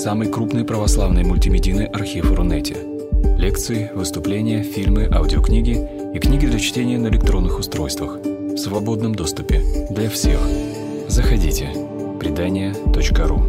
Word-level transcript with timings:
самый 0.00 0.32
крупный 0.32 0.64
православный 0.64 1.24
мультимедийный 1.24 1.84
архив 1.84 2.32
Рунете. 2.32 2.74
Лекции, 3.36 3.90
выступления, 3.94 4.62
фильмы, 4.62 5.06
аудиокниги 5.12 5.76
и 6.14 6.18
книги 6.18 6.46
для 6.46 6.58
чтения 6.58 6.96
на 6.96 7.08
электронных 7.08 7.58
устройствах 7.58 8.16
в 8.16 8.56
свободном 8.56 9.14
доступе 9.14 9.62
для 9.90 10.08
всех. 10.08 10.40
Заходите. 11.06 11.68
Предания.ру 12.18 13.42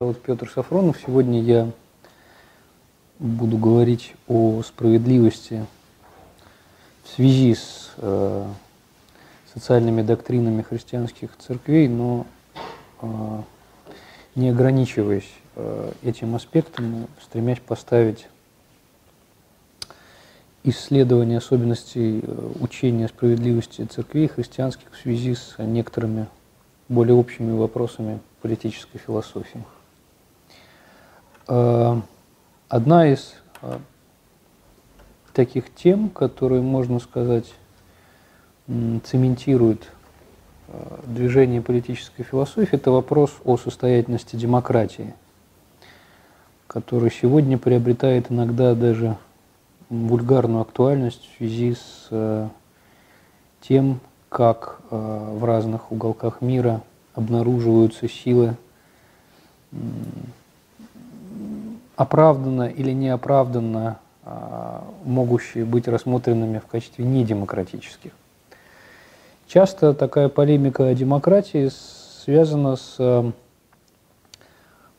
Зовут 0.00 0.20
Петр 0.22 0.50
Сафронов. 0.52 0.96
Сегодня 1.06 1.40
я 1.40 1.70
буду 3.20 3.56
говорить 3.56 4.16
о 4.26 4.62
справедливости 4.64 5.64
в 7.04 7.08
связи 7.08 7.54
с 7.54 7.92
э, 7.98 8.46
социальными 9.52 10.02
доктринами 10.02 10.62
христианских 10.62 11.30
церквей, 11.36 11.86
но 11.86 12.26
э, 13.02 13.42
не 14.34 14.48
ограничиваясь 14.48 15.30
э, 15.54 15.92
этим 16.02 16.34
аспектом, 16.34 17.06
стремясь 17.22 17.60
поставить 17.60 18.26
исследование 20.64 21.38
особенностей 21.38 22.24
учения 22.58 23.06
справедливости 23.08 23.84
церквей 23.84 24.28
христианских 24.28 24.90
в 24.92 24.96
связи 24.96 25.34
с 25.34 25.56
некоторыми 25.58 26.26
более 26.88 27.14
общими 27.14 27.52
вопросами 27.54 28.18
политической 28.40 28.96
философии. 28.96 29.62
Одна 31.46 33.06
из 33.12 33.34
таких 35.34 35.74
тем, 35.74 36.08
которые, 36.08 36.62
можно 36.62 36.98
сказать, 37.00 37.52
цементирует 38.66 39.90
а, 40.68 41.00
движение 41.06 41.60
политической 41.60 42.22
философии, 42.22 42.76
это 42.76 42.90
вопрос 42.90 43.34
о 43.44 43.58
состоятельности 43.58 44.36
демократии, 44.36 45.12
который 46.66 47.10
сегодня 47.10 47.58
приобретает 47.58 48.32
иногда 48.32 48.74
даже 48.74 49.18
вульгарную 49.90 50.62
актуальность 50.62 51.28
в 51.34 51.36
связи 51.36 51.74
с 51.74 52.08
а, 52.10 52.48
тем, 53.60 54.00
как 54.28 54.80
в 54.90 55.44
разных 55.44 55.92
уголках 55.92 56.40
мира 56.40 56.82
обнаруживаются 57.14 58.08
силы 58.08 58.56
оправданно 61.96 62.64
или 62.64 62.90
неоправданно 62.90 63.98
могущие 65.04 65.64
быть 65.64 65.86
рассмотренными 65.86 66.58
в 66.58 66.66
качестве 66.66 67.04
недемократических. 67.04 68.12
Часто 69.46 69.94
такая 69.94 70.28
полемика 70.28 70.86
о 70.88 70.94
демократии 70.94 71.70
связана 72.24 72.76
с 72.76 72.96
а, 72.98 73.30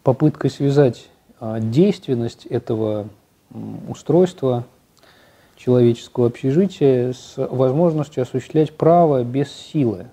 попыткой 0.03 0.51
связать 0.51 1.09
а, 1.39 1.59
действенность 1.59 2.45
этого 2.45 3.07
устройства 3.89 4.65
человеческого 5.55 6.27
общежития 6.27 7.13
с 7.13 7.33
возможностью 7.37 8.21
осуществлять 8.21 8.71
право 8.73 9.23
без 9.23 9.51
силы. 9.51 10.07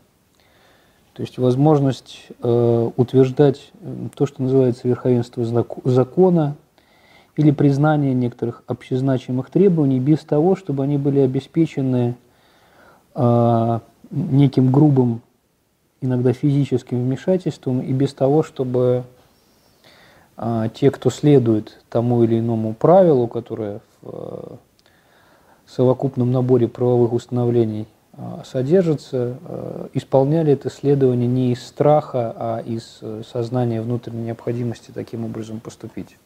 То 1.13 1.23
есть 1.23 1.37
возможность 1.39 2.29
э, 2.41 2.91
утверждать 2.97 3.71
то, 4.15 4.27
что 4.27 4.43
называется 4.43 4.89
верховенство 4.89 5.45
закона, 5.85 6.57
или 7.37 7.51
признание 7.51 8.15
некоторых 8.15 8.63
общезначимых 8.67 9.51
требований 9.51 10.01
без 10.01 10.21
того, 10.21 10.57
чтобы 10.57 10.85
они 10.85 10.99
были 10.99 11.21
обеспечены 11.21 12.17
э, 13.15 13.79
неким 14.11 14.71
грубым, 14.71 15.23
иногда 16.01 16.33
физическим 16.33 17.03
вмешательством, 17.03 17.81
и 17.81 17.93
без 17.93 18.13
того, 18.13 18.43
чтобы 18.43 19.05
э, 20.37 20.69
те, 20.75 20.91
кто 20.91 21.09
следует 21.11 21.81
тому 21.89 22.23
или 22.23 22.39
иному 22.39 22.75
правилу, 22.75 23.29
которое 23.29 23.81
в 24.03 24.09
э, 24.09 24.57
совокупном 25.67 26.31
наборе 26.31 26.69
правовых 26.69 27.15
установлений 27.15 27.87
э, 28.13 28.43
содержится, 28.45 29.39
э, 29.41 29.89
исполняли 29.95 30.53
это 30.53 30.69
следование 30.69 31.29
не 31.29 31.53
из 31.53 31.67
страха, 31.67 32.35
а 32.37 32.59
из 32.61 32.99
э, 33.01 33.23
сознания 33.33 33.81
внутренней 33.81 34.25
необходимости 34.25 34.91
таким 34.93 35.25
образом 35.25 35.61
поступить. 35.61 36.19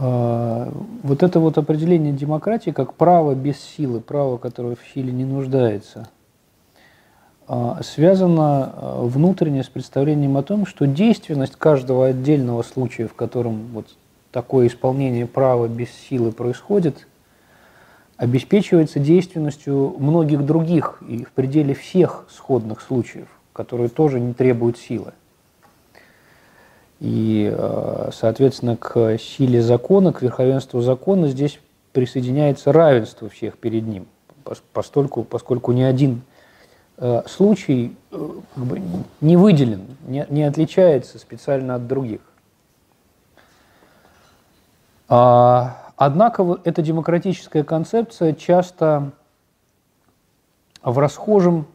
А, 0.00 0.72
вот 1.02 1.24
это 1.24 1.40
вот 1.40 1.58
определение 1.58 2.12
демократии 2.12 2.70
как 2.70 2.94
право 2.94 3.34
без 3.34 3.58
силы, 3.58 4.00
право, 4.00 4.38
которое 4.38 4.76
в 4.76 4.94
силе 4.94 5.12
не 5.12 5.24
нуждается, 5.24 6.08
а, 7.48 7.80
связано 7.82 8.72
а, 8.72 9.02
внутренне 9.02 9.64
с 9.64 9.68
представлением 9.68 10.36
о 10.36 10.44
том, 10.44 10.66
что 10.66 10.86
действенность 10.86 11.56
каждого 11.56 12.06
отдельного 12.06 12.62
случая, 12.62 13.08
в 13.08 13.14
котором 13.14 13.66
вот 13.72 13.88
такое 14.30 14.68
исполнение 14.68 15.26
права 15.26 15.66
без 15.66 15.90
силы 15.90 16.30
происходит, 16.30 17.08
обеспечивается 18.16 19.00
действенностью 19.00 19.96
многих 19.98 20.46
других 20.46 21.02
и 21.08 21.24
в 21.24 21.32
пределе 21.32 21.74
всех 21.74 22.26
сходных 22.30 22.82
случаев, 22.82 23.26
которые 23.52 23.88
тоже 23.88 24.20
не 24.20 24.32
требуют 24.32 24.78
силы. 24.78 25.12
И, 27.00 27.52
э, 27.52 28.10
соответственно, 28.12 28.76
к 28.76 29.18
силе 29.18 29.62
закона, 29.62 30.12
к 30.12 30.22
верховенству 30.22 30.80
закона 30.80 31.28
здесь 31.28 31.60
присоединяется 31.92 32.72
равенство 32.72 33.28
всех 33.28 33.56
перед 33.58 33.86
ним, 33.86 34.06
поскольку, 34.72 35.22
поскольку 35.22 35.72
ни 35.72 35.82
один 35.82 36.22
э, 36.96 37.22
случай 37.26 37.96
э, 38.10 38.28
как 38.54 38.64
бы, 38.64 38.82
не 39.20 39.36
выделен, 39.36 39.96
не, 40.06 40.26
не 40.28 40.42
отличается 40.42 41.18
специально 41.18 41.76
от 41.76 41.86
других. 41.86 42.20
А, 45.08 45.92
однако 45.96 46.60
эта 46.64 46.82
демократическая 46.82 47.64
концепция 47.64 48.34
часто 48.34 49.12
в 50.82 50.98
расхожем 50.98 51.66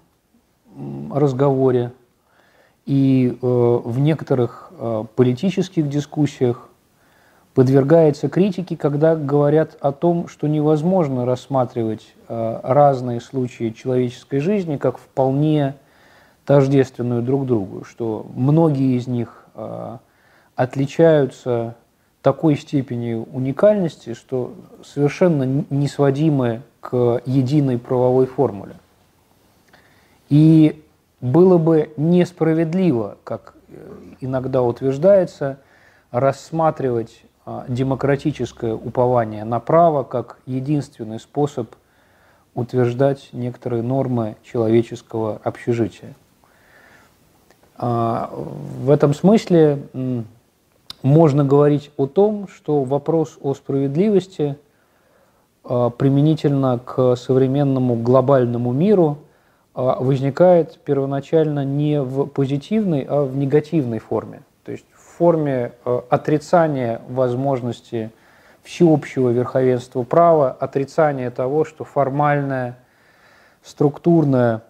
разговоре 1.11 1.91
и 2.85 3.37
э, 3.41 3.45
в 3.45 3.99
некоторых 3.99 4.62
политических 5.15 5.89
дискуссиях 5.89 6.69
подвергается 7.53 8.29
критике, 8.29 8.75
когда 8.75 9.15
говорят 9.15 9.77
о 9.79 9.91
том, 9.91 10.27
что 10.27 10.47
невозможно 10.47 11.25
рассматривать 11.25 12.13
э, 12.27 12.59
разные 12.63 13.21
случаи 13.21 13.69
человеческой 13.69 14.39
жизни 14.39 14.77
как 14.77 14.97
вполне 14.97 15.75
тождественную 16.45 17.21
друг 17.21 17.45
другу, 17.45 17.83
что 17.85 18.25
многие 18.35 18.97
из 18.97 19.07
них 19.07 19.45
э, 19.55 19.97
отличаются 20.55 21.75
такой 22.21 22.55
степенью 22.55 23.27
уникальности, 23.31 24.13
что 24.13 24.53
совершенно 24.83 25.65
не 25.69 25.87
сводимы 25.87 26.61
к 26.79 27.21
единой 27.25 27.77
правовой 27.77 28.25
формуле. 28.25 28.75
И 30.29 30.81
было 31.21 31.57
бы 31.57 31.91
несправедливо, 31.97 33.17
как 33.23 33.53
э, 33.69 33.75
иногда 34.23 34.61
утверждается, 34.61 35.57
рассматривать 36.11 37.23
а, 37.45 37.65
демократическое 37.67 38.73
упование 38.73 39.43
на 39.43 39.59
право 39.59 40.03
как 40.03 40.37
единственный 40.45 41.19
способ 41.19 41.75
утверждать 42.55 43.29
некоторые 43.33 43.81
нормы 43.81 44.35
человеческого 44.43 45.41
общежития. 45.43 46.13
А, 47.77 48.29
в 48.33 48.89
этом 48.89 49.13
смысле 49.13 49.83
можно 51.01 51.43
говорить 51.43 51.91
о 51.97 52.05
том, 52.05 52.47
что 52.47 52.83
вопрос 52.83 53.37
о 53.41 53.53
справедливости 53.55 54.57
а, 55.63 55.89
применительно 55.89 56.79
к 56.79 57.15
современному 57.15 57.95
глобальному 57.95 58.71
миру– 58.71 59.17
возникает 59.73 60.79
первоначально 60.79 61.65
не 61.65 62.01
в 62.01 62.25
позитивной, 62.27 63.05
а 63.09 63.23
в 63.23 63.35
негативной 63.35 63.99
форме. 63.99 64.43
То 64.63 64.71
есть 64.71 64.85
в 64.93 65.17
форме 65.17 65.73
а, 65.83 66.03
отрицания 66.09 67.01
возможности 67.07 68.11
всеобщего 68.61 69.29
верховенства 69.29 70.03
права, 70.03 70.51
отрицания 70.51 71.31
того, 71.31 71.65
что 71.65 71.83
формальная, 71.83 72.77
структурная, 73.63 74.63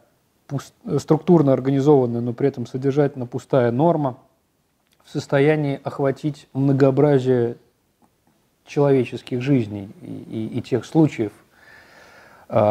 структурно 0.98 1.54
организованная, 1.54 2.22
но 2.22 2.34
при 2.34 2.48
этом 2.48 2.66
содержательно 2.66 3.26
пустая 3.26 3.72
норма 3.72 4.18
в 5.04 5.12
состоянии 5.12 5.80
охватить 5.84 6.48
многообразие 6.54 7.58
человеческих 8.66 9.42
жизней 9.42 9.90
и, 10.02 10.48
и, 10.54 10.60
и 10.60 10.62
тех 10.62 10.86
случаев, 10.86 11.34
а, 11.34 11.43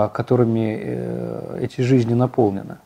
которыми 0.09 0.79
э, 0.81 1.59
эти 1.63 1.81
жизни 1.81 2.15
наполнены. 2.15 2.77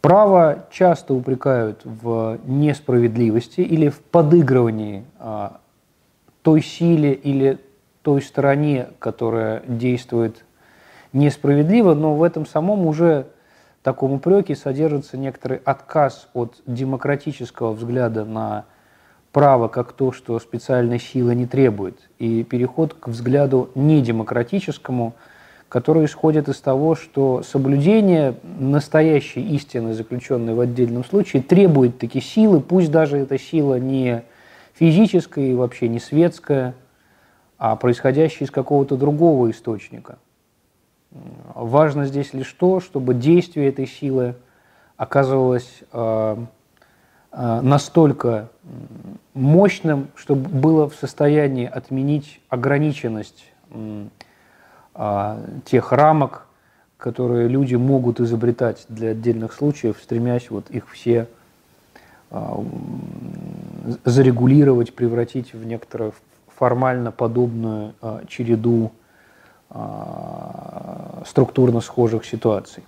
Право 0.00 0.64
часто 0.70 1.14
упрекают 1.14 1.82
в 1.84 2.38
несправедливости 2.44 3.60
или 3.60 3.90
в 3.90 4.00
подыгрывании 4.00 5.04
а, 5.18 5.60
той 6.42 6.62
силе 6.62 7.12
или 7.12 7.58
той 8.02 8.22
стороне, 8.22 8.88
которая 8.98 9.62
действует 9.66 10.44
несправедливо, 11.12 11.92
но 11.92 12.14
в 12.14 12.22
этом 12.22 12.46
самом 12.46 12.86
уже 12.86 13.26
таком 13.82 14.12
упреке 14.12 14.56
содержится 14.56 15.18
некоторый 15.18 15.60
отказ 15.64 16.28
от 16.32 16.62
демократического 16.66 17.72
взгляда 17.72 18.24
на 18.24 18.64
право 19.32 19.68
как 19.68 19.92
то, 19.92 20.12
что 20.12 20.38
специальной 20.38 20.98
силы 20.98 21.34
не 21.34 21.46
требует, 21.46 22.08
и 22.18 22.42
переход 22.42 22.94
к 22.94 23.08
взгляду 23.08 23.70
недемократическому, 23.74 25.14
который 25.70 26.06
исходит 26.06 26.48
из 26.48 26.60
того, 26.60 26.96
что 26.96 27.44
соблюдение 27.44 28.34
настоящей 28.42 29.40
истины, 29.54 29.94
заключенной 29.94 30.52
в 30.52 30.60
отдельном 30.60 31.04
случае, 31.04 31.42
требует 31.42 31.96
такие 31.96 32.22
силы, 32.22 32.60
пусть 32.60 32.90
даже 32.90 33.18
эта 33.18 33.38
сила 33.38 33.78
не 33.78 34.24
физическая 34.74 35.44
и 35.44 35.54
вообще 35.54 35.88
не 35.88 36.00
светская, 36.00 36.74
а 37.56 37.76
происходящая 37.76 38.48
из 38.48 38.50
какого-то 38.50 38.96
другого 38.96 39.48
источника. 39.52 40.18
Важно 41.54 42.04
здесь 42.04 42.34
лишь 42.34 42.52
то, 42.52 42.80
чтобы 42.80 43.14
действие 43.14 43.68
этой 43.68 43.86
силы 43.86 44.34
оказывалось 44.96 45.82
э, 45.92 46.36
э, 47.30 47.60
настолько 47.60 48.48
мощным, 49.34 50.08
чтобы 50.16 50.48
было 50.48 50.90
в 50.90 50.96
состоянии 50.96 51.66
отменить 51.66 52.40
ограниченность 52.48 53.44
тех 55.64 55.92
рамок, 55.92 56.46
которые 56.98 57.48
люди 57.48 57.74
могут 57.74 58.20
изобретать 58.20 58.84
для 58.88 59.10
отдельных 59.10 59.52
случаев, 59.52 59.96
стремясь 60.02 60.50
вот 60.50 60.70
их 60.70 60.90
все 60.90 61.26
зарегулировать, 64.04 64.94
превратить 64.94 65.52
в 65.52 65.64
некоторую 65.64 66.12
формально 66.60 67.10
подобную 67.10 67.94
а, 68.02 68.22
череду 68.28 68.92
а, 69.70 71.22
структурно 71.26 71.80
схожих 71.80 72.26
ситуаций. 72.26 72.84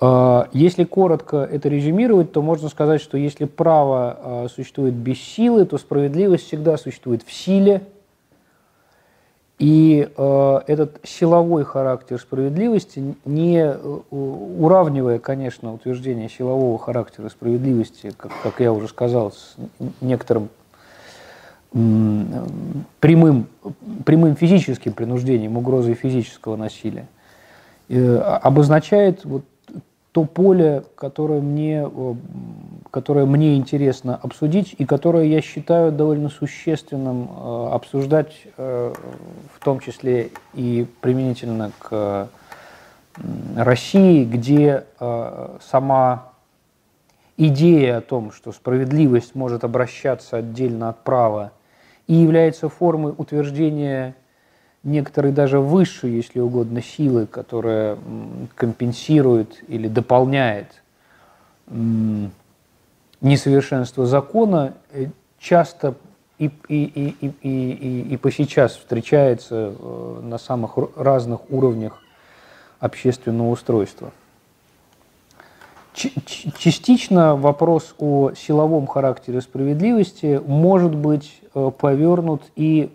А, 0.00 0.48
если 0.52 0.84
коротко 0.84 1.36
это 1.36 1.68
резюмировать, 1.68 2.32
то 2.32 2.40
можно 2.40 2.70
сказать, 2.70 3.02
что 3.02 3.18
если 3.18 3.44
право 3.44 4.48
существует 4.54 4.94
без 4.94 5.20
силы, 5.20 5.66
то 5.66 5.76
справедливость 5.76 6.46
всегда 6.46 6.78
существует 6.78 7.22
в 7.22 7.30
силе. 7.30 7.82
И 9.58 10.08
этот 10.16 11.00
силовой 11.02 11.64
характер 11.64 12.20
справедливости, 12.20 13.16
не 13.24 13.58
э, 13.58 13.98
уравнивая, 14.10 15.18
конечно, 15.18 15.74
утверждение 15.74 16.28
силового 16.28 16.78
характера 16.78 17.28
справедливости, 17.28 18.12
как, 18.16 18.30
как 18.44 18.60
я 18.60 18.72
уже 18.72 18.86
сказал, 18.86 19.32
с 19.32 19.56
некоторым 20.00 20.48
прямым, 21.72 23.46
прямым 24.04 24.36
физическим 24.36 24.92
принуждением, 24.92 25.56
угрозой 25.56 25.94
физического 25.94 26.56
насилия, 26.56 27.06
э, 27.88 28.16
обозначает 28.16 29.24
вот 29.24 29.44
то 30.18 30.24
поле, 30.24 30.82
которое 30.96 31.40
мне, 31.40 31.88
э, 31.88 32.14
которое 32.90 33.24
мне 33.24 33.56
интересно 33.56 34.18
обсудить 34.20 34.74
и 34.76 34.84
которое 34.84 35.26
я 35.26 35.40
считаю 35.40 35.92
довольно 35.92 36.28
существенным 36.28 37.28
э, 37.30 37.68
обсуждать, 37.72 38.34
в 38.56 38.94
том 39.62 39.78
числе 39.78 40.30
и 40.54 40.86
применительно 41.00 41.70
к 41.78 42.28
России, 43.56 44.24
где 44.24 44.84
сама 45.60 46.32
идея 47.36 47.98
о 47.98 48.00
том, 48.00 48.32
что 48.32 48.50
справедливость 48.52 49.34
может 49.34 49.62
обращаться 49.62 50.38
отдельно 50.38 50.88
от 50.88 51.04
права 51.04 51.52
и 52.08 52.14
является 52.14 52.68
формой 52.68 53.14
утверждения 53.16 54.16
некоторой 54.90 55.32
даже 55.32 55.60
высшей, 55.60 56.12
если 56.12 56.40
угодно, 56.40 56.82
силы, 56.82 57.26
которая 57.26 57.98
компенсирует 58.54 59.62
или 59.68 59.88
дополняет 59.88 60.82
несовершенство 63.20 64.06
закона, 64.06 64.74
э, 64.92 65.06
часто 65.38 65.94
и, 66.38 66.50
и, 66.68 66.84
и, 66.84 67.16
и, 67.20 67.34
и, 67.42 68.00
и 68.14 68.16
по 68.16 68.30
сейчас 68.30 68.76
встречается 68.76 69.74
э, 69.78 70.20
на 70.22 70.38
самых 70.38 70.78
разных 70.96 71.50
уровнях 71.50 72.00
общественного 72.80 73.50
устройства. 73.50 74.12
Частично 75.94 77.34
вопрос 77.34 77.94
о 77.98 78.30
силовом 78.36 78.86
характере 78.86 79.40
справедливости 79.40 80.40
может 80.46 80.94
быть 80.94 81.40
э, 81.54 81.72
повернут 81.76 82.42
и 82.54 82.90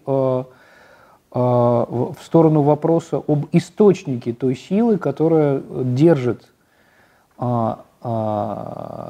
в 1.34 2.16
сторону 2.22 2.62
вопроса 2.62 3.18
об 3.18 3.48
источнике 3.52 4.34
той 4.34 4.56
силы, 4.56 4.98
которая 5.00 5.62
держит 5.84 6.48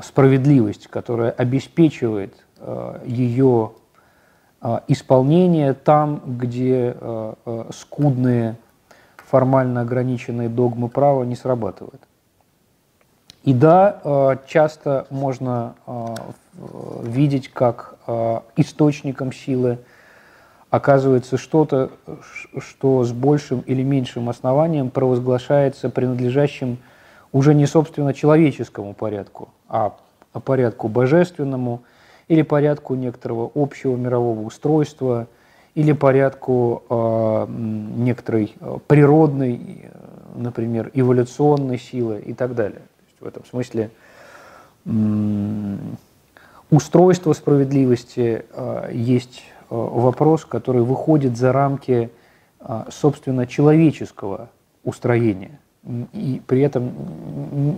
справедливость, 0.03 0.87
которая 0.87 1.31
обеспечивает 1.31 2.33
ее 3.05 3.71
исполнение 4.87 5.73
там, 5.73 6.21
где 6.25 6.95
скудные 7.75 8.55
формально 9.17 9.81
ограниченные 9.81 10.47
догмы 10.47 10.87
права 10.87 11.23
не 11.23 11.35
срабатывают. 11.35 12.01
И 13.43 13.53
да, 13.53 14.37
часто 14.47 15.07
можно 15.09 15.73
видеть, 17.01 17.49
как 17.49 17.95
источником 18.55 19.33
силы 19.33 19.79
оказывается 20.73 21.37
что-то, 21.37 21.91
что 22.57 23.03
с 23.03 23.11
большим 23.11 23.59
или 23.59 23.83
меньшим 23.83 24.27
основанием 24.27 24.89
провозглашается 24.89 25.91
принадлежащим 25.91 26.79
уже 27.31 27.53
не 27.53 27.67
собственно 27.67 28.11
человеческому 28.11 28.95
порядку, 28.95 29.49
а 29.69 29.93
порядку 30.43 30.87
божественному 30.87 31.83
или 32.27 32.41
порядку 32.41 32.95
некоторого 32.95 33.51
общего 33.53 33.95
мирового 33.95 34.39
устройства 34.41 35.27
или 35.75 35.91
порядку 35.91 36.81
э, 36.89 37.45
некоторой 37.49 38.55
природной, 38.87 39.91
например, 40.35 40.89
эволюционной 40.95 41.77
силы 41.77 42.19
и 42.25 42.33
так 42.33 42.55
далее. 42.55 42.81
В 43.19 43.27
этом 43.27 43.45
смысле 43.45 43.91
устройство 46.71 47.33
справедливости 47.33 48.45
а, 48.53 48.89
есть 48.91 49.43
а, 49.51 49.52
вопрос, 49.73 50.45
который 50.45 50.83
выходит 50.83 51.35
за 51.37 51.51
рамки, 51.51 52.11
а, 52.59 52.87
собственно, 52.91 53.47
человеческого 53.47 54.49
устроения. 54.83 55.59
И 56.13 56.41
при 56.47 56.61
этом 56.61 56.91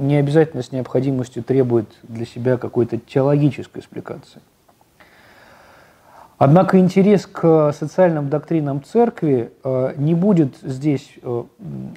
не 0.08 0.18
обязательно 0.18 0.62
с 0.62 0.72
необходимостью 0.72 1.44
требует 1.44 1.88
для 2.04 2.26
себя 2.26 2.58
какой-то 2.58 2.98
теологической 2.98 3.82
экспликации. 3.82 4.42
Однако 6.38 6.78
интерес 6.78 7.26
к 7.26 7.72
социальным 7.72 8.30
доктринам 8.30 8.84
церкви 8.84 9.52
не 9.96 10.14
будет 10.14 10.58
здесь 10.62 11.16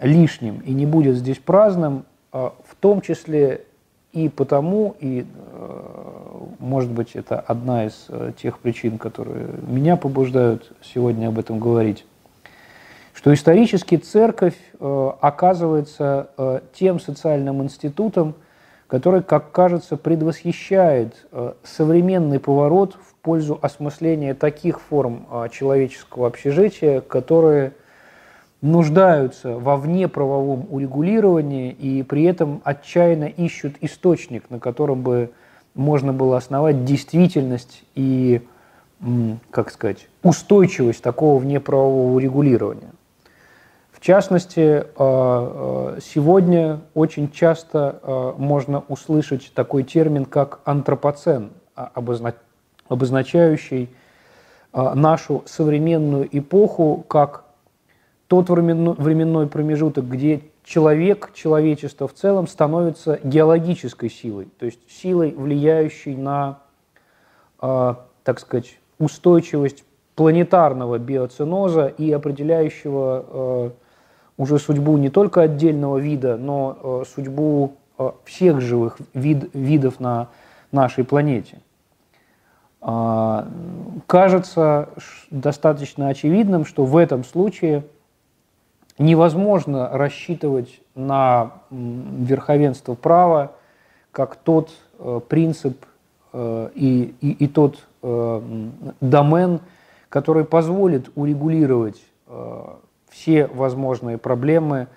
лишним 0.01 0.61
и 0.61 0.73
не 0.73 0.87
будет 0.87 1.17
здесь 1.17 1.39
праздным, 1.39 2.05
в 2.33 2.77
том 2.79 3.01
числе 3.01 3.65
и 4.25 4.29
потому, 4.29 4.97
и, 4.99 5.25
э, 5.25 6.41
может 6.59 6.91
быть, 6.91 7.11
это 7.15 7.39
одна 7.39 7.87
из 7.87 8.07
э, 8.09 8.33
тех 8.37 8.59
причин, 8.59 8.99
которые 8.99 9.47
меня 9.65 9.97
побуждают 9.97 10.73
сегодня 10.83 11.29
об 11.29 11.39
этом 11.39 11.61
говорить, 11.61 12.05
что 13.15 13.33
исторически 13.33 13.97
церковь 13.97 14.57
э, 14.81 15.11
оказывается 15.21 16.31
тем 16.73 16.99
социальным 16.99 17.63
институтом, 17.63 18.35
который, 18.89 19.23
как 19.23 19.53
кажется, 19.53 19.97
предвосхищает 19.97 21.29
современный 21.63 22.41
поворот 22.41 22.95
в 22.95 23.15
пользу 23.23 23.59
осмысления 23.63 24.35
таких 24.35 24.81
форм 24.81 25.27
человеческого 25.53 26.27
общежития, 26.27 27.01
которые– 27.01 27.73
нуждаются 28.61 29.59
во 29.59 29.77
внеправовом 29.77 30.67
урегулировании 30.71 31.71
и 31.71 32.03
при 32.03 32.25
этом 32.25 32.61
отчаянно 32.65 33.25
ищут 33.25 33.77
источник, 33.81 34.51
на 34.51 34.59
котором 34.59 35.03
бы 35.03 35.31
можно 35.75 36.13
было 36.13 36.37
основать 36.37 36.85
действительность 36.85 37.85
и, 37.95 38.43
как 39.51 39.71
сказать, 39.71 40.09
устойчивость 40.23 41.03
такого 41.03 41.39
внеправового 41.39 42.15
урегулирования. 42.15 42.91
В 43.93 44.01
частности, 44.01 44.61
а, 44.61 44.85
а, 44.97 45.99
сегодня 46.01 46.81
очень 46.95 47.31
часто 47.33 47.99
а, 48.03 48.35
можно 48.39 48.85
услышать 48.87 49.51
такой 49.55 49.83
термин, 49.83 50.25
как 50.25 50.61
антропоцен, 50.65 51.51
обозначающий 52.89 53.89
нашу 54.73 55.43
современную 55.47 56.29
эпоху 56.37 57.05
как 57.09 57.45
тот 58.29 58.51
временной 58.51 59.47
промежуток, 59.47 60.07
где 60.07 60.43
человек, 60.63 61.33
человечество 61.35 62.07
в 62.07 62.15
целом 62.15 62.47
становится 62.47 63.19
геологической 63.25 64.11
силой, 64.11 64.49
то 64.59 64.67
есть 64.67 64.79
силой, 64.89 65.35
влияющей 65.35 66.15
на, 66.15 66.59
э, 67.61 67.95
так 68.23 68.39
сказать, 68.39 68.79
устойчивость 68.99 69.85
планетарного 70.15 70.99
биоценоза 70.99 71.87
и 71.87 72.13
определяющего 72.13 73.73
уже 74.37 74.59
судьбу 74.59 74.99
не 74.99 75.11
только 75.11 75.43
отдельного 75.43 75.99
вида, 75.99 76.37
но 76.37 77.05
судьбу 77.15 77.77
всех 78.25 78.61
живых 78.61 78.99
вид, 79.15 79.49
видов 79.55 80.01
на 80.01 80.29
нашей 80.73 81.05
планете. 81.05 81.61
Кажется 82.81 84.89
достаточно 85.31 86.09
очевидным, 86.09 86.65
что 86.65 86.85
в 86.85 86.97
этом 86.97 87.23
случае 87.23 87.85
невозможно 88.99 89.89
рассчитывать 89.91 90.81
на 90.95 91.53
верховенство 91.71 92.95
права 92.95 93.53
как 94.11 94.37
тот 94.37 94.71
э, 94.99 95.21
принцип 95.29 95.85
э, 96.33 96.71
и, 96.75 97.15
и, 97.21 97.31
и 97.45 97.47
тот 97.47 97.87
э, 98.03 98.43
домен, 99.01 99.61
который 100.09 100.45
позволит 100.45 101.11
урегулировать 101.15 102.03
все 103.09 103.47
возможные 103.47 104.19
проблемы, 104.19 104.89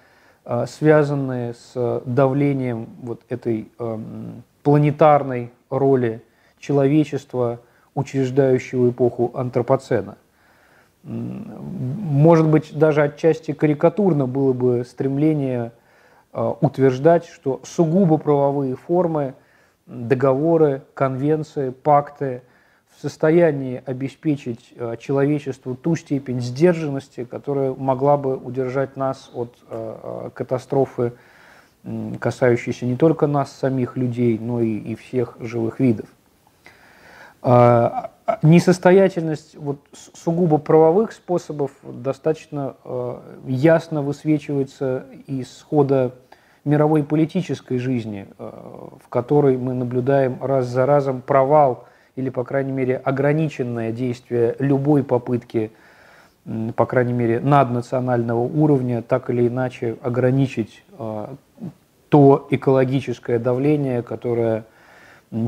связанные 0.68 1.54
с 1.54 2.02
давлением 2.06 2.90
вот 3.02 3.22
этой 3.30 3.72
планетарной 4.64 5.52
роли 5.70 6.22
человечества, 6.60 7.60
учреждающего 7.96 8.90
эпоху 8.90 9.32
антропоцена. 9.34 10.18
Может 11.04 12.48
быть, 12.48 12.78
даже 12.78 13.04
отчасти 13.04 13.54
карикатурно 13.54 14.28
было 14.28 14.54
бы 14.54 14.86
стремление 14.86 15.72
Э, 16.34 16.54
утверждать, 16.62 17.26
что 17.26 17.60
сугубо 17.64 18.18
правовые 18.18 18.76
формы, 18.76 19.34
договоры, 19.86 20.84
конвенции, 20.94 21.72
пакты 21.72 22.42
в 22.96 23.02
состоянии 23.02 23.84
обеспечить 23.86 24.74
э, 24.76 24.96
человечеству 24.98 25.76
ту 25.76 25.98
степень 25.98 26.40
сдержанности, 26.40 27.26
которая 27.26 27.74
могла 27.74 28.16
бы 28.16 28.38
удержать 28.38 28.96
нас 28.96 29.30
от 29.34 29.58
э, 29.70 30.30
катастрофы, 30.34 31.14
касающейся 32.20 32.86
не 32.86 32.96
только 32.96 33.28
нас, 33.28 33.52
самих 33.52 33.98
людей, 33.98 34.38
но 34.40 34.62
и, 34.62 34.78
и 34.78 34.96
всех 34.96 35.36
живых 35.40 35.80
видов. 35.80 36.08
Несостоятельность 38.42 39.56
вот, 39.56 39.80
сугубо 40.14 40.58
правовых 40.58 41.12
способов 41.12 41.72
достаточно 41.84 42.76
э, 42.84 43.20
ясно 43.48 44.02
высвечивается 44.02 45.06
из 45.28 45.66
хода 45.70 46.14
мировой 46.64 47.04
политической 47.04 47.78
жизни, 47.78 48.28
э, 48.38 48.52
в 49.04 49.08
которой 49.10 49.58
мы 49.58 49.74
наблюдаем 49.74 50.38
раз 50.42 50.68
за 50.68 50.86
разом 50.86 51.22
провал 51.22 51.86
или, 52.16 52.30
по 52.30 52.44
крайней 52.44 52.72
мере, 52.72 52.98
ограниченное 52.98 53.92
действие 53.92 54.56
любой 54.60 55.04
попытки, 55.04 55.72
по 56.76 56.86
крайней 56.86 57.14
мере, 57.14 57.40
наднационального 57.40 58.42
уровня, 58.42 59.02
так 59.02 59.30
или 59.30 59.48
иначе 59.48 59.98
ограничить 60.02 60.84
э, 60.98 61.28
то 62.10 62.48
экологическое 62.52 63.40
давление, 63.40 64.04
которое 64.04 64.66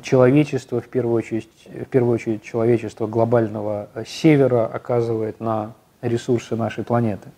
человечество, 0.01 0.79
в 0.79 0.87
первую 0.87 1.15
очередь, 1.15 1.49
в 1.65 1.85
первую 1.85 2.15
очередь 2.15 2.43
человечество 2.43 3.07
глобального 3.07 3.89
севера 4.05 4.65
оказывает 4.65 5.39
на 5.39 5.73
ресурсы 6.01 6.55
нашей 6.55 6.83
планеты. 6.83 7.29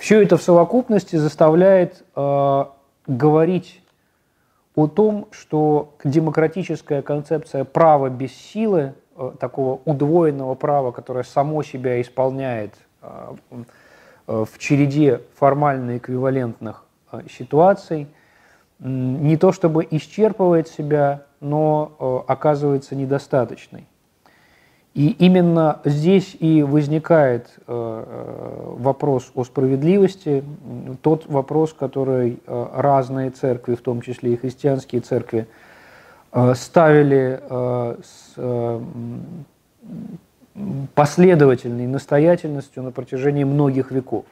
Все 0.00 0.22
это 0.22 0.38
в 0.38 0.42
совокупности 0.42 1.16
заставляет 1.16 2.02
э, 2.16 2.64
говорить 3.06 3.82
о 4.74 4.86
том, 4.86 5.28
что 5.30 5.94
демократическая 6.04 7.02
концепция 7.02 7.64
права 7.64 8.08
без 8.08 8.32
силы, 8.32 8.94
э, 9.16 9.32
такого 9.38 9.80
удвоенного 9.84 10.54
права, 10.54 10.90
которое 10.90 11.22
само 11.22 11.62
себя 11.62 12.00
исполняет 12.00 12.74
э, 13.02 13.34
э, 14.26 14.44
в 14.50 14.58
череде 14.58 15.20
формально 15.36 15.98
эквивалентных 15.98 16.84
э, 17.12 17.20
ситуаций, 17.30 18.06
не 18.80 19.36
то 19.36 19.52
чтобы 19.52 19.86
исчерпывает 19.90 20.68
себя, 20.68 21.22
но 21.40 21.92
э, 21.98 22.32
оказывается 22.32 22.94
недостаточной. 22.94 23.86
И 24.94 25.10
именно 25.10 25.80
здесь 25.84 26.36
и 26.40 26.62
возникает 26.62 27.48
э, 27.58 27.62
э, 27.66 28.74
вопрос 28.78 29.30
о 29.34 29.44
справедливости, 29.44 30.42
тот 31.02 31.26
вопрос, 31.26 31.72
который 31.72 32.40
разные 32.46 33.30
церкви, 33.30 33.74
в 33.74 33.82
том 33.82 34.00
числе 34.00 34.34
и 34.34 34.36
христианские 34.36 35.00
церкви, 35.00 35.46
ставили 36.54 37.42
с 38.04 38.36
последовательной 40.94 41.88
настоятельностью 41.88 42.84
на 42.84 42.92
протяжении 42.92 43.42
многих 43.42 43.90
веков. 43.90 44.24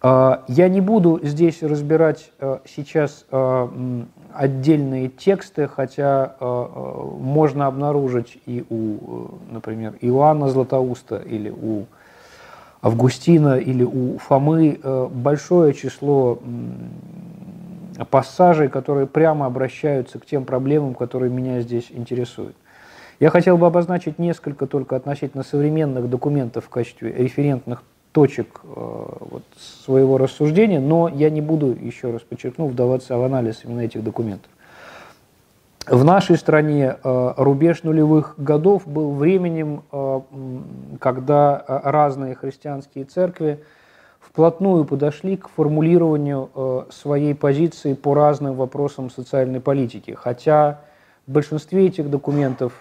А, 0.00 0.44
я 0.46 0.68
не 0.68 0.80
буду 0.80 1.18
здесь 1.22 1.62
разбирать 1.62 2.30
а, 2.38 2.60
сейчас 2.64 3.24
а, 3.30 3.68
отдельные 4.32 5.08
тексты, 5.08 5.66
хотя 5.66 6.34
можно 6.40 7.66
обнаружить 7.66 8.38
и 8.46 8.64
у, 8.70 9.30
например, 9.50 9.94
Иоанна 10.00 10.48
Златоуста 10.48 11.16
или 11.16 11.50
у 11.50 11.86
Августина 12.82 13.56
или 13.56 13.82
у 13.82 14.18
Фомы 14.18 14.78
большое 15.10 15.74
число 15.74 16.38
пассажей, 18.10 18.68
которые 18.68 19.08
прямо 19.08 19.46
обращаются 19.46 20.20
к 20.20 20.26
тем 20.26 20.44
проблемам, 20.44 20.94
которые 20.94 21.32
меня 21.32 21.60
здесь 21.60 21.86
интересуют. 21.90 22.54
Я 23.18 23.30
хотел 23.30 23.58
бы 23.58 23.66
обозначить 23.66 24.20
несколько 24.20 24.68
только 24.68 24.94
относительно 24.94 25.42
современных 25.42 26.08
документов 26.08 26.66
в 26.66 26.68
качестве 26.68 27.12
референтных 27.12 27.82
точек 28.18 28.62
э, 28.64 28.68
вот, 28.74 29.44
своего 29.84 30.18
рассуждения, 30.18 30.80
но 30.80 31.06
я 31.08 31.30
не 31.30 31.40
буду, 31.40 31.68
еще 31.68 32.10
раз 32.10 32.22
подчеркну, 32.22 32.66
вдаваться 32.66 33.16
в 33.16 33.22
анализ 33.22 33.60
именно 33.62 33.82
этих 33.82 34.02
документов. 34.02 34.50
В 35.86 36.02
нашей 36.02 36.36
стране 36.36 36.96
э, 37.04 37.32
рубеж 37.36 37.84
нулевых 37.84 38.34
годов 38.36 38.88
был 38.88 39.12
временем, 39.12 39.84
э, 39.92 40.20
когда 40.98 41.62
разные 41.84 42.34
христианские 42.34 43.04
церкви 43.04 43.60
вплотную 44.18 44.84
подошли 44.84 45.36
к 45.36 45.48
формулированию 45.48 46.88
своей 46.90 47.36
позиции 47.36 47.94
по 47.94 48.14
разным 48.14 48.56
вопросам 48.56 49.10
социальной 49.10 49.60
политики. 49.60 50.10
Хотя 50.10 50.80
в 51.28 51.30
большинстве 51.30 51.86
этих 51.86 52.10
документов 52.10 52.72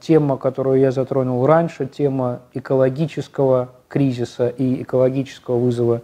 тема, 0.00 0.36
которую 0.36 0.78
я 0.78 0.92
затронул 0.92 1.46
раньше, 1.46 1.86
тема 1.86 2.40
экологического 2.54 3.70
кризиса 3.88 4.48
и 4.48 4.82
экологического 4.82 5.58
вызова 5.58 6.02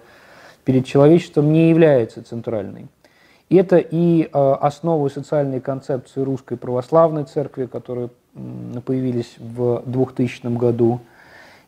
перед 0.64 0.87
человечеством 0.87 1.53
не 1.53 1.71
является 1.71 2.23
центральной. 2.23 2.87
Это 3.50 3.76
и 3.76 4.23
э, 4.23 4.29
основы 4.33 5.11
социальной 5.11 5.61
концепции 5.61 6.23
Русской 6.23 6.57
Православной 6.57 7.25
Церкви, 7.25 7.67
которые 7.67 8.09
появились 8.85 9.37
в 9.38 9.83
2000 9.87 10.47
году. 10.57 11.00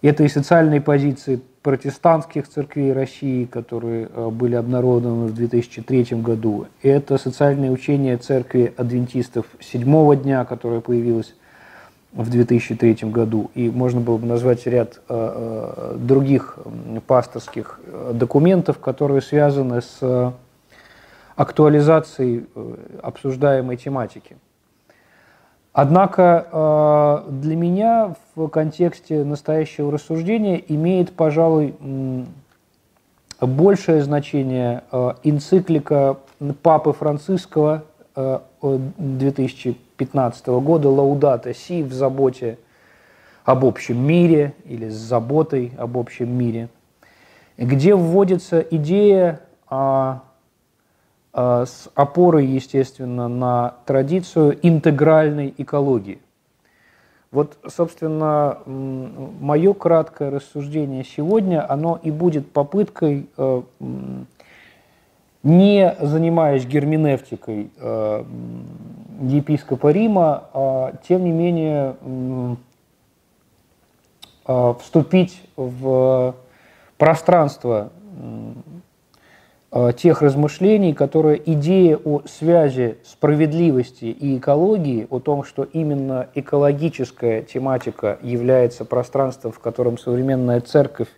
Это 0.03 0.25
и 0.25 0.29
социальные 0.29 0.81
позиции 0.81 1.41
протестантских 1.63 2.49
церквей 2.49 2.93
России, 2.93 3.45
которые 3.45 4.09
э, 4.13 4.29
были 4.31 4.55
обнародованы 4.55 5.27
в 5.27 5.35
2003 5.35 6.19
году. 6.23 6.67
Это 6.83 7.19
социальное 7.19 7.71
учение 7.71 8.17
церкви 8.17 8.73
адвентистов 8.77 9.47
седьмого 9.61 10.17
дня, 10.17 10.45
которое 10.45 10.81
появилось 10.81 11.35
в 12.17 12.31
2003 12.31 13.11
году, 13.11 13.51
и 13.55 13.69
можно 13.69 14.01
было 14.01 14.17
бы 14.17 14.27
назвать 14.27 14.67
ряд 14.67 15.01
э, 15.09 15.93
э 15.95 15.97
других 15.99 16.59
пасторских 17.07 17.79
э, 17.85 18.13
документов, 18.15 18.79
которые 18.79 19.21
связаны 19.21 19.83
с 19.83 19.99
э, 20.01 20.33
актуализацией 21.37 22.47
обсуждаемой 23.03 23.77
тематики. 23.77 24.39
Однако 25.75 27.23
для 27.29 27.55
меня 27.55 28.15
в 28.35 28.49
контексте 28.49 29.23
настоящего 29.23 29.93
рассуждения 29.93 30.57
имеет, 30.69 31.13
пожалуй, 31.13 31.75
большее 33.39 34.03
значение 34.03 34.85
энциклика 35.23 36.17
Папы 36.63 36.95
Франциского 36.95 37.83
2000 38.15 38.56
2015 38.99 40.47
года 40.47 40.89
«Лаудата 40.89 41.55
Си» 41.55 41.83
в 41.83 41.93
заботе 41.93 42.59
об 43.45 43.65
общем 43.65 43.99
мире 43.99 44.55
или 44.65 44.89
с 44.89 44.95
заботой 44.95 45.73
об 45.79 45.97
общем 45.97 46.29
мире, 46.31 46.69
где 47.57 47.95
вводится 47.95 48.61
идея 48.61 49.41
а, 49.69 50.23
а, 51.33 51.65
с 51.65 51.89
опорой, 51.95 52.47
естественно, 52.47 53.29
на 53.29 53.75
традицию 53.87 54.59
интегральной 54.63 55.55
экологии. 55.57 56.19
Вот, 57.31 57.59
собственно, 57.69 58.59
мое 58.67 59.75
краткое 59.75 60.31
рассуждение 60.31 61.05
сегодня, 61.05 61.71
оно 61.71 62.01
и 62.03 62.11
будет 62.11 62.51
попыткой 62.51 63.29
э, 63.37 63.63
не 65.47 65.95
занимаясь 66.01 66.67
герменевтикой 66.67 67.71
э, 67.79 68.25
епископа 69.23 69.93
Рима, 69.93 70.49
а 70.53 70.95
тем 71.07 71.25
не 71.25 71.31
менее 71.31 71.95
вступить 74.81 75.43
в 75.57 76.35
пространство 76.99 77.91
тех 79.97 80.23
размышлений, 80.23 80.95
которые 80.95 81.41
идея 81.53 81.97
о 81.97 82.23
связи 82.27 82.99
справедливости 83.05 84.05
и 84.07 84.39
экологии, 84.39 85.07
о 85.11 85.19
том, 85.19 85.43
что 85.45 85.65
именно 85.65 86.29
экологическая 86.35 87.43
тематика 87.43 88.19
является 88.23 88.85
пространством, 88.85 89.53
в 89.53 89.59
котором 89.59 89.99
современная 89.99 90.61
церковь 90.61 91.09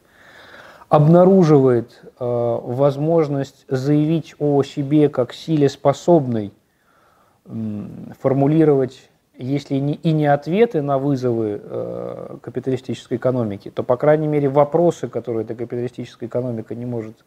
обнаруживает 0.89 2.01
э, 2.03 2.09
возможность 2.19 3.67
заявить 3.69 4.35
о 4.39 4.63
себе 4.63 5.09
как 5.09 5.33
силе 5.33 5.69
способной 5.69 6.53
э, 7.45 7.85
формулировать, 8.21 9.11
если 9.37 9.77
не, 9.77 9.95
и 9.95 10.13
не 10.13 10.27
ответы 10.27 10.81
на 10.81 10.99
вызовы 10.99 11.61
э, 11.63 12.37
капиталистической 12.41 13.19
экономики, 13.19 13.71
то, 13.71 13.83
по 13.83 13.97
крайней 13.97 14.29
мере, 14.29 14.49
вопросы, 14.49 15.09
которые 15.09 15.45
эта 15.45 15.55
капиталистическая 15.55 16.27
экономика 16.27 16.75
не 16.75 16.87
может 16.87 17.25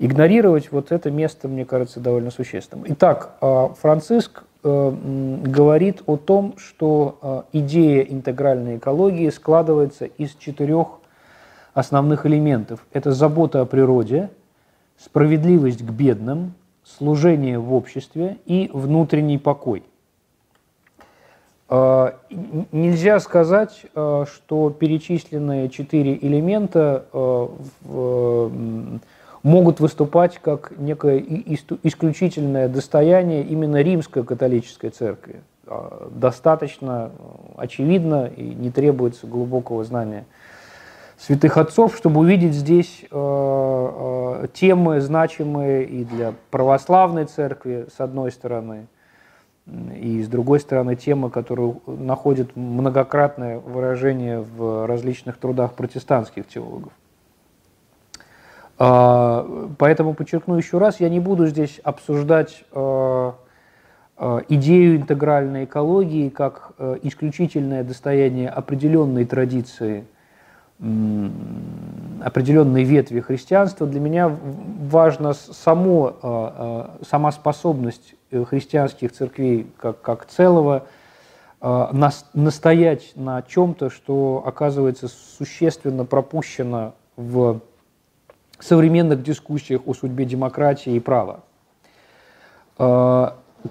игнорировать, 0.00 0.72
вот 0.72 0.90
это 0.90 1.12
место, 1.12 1.46
мне 1.46 1.64
кажется, 1.64 2.00
довольно 2.00 2.32
существенным. 2.32 2.86
Итак, 2.88 3.36
э, 3.40 3.68
Франциск 3.80 4.42
э, 4.64 4.92
говорит 5.44 6.02
о 6.06 6.16
том, 6.16 6.54
что 6.56 7.46
э, 7.52 7.58
идея 7.58 8.02
интегральной 8.02 8.78
экологии 8.78 9.30
складывается 9.30 10.06
из 10.06 10.34
четырех 10.34 10.98
основных 11.74 12.24
элементов. 12.24 12.86
Это 12.92 13.12
забота 13.12 13.60
о 13.60 13.66
природе, 13.66 14.30
справедливость 14.96 15.84
к 15.84 15.90
бедным, 15.90 16.54
служение 16.84 17.58
в 17.58 17.74
обществе 17.74 18.38
и 18.46 18.70
внутренний 18.72 19.38
покой. 19.38 19.82
А, 21.68 22.14
нельзя 22.72 23.18
сказать, 23.20 23.86
а, 23.94 24.26
что 24.26 24.70
перечисленные 24.70 25.68
четыре 25.70 26.16
элемента 26.16 27.06
а, 27.12 28.50
могут 29.42 29.80
выступать 29.80 30.38
как 30.38 30.72
некое 30.78 31.18
исключительное 31.18 32.68
достояние 32.68 33.42
именно 33.42 33.82
римской 33.82 34.24
католической 34.24 34.90
церкви. 34.90 35.42
Достаточно 36.10 37.10
очевидно 37.56 38.26
и 38.26 38.42
не 38.42 38.70
требуется 38.70 39.26
глубокого 39.26 39.84
знания 39.84 40.24
святых 41.24 41.56
отцов, 41.56 41.96
чтобы 41.96 42.20
увидеть 42.20 42.52
здесь 42.52 43.02
э, 43.02 43.06
э, 43.10 44.46
темы, 44.52 45.00
значимые 45.00 45.86
и 45.86 46.04
для 46.04 46.34
православной 46.50 47.24
церкви, 47.24 47.86
с 47.94 47.98
одной 48.00 48.30
стороны, 48.30 48.88
и 49.98 50.22
с 50.22 50.28
другой 50.28 50.60
стороны, 50.60 50.96
темы, 50.96 51.30
которые 51.30 51.76
находят 51.86 52.54
многократное 52.56 53.58
выражение 53.58 54.40
в 54.40 54.86
различных 54.86 55.38
трудах 55.38 55.72
протестантских 55.72 56.46
теологов. 56.46 56.92
Э, 58.78 59.68
поэтому 59.78 60.12
подчеркну 60.12 60.58
еще 60.58 60.76
раз, 60.76 61.00
я 61.00 61.08
не 61.08 61.20
буду 61.20 61.46
здесь 61.46 61.80
обсуждать 61.82 62.64
э, 62.70 63.32
э, 64.18 64.40
идею 64.50 64.96
интегральной 64.96 65.64
экологии 65.64 66.28
как 66.28 66.72
э, 66.76 66.98
исключительное 67.02 67.82
достояние 67.82 68.50
определенной 68.50 69.24
традиции– 69.24 70.04
определенной 70.80 72.84
ветви 72.84 73.20
христианства, 73.20 73.86
для 73.86 74.00
меня 74.00 74.28
важна 74.28 75.34
само, 75.34 76.16
а, 76.22 76.22
а, 76.22 77.04
сама 77.08 77.32
способность 77.32 78.14
э, 78.30 78.44
христианских 78.44 79.12
церквей 79.12 79.70
как, 79.78 80.00
как 80.00 80.26
целого 80.26 80.86
а, 81.60 81.94
настоять 82.34 83.12
на 83.14 83.42
чем-то, 83.42 83.88
что 83.88 84.42
оказывается 84.44 85.08
существенно 85.08 86.04
пропущено 86.04 86.94
в 87.16 87.60
современных 88.58 89.22
дискуссиях 89.22 89.82
о 89.86 89.94
судьбе 89.94 90.24
демократии 90.24 90.94
и 90.94 91.00
права. 91.00 91.40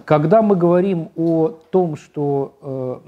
Когда 0.05 0.41
мы 0.41 0.55
говорим 0.55 1.09
о 1.15 1.49
том, 1.49 1.95
что 1.95 2.55
э, 2.61 2.99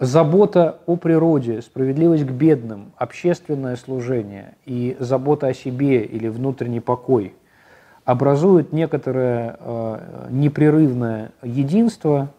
Забота 0.00 0.78
о 0.86 0.96
природе, 0.96 1.62
справедливость 1.62 2.26
к 2.26 2.30
бедным, 2.30 2.90
общественное 2.96 3.76
служение 3.76 4.56
и 4.64 4.96
забота 4.98 5.46
о 5.46 5.54
себе 5.54 6.02
или 6.02 6.26
внутренний 6.26 6.80
покой 6.80 7.32
образуют 8.04 8.72
некоторое 8.72 9.56
э, 9.58 10.26
непрерывное 10.30 11.30
единство, 11.42 12.30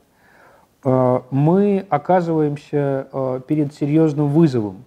э, 0.84 1.20
мы 1.32 1.86
оказываемся 1.88 3.08
э, 3.12 3.40
перед 3.48 3.74
серьезным 3.74 4.28
вызовом, 4.28 4.84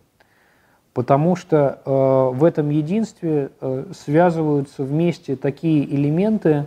потому 0.92 1.36
что 1.36 1.80
э, 1.82 2.36
в 2.36 2.44
этом 2.44 2.68
единстве 2.68 3.48
э, 3.62 3.84
связываются 3.94 4.84
вместе 4.84 5.36
такие 5.36 5.86
элементы, 5.86 6.66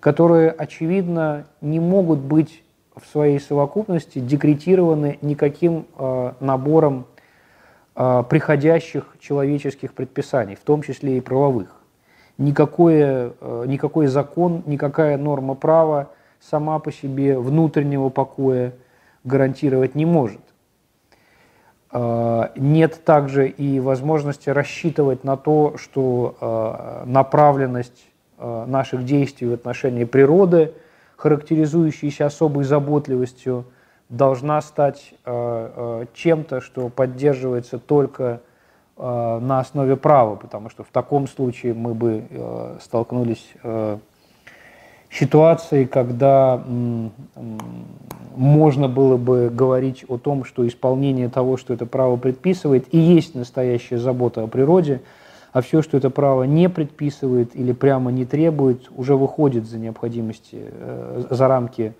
которые, 0.00 0.50
очевидно, 0.50 1.46
не 1.60 1.78
могут 1.78 2.18
быть 2.18 2.64
в 2.96 3.06
своей 3.06 3.40
совокупности 3.40 4.18
декретированы 4.18 5.18
никаким 5.22 5.86
э, 5.96 6.32
набором 6.40 7.06
э, 7.94 8.24
приходящих 8.28 9.16
человеческих 9.20 9.94
предписаний, 9.94 10.56
в 10.56 10.60
том 10.60 10.82
числе 10.82 11.18
и 11.18 11.20
правовых. 11.20 11.74
Никакое, 12.38 13.32
э, 13.40 13.64
никакой 13.66 14.06
закон, 14.08 14.62
никакая 14.66 15.16
норма 15.16 15.54
права 15.54 16.10
сама 16.40 16.78
по 16.78 16.92
себе 16.92 17.38
внутреннего 17.38 18.08
покоя 18.08 18.72
гарантировать 19.24 19.94
не 19.94 20.04
может. 20.04 20.40
Э, 21.92 22.48
нет 22.56 23.04
также 23.04 23.48
и 23.48 23.80
возможности 23.80 24.50
рассчитывать 24.50 25.24
на 25.24 25.38
то, 25.38 25.76
что 25.78 26.36
э, 26.40 27.04
направленность 27.06 28.04
э, 28.36 28.64
наших 28.66 29.06
действий 29.06 29.48
в 29.48 29.54
отношении 29.54 30.04
природы– 30.04 30.72
характеризующаяся 31.22 32.26
особой 32.26 32.64
заботливостью, 32.64 33.64
должна 34.08 34.60
стать 34.60 35.14
э, 35.24 36.00
э, 36.04 36.06
чем-то, 36.14 36.60
что 36.60 36.88
поддерживается 36.88 37.78
только 37.78 38.40
э, 38.96 39.38
на 39.40 39.60
основе 39.60 39.94
права, 39.94 40.34
потому 40.34 40.68
что 40.68 40.82
в 40.82 40.88
таком 40.88 41.28
случае 41.28 41.74
мы 41.74 41.94
бы 41.94 42.24
столкнулись 42.80 43.54
с 43.62 43.98
ситуацией, 45.10 45.86
когда 45.86 46.60
можно 48.34 48.88
было 48.88 49.16
бы 49.16 49.48
говорить 49.48 50.04
о 50.08 50.18
том, 50.18 50.44
что 50.44 50.66
исполнение 50.66 51.28
того, 51.28 51.56
что 51.56 51.72
это 51.72 51.86
право 51.86 52.16
предписывает, 52.16 52.92
и 52.92 52.98
есть 52.98 53.36
настоящая 53.36 53.98
забота 53.98 54.42
о 54.42 54.48
природе– 54.48 55.02
а 55.52 55.60
все, 55.60 55.82
что 55.82 55.96
это 55.96 56.10
право 56.10 56.44
не 56.44 56.68
предписывает 56.68 57.54
или 57.54 57.72
прямо 57.72 58.10
не 58.10 58.24
требует, 58.24 58.90
уже 58.96 59.16
выходит 59.16 59.66
за 59.66 59.78
необходимости, 59.78 60.58
э, 60.62 61.24
за 61.28 61.46
рамки 61.46 61.92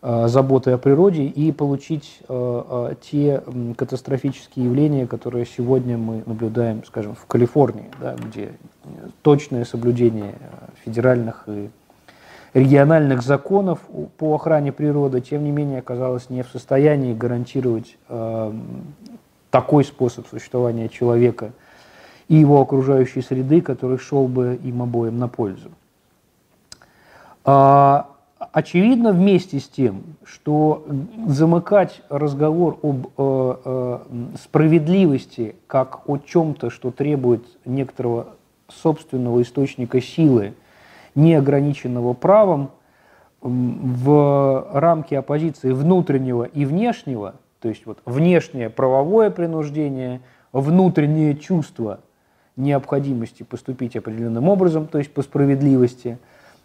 э, 0.00 0.28
заботы 0.28 0.70
о 0.70 0.78
природе 0.78 1.24
и 1.24 1.52
получить 1.52 2.20
э, 2.28 2.94
те 3.02 3.42
катастрофические 3.76 4.64
явления, 4.64 5.06
которые 5.06 5.44
сегодня 5.44 5.98
мы 5.98 6.22
наблюдаем, 6.24 6.82
скажем, 6.84 7.14
в 7.14 7.26
Калифорнии, 7.26 7.90
да, 8.00 8.14
где 8.14 8.52
точное 9.20 9.66
соблюдение 9.66 10.34
федеральных 10.82 11.44
и 11.46 11.68
региональных 12.54 13.20
законов 13.20 13.80
по 14.16 14.34
охране 14.34 14.72
природы, 14.72 15.20
тем 15.20 15.44
не 15.44 15.50
менее, 15.50 15.80
оказалось 15.80 16.30
не 16.30 16.42
в 16.42 16.48
состоянии 16.48 17.12
гарантировать 17.12 17.98
такой 19.50 19.84
способ 19.84 20.26
существования 20.26 20.88
человека– 20.88 21.52
и 22.28 22.36
его 22.36 22.60
окружающей 22.60 23.22
среды, 23.22 23.60
который 23.60 23.98
шел 23.98 24.28
бы 24.28 24.58
им 24.62 24.82
обоим 24.82 25.18
на 25.18 25.28
пользу. 25.28 25.70
А, 27.44 28.10
очевидно 28.52 29.12
вместе 29.12 29.58
с 29.58 29.68
тем, 29.68 30.02
что 30.24 30.86
замыкать 31.26 32.02
разговор 32.10 32.78
об 32.82 33.06
э, 33.06 33.54
э, 33.64 33.98
справедливости 34.42 35.56
как 35.66 36.08
о 36.08 36.18
чем-то, 36.18 36.70
что 36.70 36.90
требует 36.90 37.44
некоторого 37.64 38.34
собственного 38.68 39.40
источника 39.42 40.00
силы, 40.00 40.54
не 41.14 41.34
ограниченного 41.34 42.12
правом, 42.12 42.70
в 43.40 44.68
рамки 44.72 45.14
оппозиции 45.14 45.70
внутреннего 45.70 46.42
и 46.44 46.64
внешнего, 46.64 47.36
то 47.60 47.68
есть 47.68 47.86
вот 47.86 47.98
внешнее 48.04 48.68
правовое 48.68 49.30
принуждение, 49.30 50.20
внутреннее 50.52 51.36
чувство 51.36 52.00
необходимости 52.58 53.42
поступить 53.42 53.96
определенным 53.96 54.48
образом, 54.48 54.86
то 54.86 54.98
есть 54.98 55.12
по 55.12 55.22
справедливости. 55.22 56.18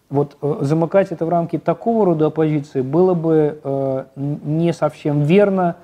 Вот 0.10 0.38
э, 0.41 0.58
замыкать 0.62 1.12
это 1.12 1.25
в 1.25 1.29
рамки 1.29 1.58
такого 1.58 2.06
рода 2.06 2.27
оппозиции 2.27 2.82
было 2.82 3.13
бы 3.13 3.60
э, 3.63 4.06
не 4.15 4.73
совсем 4.73 5.23
верно, 5.23 5.77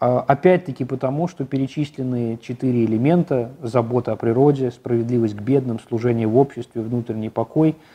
э, 0.00 0.22
опять-таки 0.26 0.84
потому, 0.84 1.28
что 1.28 1.44
перечисленные 1.44 2.38
четыре 2.38 2.84
элемента– 2.84 3.52
забота 3.62 4.12
о 4.12 4.16
природе, 4.16 4.70
справедливость 4.70 5.36
к 5.36 5.40
бедным, 5.40 5.78
служение 5.78 6.26
в 6.26 6.36
обществе, 6.36 6.82
внутренний 6.82 7.30
покой– 7.30 7.76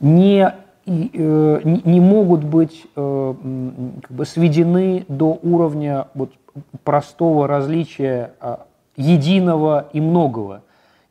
не, 0.00 0.52
э, 0.86 1.60
не 1.62 2.00
могут 2.00 2.42
быть 2.42 2.86
э, 2.96 3.34
как 4.02 4.10
бы 4.10 4.24
сведены 4.24 5.04
до 5.08 5.38
уровня 5.42 6.08
вот, 6.14 6.32
простого 6.84 7.46
различия 7.46 8.32
единого 8.96 9.88
и 9.92 10.00
многого, 10.00 10.62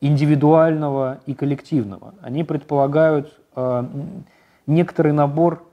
индивидуального 0.01 1.19
и 1.25 1.33
коллективного. 1.33 2.13
Они 2.21 2.43
предполагают 2.43 3.33
некоторый 4.65 5.12
набор 5.12 5.65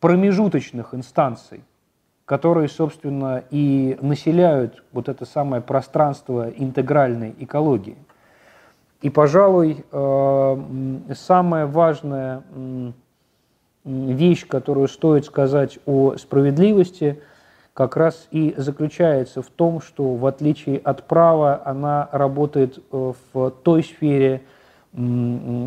промежуточных 0.00 0.94
инстанций, 0.94 1.62
которые, 2.24 2.68
собственно, 2.68 3.42
и 3.50 3.98
населяют 4.00 4.84
вот 4.92 5.08
это 5.08 5.24
самое 5.24 5.62
пространство 5.62 6.48
интегральной 6.50 7.34
экологии. 7.38 7.96
И, 9.00 9.10
пожалуй, 9.10 9.84
э, 9.90 10.56
самая 11.14 11.66
важная 11.66 12.42
вещь, 13.84 14.46
которую 14.46 14.86
стоит 14.86 15.24
сказать 15.24 15.78
о 15.86 16.16
справедливости, 16.16 17.20
как 17.74 17.96
раз 17.96 18.28
и 18.30 18.54
заключается 18.56 19.42
в 19.42 19.48
том, 19.48 19.80
что 19.80 20.14
в 20.14 20.26
отличие 20.26 20.78
от 20.78 21.04
права 21.04 21.62
она 21.64 22.08
работает 22.12 22.78
э, 22.78 23.12
в 23.32 23.50
той 23.62 23.82
сфере, 23.82 24.42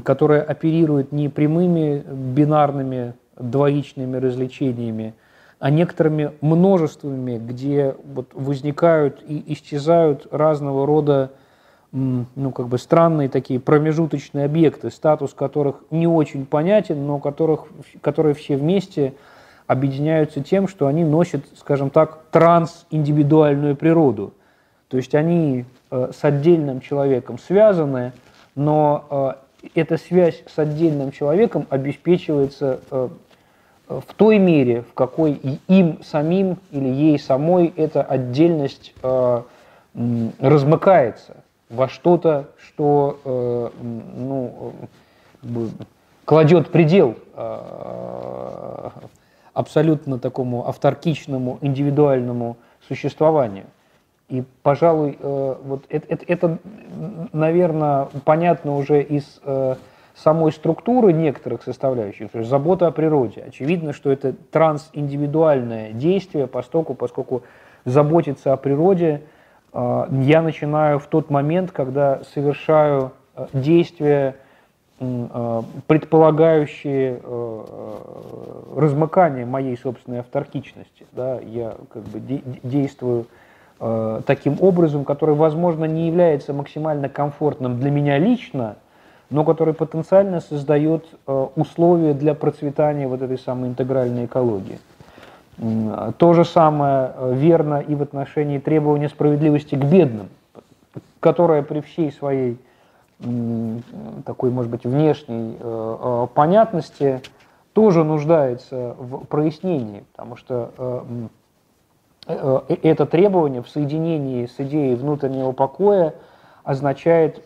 которая 0.04 0.44
оперирует 0.44 1.12
не 1.12 1.30
прямыми 1.30 2.04
бинарными 2.08 3.16
двоичными 3.40 4.18
развлечениями, 4.18 5.16
а 5.58 5.72
некоторыми 5.72 6.34
множествами, 6.42 7.40
где 7.40 7.96
вот 8.04 8.30
возникают 8.34 9.24
и 9.28 9.44
исчезают 9.54 10.28
разного 10.32 10.86
рода 10.86 11.32
ну, 11.92 12.52
как 12.54 12.68
бы 12.68 12.78
странные 12.78 13.30
такие 13.30 13.60
промежуточные 13.60 14.46
объекты, 14.46 14.92
статус 14.92 15.34
которых 15.34 15.78
не 15.92 16.08
очень 16.08 16.46
понятен, 16.46 17.08
но 17.08 17.20
которых, 17.20 17.68
которые 18.02 18.36
все 18.36 18.58
вместе 18.58 19.14
объединяются 19.68 20.42
тем, 20.42 20.68
что 20.68 20.88
они 20.88 21.04
носят, 21.04 21.46
скажем 21.58 21.90
так, 21.90 22.20
трансиндивидуальную 22.32 23.76
природу. 23.76 24.34
То 24.88 24.98
есть 24.98 25.16
они 25.16 25.66
э, 25.90 26.12
с 26.16 26.24
отдельным 26.24 26.82
человеком 26.82 27.40
связаны, 27.40 28.14
но 28.56 29.38
э, 29.64 29.70
эта 29.74 29.98
связь 29.98 30.44
с 30.48 30.60
отдельным 30.60 31.12
человеком 31.12 31.66
обеспечивается 31.70 32.80
э, 32.92 33.10
в 33.88 34.14
той 34.16 34.38
мере, 34.40 34.82
в 34.82 34.94
какой 34.94 35.34
им 35.68 36.02
самим 36.04 36.58
или 36.72 36.88
ей 36.88 37.20
самой 37.20 37.72
эта 37.76 38.02
отдельность 38.02 38.96
размыкается 40.40 41.44
во 41.70 41.88
что-то, 41.88 42.48
что 42.58 43.72
ну, 43.84 44.74
кладет 46.26 46.72
предел 46.72 47.14
абсолютно 49.56 50.20
такому 50.20 50.68
авторкичному, 50.68 51.58
индивидуальному 51.62 52.58
существованию. 52.88 53.66
И, 54.28 54.44
пожалуй, 54.62 55.18
э, 55.20 55.56
вот 55.64 55.86
это, 55.90 56.06
это, 56.10 56.26
это, 56.28 56.58
наверное, 57.32 58.10
понятно 58.26 58.76
уже 58.76 59.02
из 59.02 59.40
э, 59.44 59.76
самой 60.16 60.52
структуры 60.52 61.14
некоторых 61.14 61.64
составляющих, 61.64 62.32
то 62.32 62.40
есть 62.40 62.50
забота 62.50 62.88
о 62.88 62.92
природе. 62.92 63.44
Очевидно, 63.48 63.94
что 63.94 64.12
это 64.12 64.34
трансиндивидуальное 64.52 65.92
действие, 65.92 66.48
поскольку, 66.48 66.94
поскольку 66.94 67.44
заботиться 67.86 68.52
о 68.52 68.58
природе 68.58 69.22
э, 69.72 70.06
я 70.12 70.42
начинаю 70.42 71.00
в 71.00 71.08
тот 71.08 71.30
момент, 71.30 71.72
когда 71.72 72.24
совершаю 72.34 73.14
действия, 73.54 74.36
э, 74.36 74.45
предполагающие 74.98 77.20
размыкание 78.76 79.46
моей 79.46 79.78
собственной 79.78 80.20
авторкичности. 80.20 81.06
Да? 81.12 81.40
Я 81.42 81.76
как 81.92 82.04
бы 82.04 82.22
действую 82.64 83.26
таким 84.26 84.58
образом, 84.62 85.04
который, 85.04 85.36
возможно, 85.36 85.84
не 85.84 86.08
является 86.08 86.54
максимально 86.54 87.10
комфортным 87.10 87.80
для 87.80 87.92
меня 87.92 88.18
лично, 88.18 88.78
но 89.30 89.44
который 89.44 89.74
потенциально 89.74 90.40
создает 90.40 91.06
э, 91.28 91.48
условия 91.56 92.14
для 92.14 92.36
процветания 92.36 93.08
вот 93.08 93.22
этой 93.22 93.38
самой 93.38 93.70
интегральной 93.70 94.26
экологии. 94.26 94.80
То 95.58 96.34
же 96.34 96.46
самое 96.46 97.12
э, 97.16 97.34
верно 97.36 97.80
и 97.80 97.96
в 97.96 98.02
отношении 98.02 98.60
требования 98.60 99.10
справедливости 99.10 99.76
к 99.76 99.84
бедным, 99.84 100.30
которая 101.20 101.64
при 101.64 101.80
всей 101.80 102.12
своей 102.12 102.58
такой, 104.26 104.50
может 104.50 104.72
быть, 104.72 104.84
внешней 104.84 105.58
э, 105.60 106.28
понятности 106.34 107.22
тоже 107.74 108.04
нуждается 108.04 108.96
в 108.98 109.26
прояснении, 109.26 110.04
потому 110.12 110.38
что 110.38 111.08
это 112.26 113.06
требование 113.06 113.62
в 113.62 113.70
соединении 113.70 114.46
с 114.46 114.60
идеей 114.60 114.96
внутреннего 114.96 115.52
покоя 115.52 116.16
означает 116.64 117.44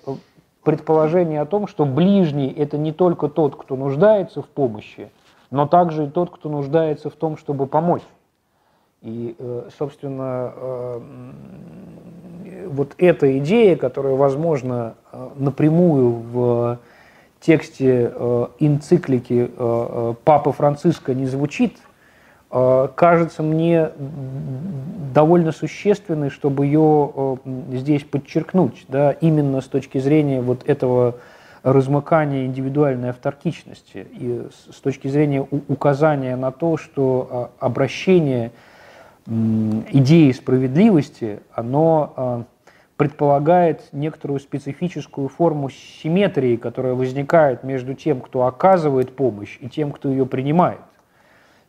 предположение 0.63 1.41
о 1.41 1.45
том, 1.45 1.67
что 1.67 1.85
ближний– 1.85 2.47
это 2.57 2.77
не 2.77 2.91
только 2.91 3.27
тот, 3.27 3.55
кто 3.55 3.75
нуждается 3.75 4.41
в 4.41 4.47
помощи, 4.47 5.11
но 5.51 5.67
также 5.67 6.05
и 6.05 6.09
тот, 6.09 6.29
кто 6.29 6.49
нуждается 6.49 7.09
в 7.09 7.15
том, 7.15 7.37
чтобы 7.37 7.65
помочь. 7.65 8.03
И, 9.01 9.35
э, 9.39 9.69
собственно, 9.77 10.53
э, 10.55 10.99
вот 12.67 12.95
эта 12.97 13.37
идея, 13.39 13.77
которая, 13.77 14.15
возможно, 14.15 14.95
э, 15.11 15.29
напрямую 15.37 16.09
в 16.09 16.79
тексте 17.39 18.11
энциклики 18.59 19.49
Папы 20.25 20.51
Франциска 20.51 21.13
не 21.13 21.25
звучит– 21.25 21.77
кажется 22.49 23.43
мне 23.43 23.91
довольно 25.13 25.51
существенной, 25.51 26.31
чтобы 26.31 26.65
ее 26.65 27.37
здесь 27.71 28.03
подчеркнуть, 28.03 28.85
да, 28.87 29.11
именно 29.11 29.61
с 29.61 29.67
точки 29.67 29.99
зрения 29.99 30.41
вот 30.41 30.67
этого 30.67 31.15
размыкания 31.63 32.45
индивидуальной 32.45 33.09
авторкичности 33.09 34.07
и 34.11 34.47
с 34.71 34.79
точки 34.79 35.07
зрения 35.07 35.45
указания 35.67 36.35
на 36.35 36.51
то, 36.51 36.77
что 36.77 37.51
э, 37.59 37.65
обращение 37.65 38.51
идеи 39.29 40.31
справедливости, 40.31 41.39
оно 41.53 42.45
предполагает 42.99 43.87
некоторую 43.93 44.41
специфическую 44.41 45.29
форму 45.29 45.69
симметрии, 45.69 46.57
которая 46.57 46.95
возникает 46.95 47.63
между 47.63 47.93
тем, 47.93 48.19
кто 48.19 48.45
оказывает 48.45 49.15
помощь, 49.15 49.57
и 49.61 49.69
тем, 49.69 49.93
кто 49.93 50.09
ее 50.09 50.25
принимает. 50.25 50.81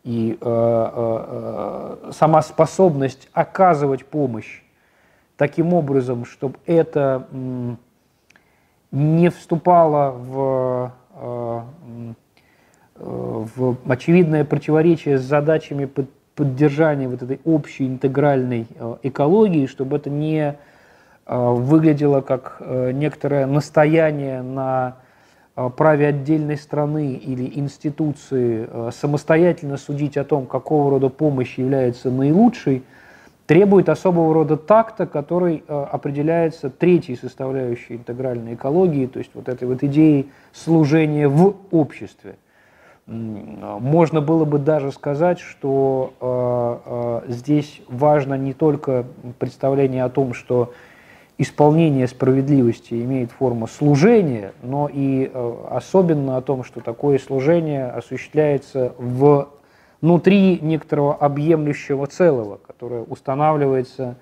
И 0.03 0.37
э, 0.41 0.45
э, 0.45 2.11
сама 2.13 2.43
способность 2.43 3.29
оказывать 3.33 4.07
помощь 4.07 4.63
таким 5.37 5.73
образом, 5.73 6.25
чтобы 6.25 6.59
это 6.67 7.29
не 8.91 9.29
вступало 9.29 10.11
в, 10.11 10.93
э, 11.15 11.61
в 12.97 13.77
очевидное 13.87 14.45
противоречие 14.45 15.17
с 15.17 15.23
задачами 15.23 15.85
под, 16.41 16.49
поддержания 16.51 17.09
вот 17.09 17.23
этой 17.23 17.41
общей 17.45 17.87
интегральной 17.87 18.67
э, 18.75 18.97
экологии, 19.03 19.67
чтобы 19.67 19.97
это 19.97 20.11
не 20.11 20.55
э, 21.27 21.37
выглядело 21.37 22.23
как 22.23 22.57
э, 22.61 22.93
некоторое 22.93 23.47
настояние 23.47 24.43
на 24.43 24.97
праве 25.77 26.07
отдельной 26.07 26.57
страны 26.57 27.13
или 27.13 27.59
институции 27.59 28.67
самостоятельно 28.93 29.77
судить 29.77 30.17
о 30.17 30.25
том, 30.25 30.47
какого 30.47 30.91
рода 30.91 31.11
помощь 31.11 31.59
является 31.59 32.11
наилучшей, 32.11 32.83
требует 33.47 33.91
особого 33.91 34.33
рода 34.33 34.57
такта, 34.57 35.07
который 35.07 35.63
определяется 35.69 36.71
третьей 36.71 37.17
составляющей 37.17 37.97
интегральной 37.97 38.55
экологии, 38.55 39.07
то 39.07 39.19
есть 39.19 39.33
вот 39.35 39.49
этой 39.49 39.69
вот 39.69 39.83
идеей 39.83 40.31
служения 40.55 41.29
в 41.29 41.57
обществе. 41.73 42.37
Можно 43.11 44.21
было 44.21 44.45
бы 44.45 44.61
даже 44.61 44.93
сказать, 44.93 45.41
что 45.41 47.23
здесь 47.27 47.83
важно 47.89 48.35
не 48.35 48.53
только 48.53 49.05
представление 49.41 50.05
о 50.05 50.09
том, 50.09 50.33
что 50.33 50.73
исполнение 51.37 52.07
справедливости 52.07 52.95
имеет 53.03 53.33
форму 53.33 53.67
служения, 53.67 54.53
но 54.63 54.89
и 54.93 55.29
особенно 55.71 56.37
о 56.37 56.41
том, 56.41 56.63
что 56.63 56.81
такое 56.81 57.19
служение 57.19 57.87
осуществляется 57.87 58.93
внутри 58.99 60.61
некоторого 60.63 61.17
объемлющего 61.17 62.07
целого, 62.07 62.61
которое 62.65 63.03
устанавливается 63.03 64.15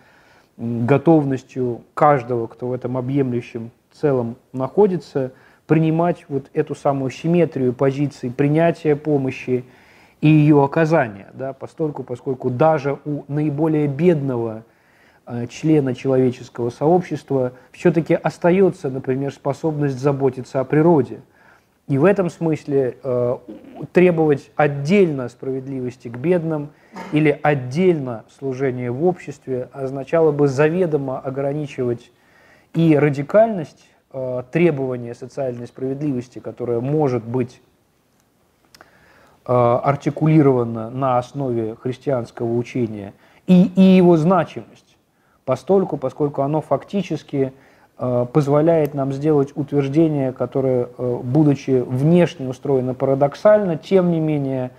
готовностью 0.57 1.83
каждого, 1.93 2.47
кто 2.47 2.69
в 2.69 2.73
этом 2.73 2.97
объемлющем 2.97 3.71
целом 3.93 4.37
находится, 4.55 5.33
принимать 5.69 6.27
вот 6.29 6.51
эту 6.53 6.75
самую 6.75 7.13
симметрию 7.13 7.73
позиций 7.73 8.33
принятия 8.33 8.97
помощи 8.97 9.65
и 10.21 10.27
ее 10.27 10.65
оказания, 10.65 11.29
да, 11.35 11.53
постольку, 11.53 12.03
поскольку 12.03 12.51
даже 12.51 12.99
у 13.05 13.23
наиболее 13.29 13.87
бедного 13.87 14.65
Э, 15.31 15.47
члена 15.47 15.95
человеческого 15.95 16.71
сообщества 16.71 17.53
все-таки 17.71 18.15
остается, 18.15 18.89
например, 18.89 19.31
способность 19.31 19.99
заботиться 19.99 20.59
о 20.59 20.65
природе. 20.65 21.21
И 21.87 21.99
в 21.99 22.07
этом 22.07 22.31
смысле 22.31 22.97
э, 23.03 23.37
требовать 23.93 24.51
отдельно 24.57 25.29
справедливости 25.29 26.09
к 26.09 26.17
бедным 26.17 26.71
или 27.13 27.39
отдельно 27.43 28.25
служение 28.39 28.91
в 28.91 29.05
обществе 29.05 29.69
означало 29.73 30.33
бы 30.33 30.49
заведомо 30.49 31.19
ограничивать 31.19 32.11
и 32.73 32.97
радикальность 32.97 33.85
э, 34.19 34.43
требования 34.51 35.15
социальной 35.15 35.67
справедливости, 35.67 36.39
которая 36.39 36.81
может 36.81 37.25
быть 37.25 37.61
э, 39.47 39.53
артикулирована 39.53 40.91
на 40.91 41.19
основе 41.19 41.77
христианского 41.77 42.53
учения, 42.57 43.15
и, 43.47 43.71
и 43.75 43.83
его 43.83 44.17
значимость, 44.17 44.97
постольку, 45.45 45.97
поскольку 45.97 46.43
оно 46.43 46.61
фактически 46.61 47.53
Э, 48.01 48.27
позволяет 48.33 48.95
нам 48.95 49.13
сделать 49.13 49.53
утверждение, 49.57 50.33
которое, 50.33 50.89
будучи 50.99 51.83
внешне 51.85 52.49
устроено 52.49 52.95
парадоксально, 52.95 53.77
тем 53.77 54.13
не 54.13 54.21
менее 54.21 54.71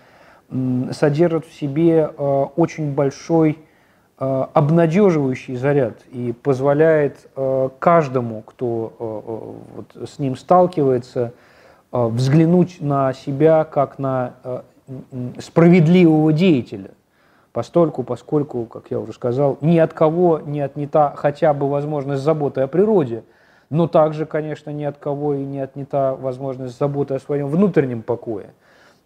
содержит 0.94 1.46
в 1.46 1.54
себе 1.54 2.08
очень 2.08 2.94
большой 2.94 3.60
обнадеживающий 4.20 5.56
заряд 5.56 5.94
и 6.12 6.34
позволяет 6.34 7.30
каждому, 7.80 8.42
кто 8.42 9.56
вот 9.76 10.10
с 10.10 10.20
ним 10.20 10.36
сталкивается, 10.36 11.32
взглянуть 11.92 12.82
на 12.82 13.14
себя 13.14 13.64
как 13.64 13.98
на 13.98 14.34
справедливого 15.40 16.34
деятеля 16.34 16.92
постольку, 17.54 18.04
поскольку, 18.04 18.66
как 18.66 18.92
я 18.92 19.00
уже 19.00 19.14
сказал, 19.14 19.58
ни 19.62 19.78
от 19.78 19.94
кого 19.94 20.40
не 20.40 20.62
отнята 20.62 21.14
хотя 21.16 21.54
бы 21.54 21.70
возможность 21.70 22.22
заботы 22.22 22.62
о 22.62 22.68
природе, 22.68 23.24
но 23.70 23.88
также, 23.88 24.26
конечно, 24.26 24.70
ни 24.70 24.84
от 24.84 24.98
кого 24.98 25.36
и 25.36 25.46
не 25.46 25.60
отнята 25.60 26.16
возможность 26.20 26.78
заботы 26.78 27.16
о 27.16 27.20
своем 27.20 27.48
внутреннем 27.48 28.02
покое. 28.02 28.48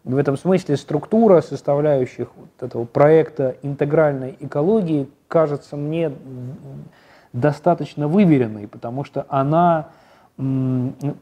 В 0.03 0.17
этом 0.17 0.35
смысле 0.35 0.75
структура 0.75 1.39
составляющих 1.41 2.27
вот 2.35 2.49
этого 2.59 2.83
проекта 2.83 3.55
интегральной 3.61 4.35
экологии 4.41 5.07
кажется 5.29 5.77
мне 5.77 6.11
достаточно 7.31 8.09
выверенной, 8.09 8.67
потому 8.67 9.05
что 9.05 9.25
она 9.29 9.87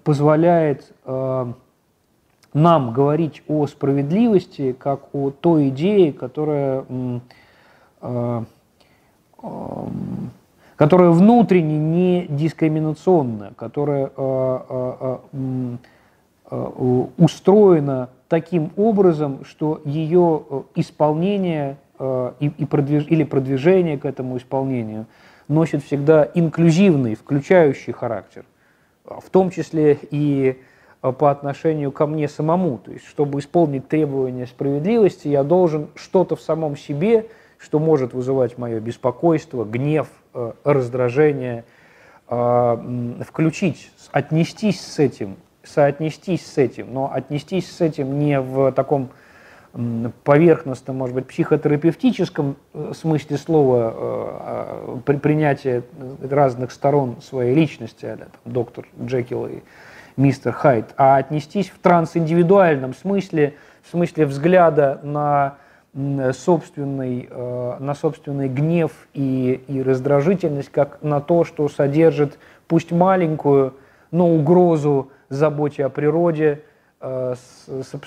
позволяет 0.03 0.91
э, 1.05 1.53
нам 2.53 2.93
говорить 2.93 3.43
о 3.47 3.67
справедливости 3.67 4.71
как 4.71 5.13
о 5.13 5.31
той 5.31 5.69
идее, 5.69 6.11
которая, 6.13 6.85
э, 8.01 8.43
которая 10.75 11.09
внутренне 11.09 11.77
не 11.77 12.25
дискриминационная, 12.29 13.51
которая 13.55 14.11
э, 14.15 15.17
устроена 17.17 18.09
таким 18.31 18.71
образом, 18.77 19.43
что 19.43 19.81
ее 19.83 20.63
исполнение 20.73 21.77
и, 21.99 22.51
и 22.57 22.65
продвиж, 22.65 23.05
или 23.09 23.23
продвижение 23.23 23.97
к 23.97 24.05
этому 24.05 24.37
исполнению 24.37 25.05
носит 25.47 25.83
всегда 25.83 26.27
инклюзивный, 26.33 27.15
включающий 27.15 27.91
характер, 27.91 28.45
в 29.03 29.29
том 29.29 29.51
числе 29.51 29.99
и 30.09 30.57
Э, 31.03 31.11
по 31.11 31.31
отношению 31.31 31.91
ко 31.91 32.05
мне 32.05 32.27
самому. 32.27 32.77
То 32.77 32.91
есть, 32.91 33.07
чтобы 33.07 33.39
исполнить 33.39 33.87
требования 33.87 34.45
справедливости, 34.45 35.27
я 35.27 35.43
должен 35.43 35.89
что-то 35.95 36.35
в 36.35 36.41
самом 36.41 36.77
себе, 36.77 37.27
что 37.57 37.79
может 37.79 38.13
вызывать 38.13 38.57
мое 38.57 38.79
беспокойство, 38.79 39.65
гнев, 39.65 40.07
э, 40.33 40.53
раздражение, 40.63 41.65
э, 42.27 43.21
включить, 43.27 43.91
отнестись 44.11 44.81
с 44.81 44.99
этим, 44.99 45.37
соотнестись 45.63 46.45
с 46.45 46.57
этим, 46.57 46.93
но 46.93 47.11
отнестись 47.13 47.71
с 47.71 47.81
этим 47.81 48.19
не 48.19 48.39
в 48.39 48.71
таком 48.71 49.09
поверхностном, 50.23 50.97
может 50.97 51.15
быть, 51.15 51.27
психотерапевтическом 51.27 52.57
смысле 52.93 53.37
слова 53.37 53.93
а 53.95 54.99
принятия 55.05 55.83
разных 56.21 56.71
сторон 56.71 57.21
своей 57.21 57.55
личности, 57.55 58.05
а, 58.05 58.27
доктор 58.43 58.85
Джекил 59.01 59.45
и 59.45 59.59
мистер 60.17 60.51
Хайт, 60.51 60.93
а 60.97 61.15
отнестись 61.15 61.69
в 61.69 61.79
трансиндивидуальном 61.79 62.93
смысле, 62.93 63.53
в 63.83 63.91
смысле 63.91 64.25
взгляда 64.25 64.99
на 65.03 65.55
собственный, 66.33 67.27
э, 67.29 67.75
на 67.79 67.95
собственный 67.95 68.47
гнев 68.47 68.91
и, 69.13 69.61
и 69.67 69.81
раздражительность, 69.81 70.69
как 70.69 71.01
на 71.01 71.19
то, 71.19 71.43
что 71.43 71.67
содержит 71.67 72.39
пусть 72.67 72.91
маленькую, 72.91 73.73
но 74.11 74.29
угрозу 74.29 75.11
заботе 75.33 75.85
о 75.85 75.89
природе, 75.89 76.61
э, 76.99 77.35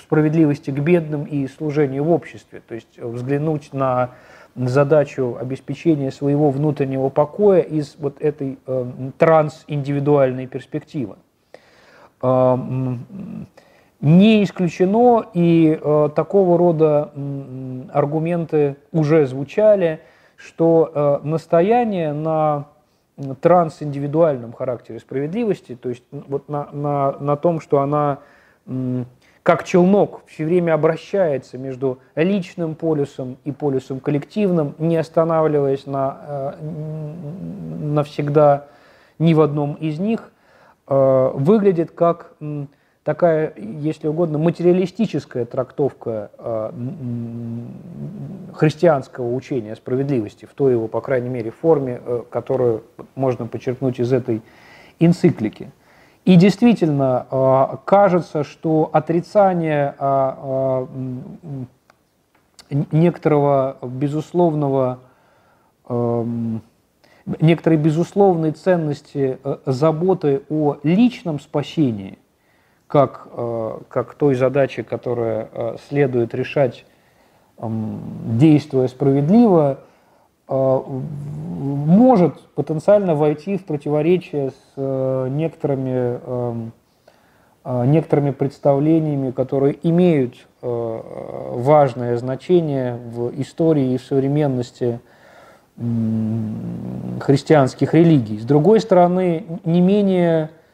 справедливости 0.01 0.71
к 0.71 0.79
бедным 0.79 1.23
и 1.23 1.47
служению 1.47 2.05
в 2.05 2.11
обществе. 2.11 2.61
То 2.67 2.75
есть 2.75 2.97
взглянуть 2.97 3.73
на 3.73 4.11
задачу 4.55 5.37
обеспечения 5.39 6.11
своего 6.11 6.49
внутреннего 6.49 7.09
покоя 7.09 7.61
из 7.61 7.95
вот 7.99 8.21
этой 8.21 8.57
э, 8.65 8.85
трансиндивидуальной 9.17 10.47
перспективы. 10.47 11.17
А, 12.21 12.57
не 14.01 14.43
исключено, 14.43 15.25
и 15.33 15.79
э, 15.81 16.09
такого 16.15 16.57
рода 16.57 17.11
аргументы 17.91 18.75
уже 18.91 19.25
звучали, 19.25 19.99
что 20.35 20.91
э, 21.23 21.27
настояние 21.27 22.13
на 22.13 22.67
трансиндивидуальном 23.41 24.53
характере 24.53 24.99
справедливости, 24.99 25.75
то 25.75 25.89
есть 25.89 26.03
вот 26.11 26.49
на, 26.49 26.69
на, 26.71 27.11
на 27.19 27.35
том, 27.35 27.59
что 27.61 27.79
она 27.79 28.19
как 29.43 29.63
челнок 29.63 30.21
все 30.25 30.43
время 30.43 30.73
обращается 30.73 31.57
между 31.57 31.99
личным 32.15 32.73
полюсом 32.73 33.37
и 33.43 33.51
полюсом 33.51 33.99
коллективным, 33.99 34.73
не 34.79 34.97
останавливаясь 34.97 35.85
на, 35.85 36.17
э, 36.27 36.53
навсегда 37.81 38.67
ни 39.19 39.35
в 39.35 39.41
одном 39.41 39.75
из 39.75 39.99
них, 39.99 40.31
Э, 40.87 41.31
выглядит 41.33 41.91
как 41.91 42.33
такая, 43.05 43.53
если 43.55 44.07
угодно, 44.07 44.37
материалистическая 44.39 45.45
трактовка 45.45 46.31
э, 46.37 46.71
христианского 48.53 49.33
учения 49.33 49.75
справедливости 49.75 50.45
в 50.45 50.53
той 50.53 50.73
его, 50.73 50.87
по 50.87 50.99
крайней 50.99 51.29
мере, 51.29 51.51
форме, 51.51 52.01
э, 52.03 52.23
которую 52.29 52.83
можно 53.13 53.45
подчеркнуть 53.45 53.99
из 53.99 54.11
этой 54.11 54.41
энциклики. 54.99 55.71
И 56.25 56.35
действительно, 56.35 57.79
кажется, 57.85 58.43
что 58.43 58.89
отрицание 58.91 59.93
некоторого 62.91 63.77
безусловного 63.83 65.01
эм, 65.87 66.63
некоторой 67.25 67.77
безусловной 67.77 68.51
ценности 68.51 69.37
э, 69.43 69.57
заботы 69.67 70.41
о 70.49 70.77
личном 70.83 71.39
спасении, 71.39 72.17
как, 72.95 73.27
э, 73.29 73.77
как 73.89 74.15
той 74.15 74.35
задачи, 74.35 74.81
которая 74.81 75.49
э, 75.51 75.75
следует 75.89 76.33
решать, 76.33 76.85
действуя 77.57 78.87
справедливо, 78.87 79.79
может 80.47 82.39
потенциально 82.55 83.15
войти 83.15 83.57
в 83.57 83.65
противоречие 83.65 84.51
с 84.51 85.29
некоторыми, 85.29 86.19
некоторыми 87.65 88.31
представлениями, 88.31 89.31
которые 89.31 89.77
имеют 89.83 90.35
важное 90.61 92.17
значение 92.17 92.97
в 92.97 93.31
истории 93.41 93.93
и 93.93 93.97
в 93.97 94.03
современности 94.03 94.99
христианских 97.21 97.93
религий. 97.93 98.39
С 98.39 98.43
другой 98.43 98.81
стороны, 98.81 99.45
не 99.63 99.79
менее 99.79 100.49
э, 100.49 100.64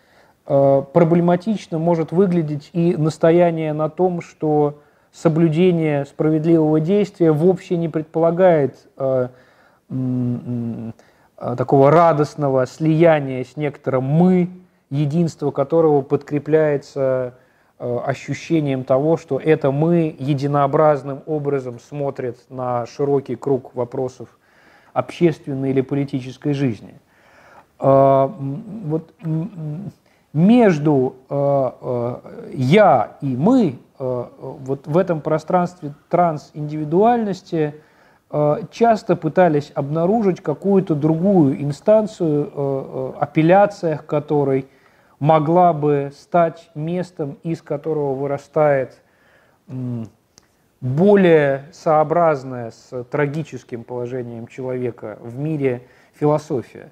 проблематично 0.46 1.78
может 1.78 2.12
выглядеть 2.12 2.70
и 2.74 2.96
настояние 2.98 3.74
на 3.74 3.90
том, 3.90 4.22
что 4.22 4.80
соблюдение 5.12 6.06
справедливого 6.06 6.80
действия 6.80 7.32
вовсе 7.32 7.78
не 7.78 7.90
предполагает 7.90 8.76
э, 8.98 9.28
э, 9.90 10.92
такого 11.58 11.92
радостного 11.92 12.66
слияния 12.66 13.44
с 13.44 13.58
некоторым 13.58 14.04
«мы», 14.04 14.50
единство 14.90 15.52
которого 15.52 16.02
подкрепляется 16.02 17.36
ощущением 17.80 18.84
того, 18.84 19.18
что 19.18 19.40
это 19.40 19.72
«мы» 19.72 20.16
единообразным 20.20 21.22
образом 21.26 21.80
смотрят 21.80 22.38
на 22.50 22.86
широкий 22.86 23.36
круг 23.36 23.74
вопросов 23.74 24.30
общественной 24.94 25.72
или 25.72 25.82
политической 25.82 26.54
жизни. 26.54 26.94
Вот 27.80 29.12
между 30.34 31.16
а, 31.30 31.76
а, 31.82 32.50
«я» 32.54 33.18
и 33.22 33.36
«мы» 33.36 33.80
вот 34.00 34.88
в 34.88 34.98
этом 34.98 35.22
пространстве 35.22 35.94
трансиндивидуальности 36.10 37.76
часто 38.72 39.16
пытались 39.16 39.72
обнаружить 39.76 40.42
какую-то 40.42 40.96
другую 40.96 41.62
инстанцию, 41.62 43.14
апелляциях 43.22 44.08
которой 44.08 44.68
могла 45.20 45.72
бы 45.74 46.12
стать 46.18 46.72
местом, 46.74 47.38
из 47.44 47.62
которого 47.62 48.16
вырастает 48.16 49.04
более 50.82 51.66
сообразная 51.72 52.72
с 52.72 53.04
трагическим 53.04 53.84
положением 53.84 54.48
человека 54.48 55.20
в 55.22 55.38
мире 55.38 55.84
философия. 56.16 56.92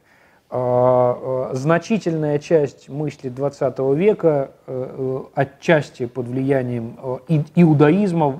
А, 0.51 1.51
а, 1.51 1.55
значительная 1.55 2.39
часть 2.39 2.89
мысли 2.89 3.29
XX 3.29 3.95
века, 3.95 4.49
э, 4.65 4.95
э, 4.97 5.23
отчасти 5.35 6.07
под 6.07 6.27
влиянием 6.27 6.97
э, 7.27 7.43
иудаизма, 7.53 8.35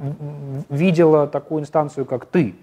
видела 0.69 1.27
такую 1.27 1.61
инстанцию, 1.61 2.07
как 2.07 2.25
«ты». 2.25 2.55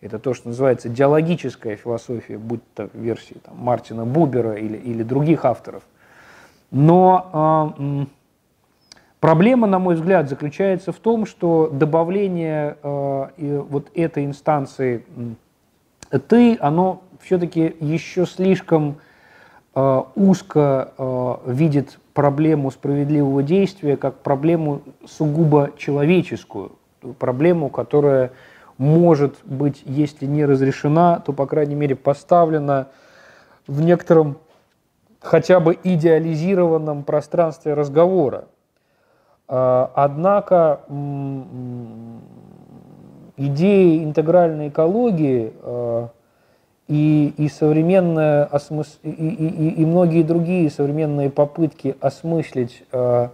Это 0.00 0.18
то, 0.18 0.32
что 0.32 0.48
называется 0.48 0.88
диалогическая 0.88 1.76
философия, 1.76 2.38
будь 2.38 2.62
то 2.72 2.88
версии 2.94 3.36
там, 3.44 3.58
Мартина 3.58 4.06
Бубера 4.06 4.54
или, 4.54 4.78
или 4.78 5.02
других 5.02 5.44
авторов. 5.44 5.82
Но 6.70 7.28
а, 7.32 8.06
проблема, 9.20 9.66
на 9.66 9.78
мой 9.78 9.96
взгляд, 9.96 10.30
заключается 10.30 10.92
в 10.92 10.96
том, 10.96 11.26
что 11.26 11.68
добавление 11.70 12.78
вот 12.82 13.90
этой 13.94 14.24
инстанции 14.24 15.04
«ты», 16.28 16.56
оно 16.60 17.02
все-таки 17.20 17.76
еще 17.80 18.26
слишком 18.26 18.96
э, 19.74 20.02
узко 20.14 20.92
э, 20.96 21.34
видит 21.46 21.98
проблему 22.14 22.70
справедливого 22.70 23.42
действия 23.42 23.96
как 23.96 24.16
проблему 24.16 24.82
сугубо 25.06 25.72
человеческую, 25.76 26.72
проблему, 27.18 27.68
которая 27.68 28.32
может 28.78 29.36
быть, 29.44 29.82
если 29.84 30.26
не 30.26 30.44
разрешена, 30.44 31.20
то, 31.20 31.32
по 31.32 31.46
крайней 31.46 31.74
мере, 31.74 31.94
поставлена 31.96 32.88
в 33.66 33.80
некотором 33.82 34.38
хотя 35.20 35.60
бы 35.60 35.78
идеализированном 35.82 37.02
пространстве 37.02 37.74
разговора. 37.74 38.44
Э, 39.48 39.88
однако 39.94 40.80
идеи 43.36 44.04
интегральной 44.04 44.68
экологии 44.68 45.52
э, 45.62 46.08
и, 46.88 47.34
и 47.36 47.48
современная 47.48 48.44
осмыс... 48.44 48.98
и, 49.02 49.10
и, 49.10 49.82
и 49.82 49.84
многие 49.84 50.22
другие 50.22 50.70
современные 50.70 51.30
попытки 51.30 51.96
осмыслить 52.00 52.84
э, 52.92 53.28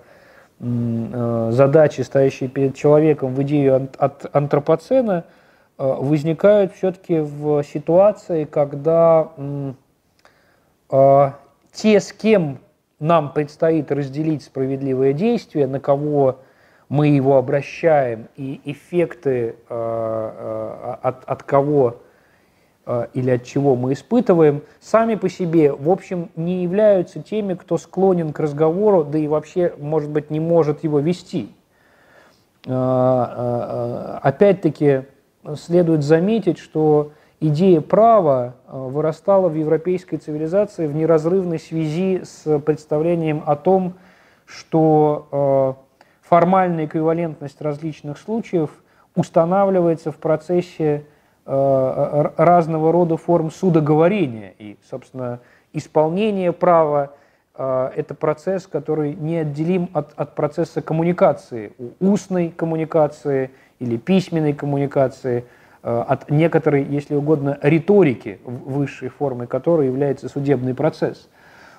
э, 0.61 1.49
задачи, 1.53 2.01
стоящие 2.01 2.49
перед 2.49 2.75
человеком 2.75 3.35
в 3.35 3.43
идею 3.43 3.91
от 3.99 4.35
антропоцена, 4.35 5.25
э, 5.79 5.85
возникают 5.85 6.75
все-таки 6.75 7.19
в 7.19 7.63
ситуации, 7.63 8.45
когда 8.45 9.29
э, 10.91 11.31
те, 11.73 12.01
с 12.01 12.13
кем 12.13 12.59
нам 13.01 13.33
предстоит 13.33 13.93
разделить 13.93 14.45
справедливое 14.45 15.13
действие, 15.13 15.67
на 15.67 15.81
кого 15.81 16.39
мы 16.89 17.09
его 17.09 17.37
обращаем, 17.37 18.29
и 18.37 18.61
эффекты 18.65 19.57
э, 19.69 19.71
э, 19.71 20.97
от, 21.03 21.25
от 21.25 21.43
кого 21.43 21.97
или 23.15 23.31
от 23.31 23.45
чего 23.45 23.77
мы 23.77 23.93
испытываем, 23.93 24.63
сами 24.81 25.15
по 25.15 25.29
себе, 25.29 25.73
в 25.73 25.89
общем, 25.89 26.31
не 26.35 26.65
являются 26.65 27.23
теми, 27.23 27.55
кто 27.55 27.79
склонен 27.79 28.33
к 28.33 28.41
разговору, 28.41 29.05
да 29.05 29.19
и 29.19 29.29
вообще, 29.29 29.73
может 29.79 30.11
быть, 30.11 30.31
не 30.31 30.41
может 30.41 30.83
его 30.83 30.99
вести. 30.99 31.55
Э, 32.67 32.71
э, 32.73 34.19
опять-таки, 34.23 35.03
следует 35.55 36.03
заметить, 36.03 36.59
что 36.59 37.13
идея 37.41 37.81
права 37.81 38.55
вырастала 38.67 39.49
в 39.49 39.55
европейской 39.55 40.17
цивилизации 40.17 40.89
в 40.89 40.95
неразрывной 40.95 41.61
связи 41.61 42.23
с 42.25 42.59
представлением 42.61 43.43
о 43.47 43.57
том, 43.57 43.95
что 44.45 45.77
формальная 46.21 46.87
эквивалентность 46.87 47.61
различных 47.61 48.19
случаев 48.19 48.71
устанавливается 49.17 50.13
в 50.13 50.17
процессе 50.17 51.05
Э, 51.05 51.12
разного 51.45 52.93
рода 52.93 53.17
форм 53.17 53.51
судоговорения. 53.51 54.55
И, 54.59 54.77
собственно, 54.89 55.41
исполнение 55.73 56.53
права 56.53 57.13
э,– 57.57 57.91
это 57.97 58.15
процесс, 58.15 58.67
который 58.67 59.15
неотделим 59.15 59.91
от, 59.93 60.13
от 60.17 60.35
процесса 60.35 60.83
коммуникации, 60.83 61.73
устной 62.01 62.51
коммуникации 62.51 63.51
или 63.81 63.97
письменной 63.97 64.53
коммуникации, 64.53 65.45
э, 65.83 66.05
от 66.09 66.31
некоторой, 66.31 66.85
если 66.85 67.15
угодно, 67.15 67.59
риторики, 67.63 68.39
высшей 68.45 69.09
формой 69.09 69.47
которой 69.47 69.87
является 69.87 70.29
судебный 70.29 70.75
процесс. 70.75 71.29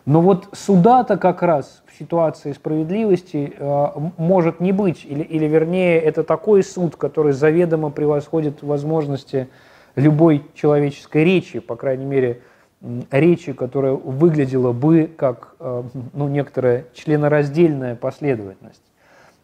Но 0.06 0.22
вот 0.22 0.50
суда-то 0.52 1.18
как 1.18 1.42
раз 1.42 1.83
ситуации 1.98 2.54
справедливости 2.54 3.54
э, 3.58 3.88
может 4.18 4.60
не 4.60 4.72
быть, 4.72 5.06
или, 5.06 5.24
или 5.24 5.46
вернее, 5.46 6.00
это 6.00 6.24
такой 6.24 6.64
суд, 6.64 6.96
который 6.96 7.34
заведомо 7.34 7.90
превосходит 7.90 8.64
возможности 8.64 9.48
любой 9.96 10.44
человеческой 10.54 11.24
речи, 11.24 11.60
по 11.60 11.76
крайней 11.76 12.06
мере, 12.06 12.42
речи, 13.12 13.54
которая 13.54 13.94
выглядела 13.94 14.72
бы 14.74 15.10
как 15.16 15.56
э, 15.60 15.84
ну, 16.14 16.28
некоторая 16.28 16.86
членораздельная 16.94 17.96
последовательность. 17.96 18.84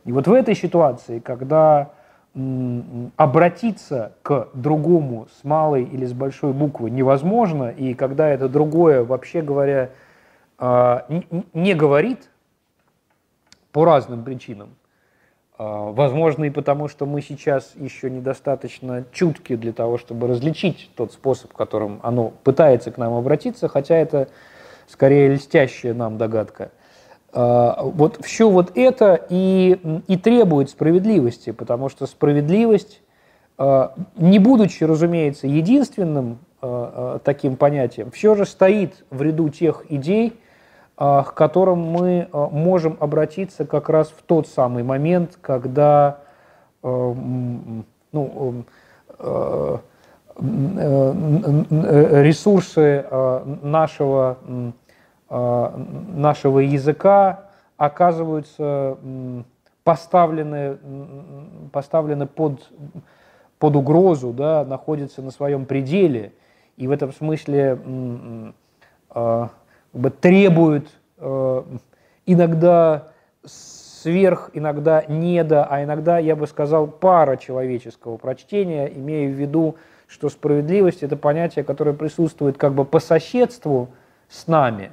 И 0.05 0.11
вот 0.11 0.27
в 0.27 0.33
этой 0.33 0.55
ситуации, 0.55 1.19
когда 1.19 1.91
обратиться 3.17 4.13
к 4.21 4.49
другому 4.53 5.27
с 5.39 5.43
малой 5.43 5.83
или 5.83 6.05
с 6.05 6.13
большой 6.13 6.53
буквы 6.53 6.89
невозможно, 6.89 7.69
и 7.69 7.93
когда 7.95 8.29
это 8.29 8.47
другое, 8.47 9.03
вообще 9.03 9.41
говоря, 9.41 9.89
а, 10.57 11.05
не 11.53 11.73
говорит 11.73 12.29
по 13.71 13.85
разным 13.85 14.23
причинам. 14.23 14.69
А, 15.57 15.91
возможно, 15.91 16.45
и 16.45 16.49
потому, 16.49 16.87
что 16.87 17.05
мы 17.05 17.21
сейчас 17.21 17.73
еще 17.75 18.09
недостаточно 18.09 19.05
чутки 19.11 19.55
для 19.55 19.73
того, 19.73 19.97
чтобы 19.97 20.27
различить 20.27 20.89
тот 20.95 21.11
способ, 21.13 21.53
которым 21.53 21.99
оно 22.03 22.31
пытается 22.43 22.91
к 22.91 22.97
нам 22.97 23.13
обратиться, 23.13 23.67
хотя 23.67 23.95
это 23.95 24.29
скорее 24.87 25.33
льстящая 25.33 25.93
нам 25.93 26.17
догадка. 26.17 26.71
А, 27.31 27.81
вот 27.83 28.23
все 28.25 28.49
вот 28.49 28.71
это 28.75 29.19
и, 29.29 30.01
и 30.07 30.17
требует 30.17 30.69
справедливости, 30.69 31.51
потому 31.51 31.89
что 31.89 32.07
справедливость, 32.07 33.01
не 34.15 34.39
будучи, 34.39 34.85
разумеется, 34.85 35.45
единственным 35.45 36.39
таким 37.25 37.57
понятием, 37.57 38.09
все 38.09 38.33
же 38.35 38.45
стоит 38.45 39.03
в 39.09 39.21
ряду 39.21 39.49
тех 39.49 39.83
идей, 39.89 40.31
а, 40.31 40.48
к 40.99 41.31
которым 41.33 41.79
мы 41.79 42.27
а, 42.33 42.49
можем 42.49 42.97
обратиться 42.99 43.65
как 43.65 43.87
раз 43.87 44.09
в 44.09 44.21
тот 44.21 44.47
самый 44.47 44.83
момент, 44.83 45.37
когда 45.41 46.19
ну, 46.81 47.15
ресурсы 52.21 53.05
нашего, 53.61 54.37
нашего 55.29 56.59
языка 56.59 57.49
оказываются 57.75 58.97
поставлены, 59.83 60.77
поставлены 61.71 62.27
под, 62.27 62.69
под 63.57 63.75
угрозу, 63.75 64.31
да, 64.31 64.63
находятся 64.63 65.21
на 65.21 65.31
своем 65.31 65.65
пределе. 65.65 66.33
И 66.77 66.87
в 66.87 66.91
этом 66.91 67.11
смысле 67.11 67.79
как 69.91 70.01
бы 70.01 70.09
требует 70.09 70.87
э, 71.17 71.63
иногда 72.25 73.07
сверх, 73.45 74.51
иногда 74.53 75.03
недо, 75.07 75.65
а 75.65 75.83
иногда, 75.83 76.19
я 76.19 76.35
бы 76.35 76.47
сказал, 76.47 76.87
пара 76.87 77.37
человеческого 77.37 78.17
прочтения, 78.17 78.87
имея 78.87 79.29
в 79.29 79.33
виду, 79.33 79.75
что 80.07 80.29
справедливость– 80.29 81.03
это 81.03 81.17
понятие, 81.17 81.63
которое 81.63 81.93
присутствует 81.93 82.57
как 82.57 82.73
бы 82.73 82.85
по 82.85 82.99
соседству 82.99 83.89
с 84.27 84.47
нами, 84.47 84.91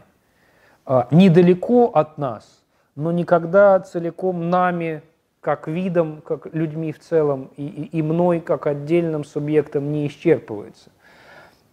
э, 0.86 1.02
недалеко 1.10 1.90
от 1.94 2.18
нас, 2.18 2.62
но 2.94 3.12
никогда 3.12 3.78
целиком 3.80 4.50
нами, 4.50 5.02
как 5.40 5.68
видом, 5.68 6.22
как 6.22 6.52
людьми 6.54 6.92
в 6.92 6.98
целом, 6.98 7.50
и, 7.56 7.66
и, 7.66 7.98
и 7.98 8.02
мной, 8.02 8.40
как 8.40 8.66
отдельным 8.66 9.24
субъектом, 9.24 9.92
не 9.92 10.06
исчерпывается. 10.08 10.90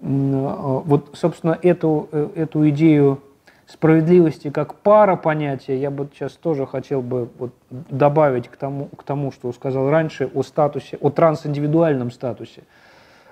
А, 0.04 0.82
вот, 0.86 1.12
собственно, 1.14 1.58
эту, 1.62 2.10
э, 2.12 2.30
эту 2.36 2.68
идею 2.70 3.20
справедливости 3.68 4.50
как 4.50 4.76
пара 4.76 5.16
понятия 5.16 5.80
я 5.80 5.90
бы 5.90 6.10
сейчас 6.14 6.34
тоже 6.34 6.68
хотел 6.68 7.02
бы 7.02 7.30
вот 7.40 7.52
добавить 7.70 8.50
к 8.50 8.58
тому, 8.58 8.88
к 8.88 9.04
тому, 9.04 9.32
что 9.32 9.52
сказал 9.54 9.90
раньше 9.90 10.30
о 10.34 10.44
статусе, 10.44 10.98
о 11.00 11.10
трансиндивидуальном 11.10 12.12
статусе 12.12 12.64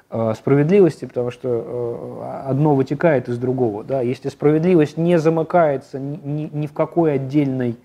э, 0.10 0.34
справедливости, 0.38 1.04
потому 1.04 1.30
что 1.32 1.50
э, 1.50 2.50
одно 2.50 2.74
вытекает 2.74 3.28
из 3.28 3.38
другого. 3.38 3.84
Да? 3.84 4.00
Если 4.00 4.30
справедливость 4.30 4.98
не 4.98 5.20
замыкается 5.20 6.00
ни, 6.00 6.50
ни 6.54 6.68
в 6.68 6.74
какой 6.74 7.14
отдельной 7.14 7.78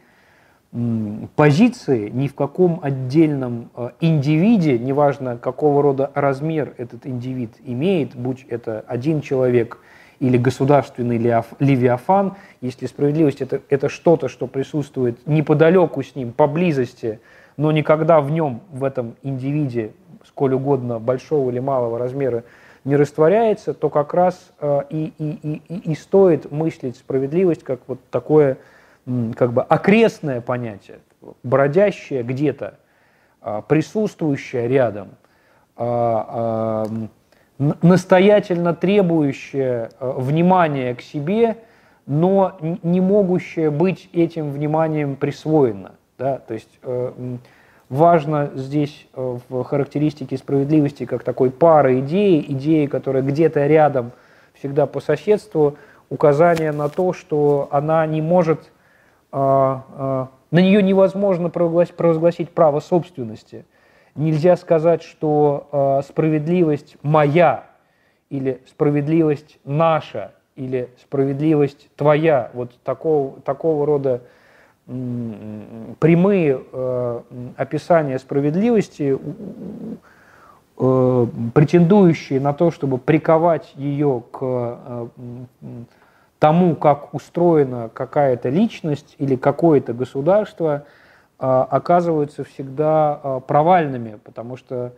позиции, 1.37 2.11
ни 2.11 2.29
в 2.29 2.35
каком 2.35 2.81
отдельном 2.83 3.71
э, 3.75 3.91
индивиде, 4.01 4.79
неважно 4.79 5.39
какого 5.39 5.83
рода 5.83 6.11
размер 6.14 6.75
этот 6.77 7.07
индивид 7.07 7.53
имеет, 7.64 8.14
будь 8.14 8.45
это 8.49 8.85
один 8.87 9.21
человек 9.23 9.79
или 10.21 10.37
государственный 10.37 11.19
левиафан, 11.19 12.35
если 12.61 12.87
справедливость 12.87 13.43
это, 13.43 13.61
это 13.69 13.89
что-то, 13.89 14.29
что 14.29 14.47
присутствует 14.47 15.27
неподалеку 15.27 16.03
с 16.03 16.14
ним, 16.14 16.33
поблизости, 16.33 17.21
но 17.57 17.73
никогда 17.73 18.21
в 18.21 18.31
нем, 18.31 18.61
в 18.71 18.85
этом 18.85 19.14
индивиде, 19.23 19.93
сколь 20.27 20.55
угодно 20.55 20.99
большого 20.99 21.51
или 21.51 21.59
малого 21.59 21.99
размера, 21.99 22.45
не 22.85 22.97
растворяется, 22.97 23.73
то 23.73 23.89
как 23.89 24.14
раз 24.14 24.53
э, 24.61 24.83
и, 24.91 25.12
и, 25.19 25.62
и, 25.69 25.91
и 25.91 25.95
стоит 25.95 26.51
мыслить 26.53 26.97
справедливость 26.97 27.64
как 27.64 27.81
вот 27.87 27.99
такое 28.11 28.59
как 29.37 29.53
бы 29.53 29.63
окрестное 29.63 30.41
понятие, 30.41 30.99
бродящее 31.43 32.23
где-то, 32.23 32.75
э, 33.43 33.63
присутствующее 33.69 34.69
рядом, 34.69 35.11
э, 35.77 36.85
настоятельно 37.83 38.75
требующее 38.75 39.91
внимания 40.01 40.95
к 40.95 41.01
себе, 41.01 41.57
но 42.07 42.59
не 42.83 43.01
могущее 43.01 43.71
быть 43.71 44.11
этим 44.13 44.51
вниманием 44.51 45.17
присвоено. 45.17 45.93
Да? 46.19 46.39
То 46.39 46.55
есть 46.55 46.79
важно 47.89 48.51
здесь 48.55 49.07
э, 49.15 49.39
в 49.49 49.65
характеристике 49.65 50.37
справедливости 50.37 51.07
как 51.07 51.23
такой 51.23 51.51
пары 51.51 52.01
идеи, 52.01 52.45
идеи, 52.49 52.87
которая 52.87 53.23
где-то 53.23 53.67
рядом, 53.67 54.13
всегда 54.55 54.87
по 54.87 55.01
соседству, 55.01 55.77
указание 56.09 56.73
на 56.73 56.89
то, 56.89 57.13
что 57.13 57.69
она 57.71 58.07
не 58.07 58.23
может, 58.23 58.61
а, 58.61 58.65
а, 58.65 58.76
на 59.33 60.29
нее 60.51 60.83
невозможно 60.83 61.51
провозгласить, 61.51 61.97
провозгласить 61.97 62.51
право 62.51 62.81
собственности. 62.81 63.64
Нельзя 64.14 64.57
сказать, 64.57 65.03
что 65.03 65.68
а, 65.72 66.03
справедливость 66.03 66.97
моя 67.03 67.66
или 68.31 68.62
справедливость 68.66 69.59
наша 69.64 70.33
или 70.57 70.89
справедливость 71.01 71.89
твоя, 71.97 72.51
вот 72.55 72.72
такого, 72.83 73.41
такого 73.43 73.85
рода 73.85 74.22
прямые 74.87 76.62
э, 76.72 77.20
описания 77.57 78.18
справедливости, 78.20 79.18
э, 80.79 81.27
претендующие 81.55 82.41
на 82.41 82.53
то, 82.53 82.70
чтобы 82.70 82.99
приковать 82.99 83.72
ее 83.74 84.22
к 84.31 84.39
э, 84.43 85.07
тому, 86.39 86.76
как 86.76 87.14
устроена 87.14 87.91
какая-то 87.93 88.49
личность 88.49 89.14
или 89.18 89.37
какое-то 89.37 89.93
государство, 89.93 90.84
оказываются 91.39 92.45
всегда 92.45 93.41
провальными, 93.47 94.18
потому 94.24 94.57
что 94.57 94.93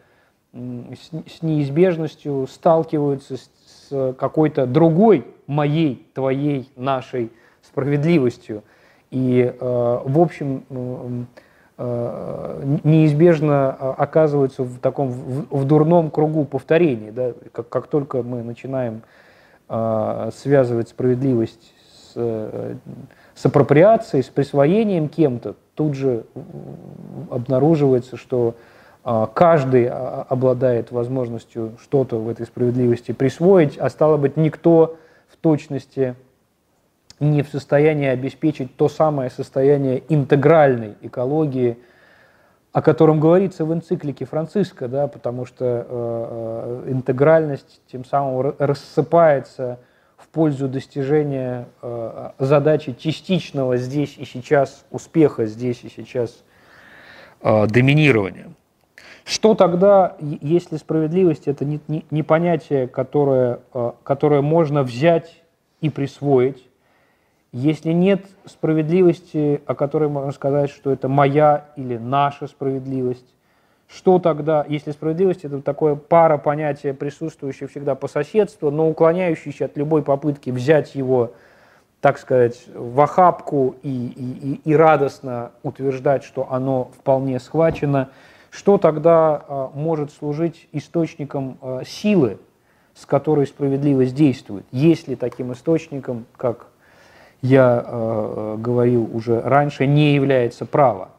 с 0.53 1.43
неизбежностью 1.43 2.47
сталкиваются 2.47 3.37
с 3.37 4.15
какой-то 4.15 4.67
другой 4.67 5.27
моей, 5.47 6.09
твоей, 6.15 6.71
нашей 6.77 7.33
справедливостью– 7.63 8.63
и, 9.11 9.55
э, 9.59 10.01
в 10.05 10.21
общем, 10.21 11.27
неизбежно 12.83 13.71
оказываются 13.71 14.65
в 14.65 14.81
таком 14.81 15.11
в 15.11 15.65
дурном 15.65 16.11
кругу 16.11 16.45
повторений. 16.45 17.13
Да? 17.13 17.35
Как, 17.53 17.69
как 17.69 17.87
только 17.87 18.25
мы 18.25 18.43
начинаем 18.43 19.03
связывать 19.69 20.89
справедливость 20.89 21.75
с, 22.15 22.15
с 23.35 23.47
апроприацией, 23.47 24.23
с 24.23 24.29
присвоением 24.29 25.09
кем-то, 25.09 25.57
тут 25.75 25.95
же 25.95 26.25
обнаруживается, 27.31 28.17
что 28.17 28.55
каждый 29.35 29.89
обладает 29.89 30.91
возможностью 30.91 31.73
что-то 31.83 32.19
в 32.19 32.29
этой 32.29 32.47
справедливости 32.47 33.13
присвоить, 33.13 33.79
а 33.79 33.91
стало 33.91 34.17
быть, 34.17 34.37
никто 34.37 34.97
в 35.29 35.37
точности 35.37 36.15
не 37.21 37.43
в 37.43 37.49
состоянии 37.49 38.07
обеспечить 38.07 38.75
то 38.77 38.89
самое 38.89 39.29
состояние 39.29 40.03
интегральной 40.09 40.95
экологии, 41.03 41.77
о 42.73 42.83
котором 42.83 43.19
говорится 43.19 43.65
в 43.65 43.73
энциклике 43.73 44.25
Франциска, 44.25 44.89
да, 44.89 45.09
потому 45.09 45.47
что 45.47 45.65
э, 45.65 46.85
э 46.87 46.93
интегральность 46.93 47.81
тем 47.91 48.05
самым 48.05 48.55
рассыпается 48.59 49.79
в 50.17 50.29
пользу 50.29 50.69
достижения 50.69 51.69
э, 51.81 52.31
задачи 52.39 52.95
частичного 52.99 53.77
здесь 53.77 54.17
и 54.19 54.25
сейчас 54.25 54.85
успеха, 54.91 55.47
здесь 55.47 55.85
и 55.85 55.89
сейчас 55.89 56.45
э, 57.41 57.67
доминирования. 57.67 58.49
Что 59.25 59.55
тогда, 59.55 60.17
если 60.21 60.77
справедливость 60.77 61.49
это 61.49 61.65
не, 61.65 61.81
не, 61.87 62.05
не 62.11 62.23
понятие, 62.23 62.89
которое, 62.89 63.61
э, 63.73 63.93
которое 64.03 64.43
можно 64.43 64.83
взять 64.83 65.43
и 65.81 65.89
присвоить, 65.89 66.68
если 67.53 67.93
нет 67.93 68.27
справедливости, 68.45 69.63
о 69.67 69.75
которой 69.75 70.09
можно 70.09 70.33
сказать, 70.33 70.71
что 70.71 70.91
это 70.91 71.09
моя 71.09 71.67
или 71.77 71.97
наша 71.97 72.47
справедливость, 72.47 73.27
что 73.89 74.19
тогда, 74.19 74.67
если 74.69 74.91
справедливость 74.91 75.45
это 75.45 75.63
такое 75.63 75.95
пара 75.95 76.37
понятия, 76.37 76.93
присутствующее 76.93 77.69
всегда 77.69 77.95
по 77.95 78.07
соседству, 78.07 78.71
но 78.71 78.89
уклоняющееся 78.89 79.65
от 79.65 79.77
любой 79.79 80.03
попытки 80.03 80.51
взять 80.51 80.95
его, 80.95 81.33
так 82.03 82.19
сказать, 82.19 82.67
в 82.75 83.01
охапку 83.01 83.77
и, 83.83 83.89
и, 83.89 84.61
и 84.71 84.77
радостно 84.77 85.53
утверждать, 85.63 86.23
что 86.23 86.53
оно 86.53 86.91
вполне 86.99 87.41
схвачено, 87.41 88.11
что 88.51 88.79
тогда 88.79 89.43
а, 89.49 89.71
может 89.75 90.13
служить 90.13 90.69
источником 90.73 91.59
а, 91.61 91.83
силы, 91.85 92.39
с 92.95 93.07
которой 93.07 93.47
справедливость 93.47 94.15
действует, 94.15 94.67
если 94.71 95.15
таким 95.15 95.53
источником, 95.53 96.27
как 96.37 96.68
я 97.43 97.85
э, 97.85 98.57
говорил 98.59 99.09
уже 99.15 99.41
раньше, 99.41 99.87
не 99.87 100.15
является 100.15 100.67
право. 100.67 101.11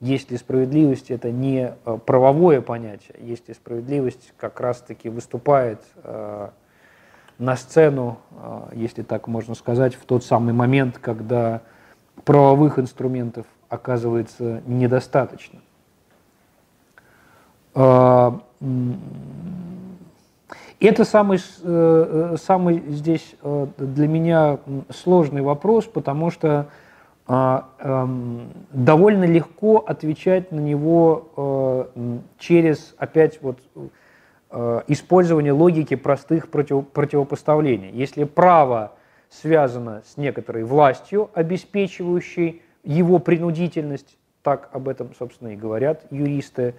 Если 0.00 0.36
справедливость 0.36 1.10
это 1.10 1.30
не 1.30 1.72
э, 1.84 1.98
правовое 2.04 2.60
понятие, 2.60 3.16
если 3.18 3.52
справедливость 3.52 4.32
как 4.36 4.60
раз-таки 4.60 5.08
выступает 5.08 5.80
э, 6.02 6.48
на 7.38 7.56
сцену, 7.56 8.18
э, 8.30 8.68
если 8.72 9.02
так 9.02 9.26
можно 9.26 9.54
сказать, 9.54 9.94
в 9.94 10.04
тот 10.04 10.24
самый 10.24 10.52
момент, 10.52 10.98
когда 10.98 11.62
правовых 12.24 12.78
инструментов 12.78 13.46
оказывается 13.68 14.62
недостаточно. 14.66 15.60
Э, 17.74 18.32
это 20.80 21.04
самый, 21.04 21.38
э, 21.38 21.40
э, 21.64 22.36
самый 22.38 22.82
здесь 22.88 23.34
э, 23.42 23.66
для 23.78 24.08
меня 24.08 24.58
сложный 24.90 25.42
вопрос, 25.42 25.86
потому 25.86 26.30
что 26.30 26.68
а, 27.28 27.70
эм, 27.80 28.52
довольно 28.70 29.24
легко 29.24 29.78
отвечать 29.78 30.52
на 30.52 30.60
него 30.60 31.88
через, 32.38 32.94
опять 32.98 33.42
вот, 33.42 33.58
использование 34.86 35.50
логики 35.50 35.96
простых 35.96 36.48
против, 36.48 36.86
противопоставлений. 36.86 37.90
Если 37.90 38.22
право 38.22 38.92
связано 39.28 40.04
с 40.06 40.16
некоторой 40.16 40.62
властью, 40.62 41.28
обеспечивающей 41.34 42.62
его 42.84 43.18
принудительность, 43.18 44.16
так 44.44 44.68
об 44.72 44.86
этом, 44.86 45.10
собственно, 45.18 45.48
и 45.48 45.56
говорят 45.56 46.04
юристы, 46.12 46.76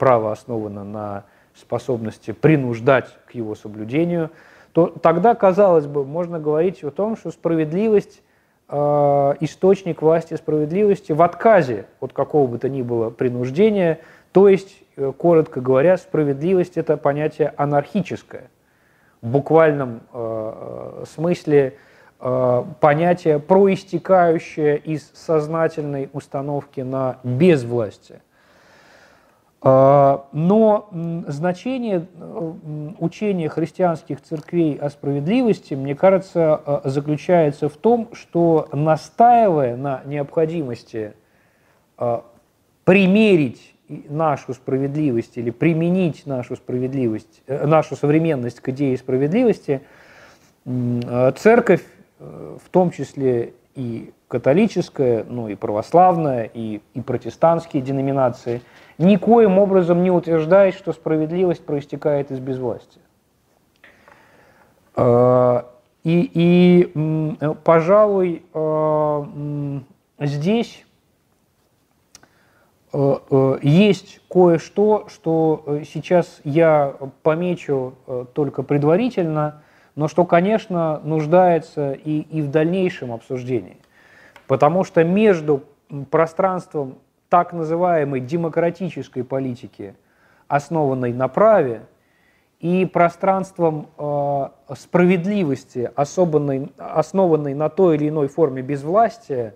право 0.00 0.32
основано 0.32 0.82
на 0.82 1.24
способности 1.56 2.32
принуждать 2.32 3.16
к 3.26 3.32
его 3.32 3.54
соблюдению, 3.54 4.30
то 4.72 4.88
тогда, 4.88 5.34
казалось 5.34 5.86
бы, 5.86 6.04
можно 6.04 6.38
говорить 6.38 6.84
о 6.84 6.90
том, 6.90 7.16
что 7.16 7.30
справедливость, 7.30 8.22
э, 8.68 8.76
источник 9.40 10.02
власти 10.02 10.34
справедливости 10.34 11.12
в 11.12 11.22
отказе 11.22 11.86
от 12.00 12.12
какого 12.12 12.46
бы 12.46 12.58
то 12.58 12.68
ни 12.68 12.82
было 12.82 13.10
принуждения, 13.10 14.00
то 14.32 14.48
есть, 14.48 14.76
э, 14.96 15.12
коротко 15.16 15.62
говоря, 15.62 15.96
справедливость– 15.96 16.72
это 16.76 16.98
понятие 16.98 17.54
анархическое, 17.56 18.50
в 19.22 19.28
буквальном 19.28 20.02
э, 20.12 21.04
смысле 21.08 21.78
э, 22.20 22.64
понятие, 22.80 23.38
проистекающее 23.38 24.76
из 24.76 25.10
сознательной 25.14 26.10
установки 26.12 26.82
на 26.82 27.18
безвластие. 27.24 28.20
А, 29.62 30.28
но 30.32 30.90
значение 31.28 32.06
э, 32.14 32.52
учения 32.98 33.48
христианских 33.48 34.20
церквей 34.20 34.76
о 34.76 34.90
справедливости, 34.90 35.72
мне 35.72 35.94
кажется, 35.94 36.60
э, 36.66 36.80
заключается 36.84 37.70
в 37.70 37.76
том, 37.76 38.10
что 38.12 38.68
настаивая 38.72 39.76
на 39.76 40.02
необходимости 40.04 41.14
э, 41.98 42.20
примерить 42.84 43.74
нашу 43.88 44.52
справедливость 44.52 45.38
или 45.38 45.50
применить 45.50 46.26
нашу 46.26 46.56
справедливость, 46.56 47.42
нашу 47.46 47.96
современность 47.96 48.60
к 48.60 48.68
идее 48.68 48.96
справедливости, 48.96 49.80
церковь, 51.36 51.84
в 52.18 52.68
том 52.72 52.90
числе 52.90 53.52
и 53.76 54.12
католическая, 54.28 55.24
ну 55.24 55.48
и 55.48 55.54
православная, 55.54 56.50
и, 56.52 56.80
и 56.94 57.00
протестантские 57.00 57.82
деноминации– 57.82 58.62
никоим 58.98 59.58
образом 59.58 60.02
не 60.02 60.10
утверждает, 60.10 60.74
что 60.74 60.92
справедливость 60.92 61.64
проистекает 61.64 62.30
из 62.30 62.38
безвластия. 62.38 63.02
А, 64.94 65.70
И, 66.04 66.30
и 66.34 66.94
пожалуй, 67.64 68.42
здесь 70.20 70.84
есть 73.62 74.20
кое-что, 74.30 75.08
что 75.08 75.80
сейчас 75.84 76.40
я 76.44 76.94
помечу 77.22 77.94
только 78.32 78.62
предварительно, 78.62 79.62
но 79.96 80.08
что, 80.08 80.24
конечно, 80.24 81.00
нуждается 81.02 81.92
и, 81.92 82.20
и 82.20 82.42
в 82.42 82.50
дальнейшем 82.50 83.12
обсуждении. 83.12 83.78
Потому 84.46 84.84
что 84.84 85.02
между 85.02 85.64
пространством 86.10 86.98
так 87.28 87.52
называемой 87.52 88.20
демократической 88.20 89.22
политики, 89.22 89.96
основанной 90.46 91.12
на 91.12 91.28
праве, 91.28 91.82
и 92.60 92.86
пространством 92.86 93.88
э, 93.98 94.48
справедливости, 94.76 95.90
особенной, 95.94 96.72
основанной 96.78 97.54
на 97.54 97.68
той 97.68 97.96
или 97.96 98.08
иной 98.08 98.28
форме 98.28 98.62
безвластия, 98.62 99.54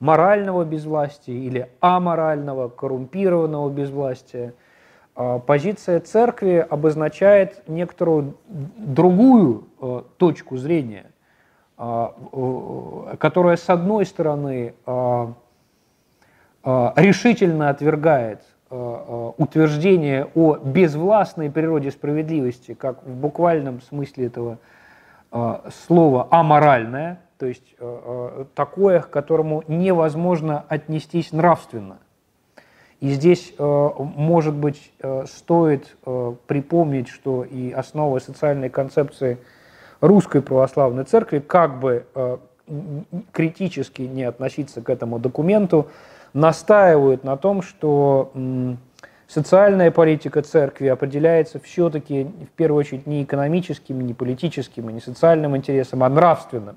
морального 0.00 0.64
безвластия 0.64 1.34
или 1.34 1.70
аморального, 1.80 2.68
коррумпированного 2.68 3.70
безвластия, 3.70 4.54
позиция 5.46 6.00
церкви 6.00 6.66
обозначает 6.68 7.62
некоторую 7.68 8.36
другую 8.48 9.68
э, 9.80 10.02
точку 10.16 10.56
зрения, 10.56 11.06
э, 11.78 12.08
э, 12.32 13.16
которая, 13.18 13.56
с 13.56 13.68
одной 13.68 14.06
стороны, 14.06 14.74
э, 14.86 15.26
решительно 16.64 17.70
отвергает 17.70 18.42
Э, 18.72 19.32
утверждение 19.36 20.28
о 20.36 20.54
безвластной 20.54 21.50
природе 21.50 21.90
справедливости, 21.90 22.74
как 22.74 23.02
в 23.04 23.16
буквальном 23.16 23.80
смысле 23.80 24.26
этого 24.26 24.58
слова 25.86 26.26
аморальное, 26.32 27.20
то 27.38 27.46
есть 27.46 27.76
такое, 28.56 28.98
к 28.98 29.10
которому 29.10 29.62
невозможно 29.68 30.64
отнестись 30.68 31.30
нравственно. 31.30 31.98
И 33.00 33.10
здесь, 33.10 33.54
может 33.58 34.54
быть, 34.54 34.92
стоит 35.26 35.96
припомнить, 36.46 37.08
что 37.08 37.44
и 37.44 37.72
основа 37.72 38.18
социальной 38.18 38.68
концепции 38.68 39.38
русской 40.02 40.42
православной 40.42 41.04
церкви, 41.04 41.38
как 41.38 41.80
бы 41.80 42.04
критически 43.32 44.02
не 44.02 44.24
относиться 44.24 44.82
к 44.82 44.90
этому 44.90 45.18
документу, 45.18 45.88
настаивают 46.34 47.24
на 47.24 47.36
том, 47.38 47.62
что 47.62 48.32
социальная 49.26 49.90
политика 49.90 50.42
церкви 50.42 50.88
определяется 50.88 51.58
все-таки 51.58 52.24
в 52.24 52.50
первую 52.54 52.80
очередь 52.80 53.06
не 53.06 53.24
экономическим, 53.24 54.00
не 54.02 54.12
политическим, 54.12 54.90
не 54.90 55.00
социальным 55.00 55.56
интересом, 55.56 56.02
а 56.02 56.08
нравственным. 56.10 56.76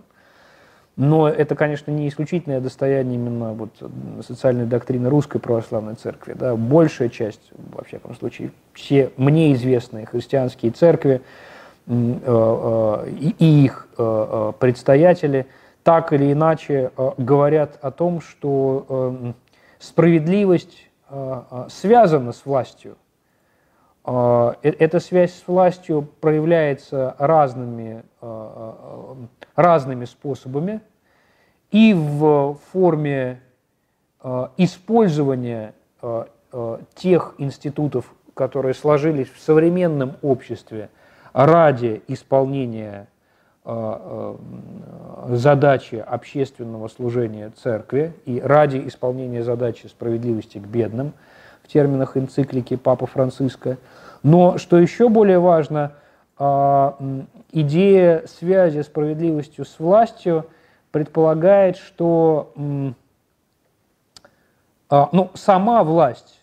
Но 0.95 1.27
это, 1.27 1.55
конечно, 1.55 1.89
не 1.89 2.07
исключительное 2.07 2.59
достояние 2.59 3.15
именно 3.15 3.53
вот 3.53 3.71
социальной 4.25 4.65
доктрины 4.65 5.09
русской 5.09 5.39
православной 5.39 5.95
церкви. 5.95 6.33
Да. 6.33 6.55
Большая 6.55 7.09
часть, 7.09 7.51
во 7.51 7.83
всяком 7.83 8.15
случае, 8.15 8.51
все 8.73 9.11
мне 9.17 9.53
известные 9.53 10.05
христианские 10.05 10.71
церкви 10.71 11.21
э, 11.87 12.19
э, 12.25 13.09
и 13.09 13.63
их 13.65 13.87
э, 13.97 14.53
предстоятели 14.59 15.47
так 15.81 16.13
или 16.13 16.31
иначе 16.31 16.91
говорят 17.17 17.77
о 17.81 17.91
том, 17.91 18.21
что 18.21 19.33
справедливость 19.79 20.89
э, 21.09 21.41
э, 21.51 21.65
связана 21.69 22.31
с 22.31 22.45
властью. 22.45 22.95
Эта 24.05 24.99
связь 24.99 25.33
с 25.33 25.47
властью 25.47 26.05
проявляется 26.19 27.15
разными, 27.17 28.03
разными 29.55 30.05
способами 30.05 30.81
и 31.71 31.93
в 31.93 32.57
форме 32.71 33.41
использования 34.57 35.73
тех 36.95 37.35
институтов, 37.37 38.13
которые 38.33 38.73
сложились 38.73 39.29
в 39.29 39.39
современном 39.39 40.13
обществе 40.21 40.89
ради 41.33 42.01
исполнения 42.07 43.07
Э, 43.65 44.35
э, 45.25 45.35
задачи 45.35 45.95
общественного 45.95 46.89
служения 46.89 47.49
церкви 47.63 48.11
и 48.25 48.41
ради 48.41 48.85
исполнения 48.89 49.41
задачи 49.41 49.87
справедливости 49.87 50.57
к 50.57 50.67
бедным 50.67 51.13
в 51.63 51.69
терминах 51.69 52.17
энциклики 52.17 52.75
Папы 52.75 53.05
Франциска. 53.05 53.77
Но, 54.21 54.57
что 54.57 54.77
еще 54.77 55.07
более 55.07 55.39
важно, 55.39 55.93
э, 55.93 56.02
идея 57.51 58.25
связи 58.27 58.81
справедливостью 58.81 59.65
с 59.65 59.79
властью 59.79 60.47
предполагает, 60.91 61.77
что 61.77 62.51
ну, 62.55 62.95
сама 65.33 65.83
власть 65.83 66.39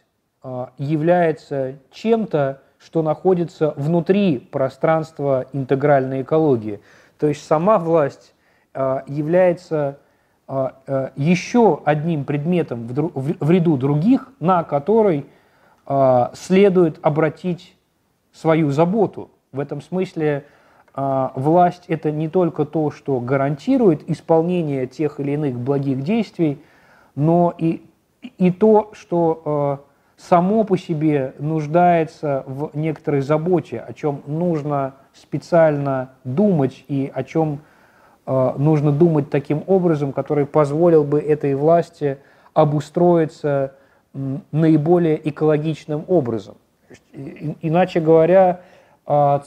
является 0.79 1.77
чем-то, 1.91 2.63
что 2.79 3.03
находится 3.03 3.75
внутри 3.77 4.39
пространства 4.39 5.47
интегральной 5.53 6.23
экологии– 6.23 6.81
то 7.21 7.27
есть 7.27 7.47
сама 7.47 7.79
власть 7.79 8.35
а, 8.73 9.05
является 9.07 9.99
а, 10.49 10.75
а, 10.87 11.13
еще 11.17 11.83
одним 11.85 12.25
предметом 12.25 12.87
в 12.89 13.51
ряду 13.51 13.77
других, 13.77 14.29
на 14.41 14.65
который 14.65 15.27
следует 16.35 17.01
обратить 17.05 17.75
свою 18.33 18.71
заботу. 18.71 19.33
В 19.53 19.61
этом 19.61 19.81
смысле 19.81 20.45
власть– 20.95 21.85
это 21.89 22.11
не 22.11 22.29
только 22.29 22.65
то, 22.65 22.91
что 22.91 23.21
гарантирует 23.21 24.09
исполнение 24.09 24.87
тех 24.87 25.21
или 25.21 25.33
иных 25.33 25.59
благих 25.59 26.03
действий, 26.03 26.63
но 27.15 27.55
и, 27.57 27.83
и 28.39 28.51
то, 28.51 28.91
что 28.93 29.87
само 30.17 30.65
по 30.65 30.77
себе 30.77 31.35
нуждается 31.39 32.45
в 32.47 32.71
некоторой 32.75 33.23
заботе, 33.23 33.81
о 33.81 33.93
чем 33.93 34.23
нужно 34.27 34.95
специально 35.15 36.11
думать 36.25 36.85
и 36.89 37.11
о 37.13 37.25
чем 37.25 37.61
э, 38.27 38.53
нужно 38.59 38.93
думать 38.93 39.31
таким 39.31 39.65
образом, 39.67 40.13
который 40.13 40.47
позволил 40.47 41.05
бы 41.05 41.21
этой 41.21 41.55
власти 41.55 42.19
обустроиться 42.53 43.75
наиболее 44.13 45.29
экологичным 45.29 46.05
образом. 46.07 46.57
Иначе 47.63 48.01
говоря, 48.01 48.61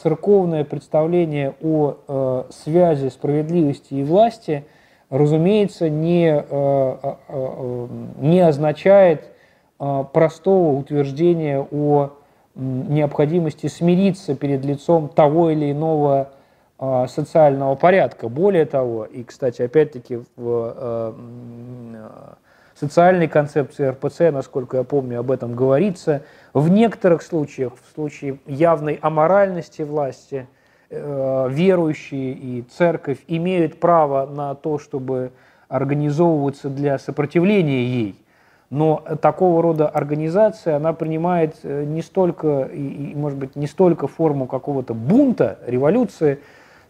церковное 0.02 0.64
представление 0.66 1.54
о 1.62 1.96
э, 2.08 2.44
связи 2.52 3.08
справедливости 3.10 3.94
и 3.94 4.04
власти, 4.04 4.66
разумеется, 5.10 5.90
не, 5.90 6.28
э, 6.30 6.98
э, 7.30 7.88
не 8.18 8.40
означает 8.42 9.30
простого 10.14 10.78
утверждения 10.78 11.60
о 11.60 12.12
необходимости 12.56 13.68
смириться 13.68 14.36
перед 14.36 14.64
лицом 14.64 15.10
того 15.10 15.50
или 15.50 15.72
иного 15.72 16.30
а, 16.86 17.08
социального 17.08 17.76
порядка. 17.76 18.30
Более 18.30 18.66
того, 18.66 19.06
и, 19.06 19.24
кстати, 19.24 19.62
опять-таки 19.62 20.18
в 20.18 20.26
а, 20.38 22.36
социальной 22.84 23.30
концепции 23.30 23.88
РПЦ, 23.88 24.32
насколько 24.34 24.78
я 24.78 24.84
помню, 24.84 25.20
об 25.20 25.32
этом 25.32 25.56
говорится, 25.56 26.24
в 26.54 26.68
некоторых 26.70 27.22
случаях, 27.22 27.74
в 27.82 27.94
случае 27.96 28.40
явной 28.46 29.00
аморальности 29.02 29.84
власти, 29.84 30.48
э, 30.90 31.48
верующие 31.50 32.34
и 32.34 32.62
церковь 32.64 33.20
имеют 33.30 33.80
право 33.80 34.26
на 34.26 34.54
то, 34.54 34.80
чтобы 34.80 35.32
организовываться 35.70 36.70
для 36.70 37.00
сопротивления 37.00 37.86
ей. 37.86 38.16
Но 38.70 39.02
такого 39.22 39.64
рода 39.64 39.88
организация, 39.88 40.76
она 40.76 40.92
принимает 40.92 41.56
э, 41.64 41.86
не 41.86 42.02
столько, 42.02 42.64
и, 42.64 43.14
может 43.16 43.40
быть, 43.40 43.56
не 43.56 43.68
столько 43.68 44.08
форму 44.08 44.46
какого-то 44.46 44.94
бунта, 44.94 45.58
революции, 45.66 46.40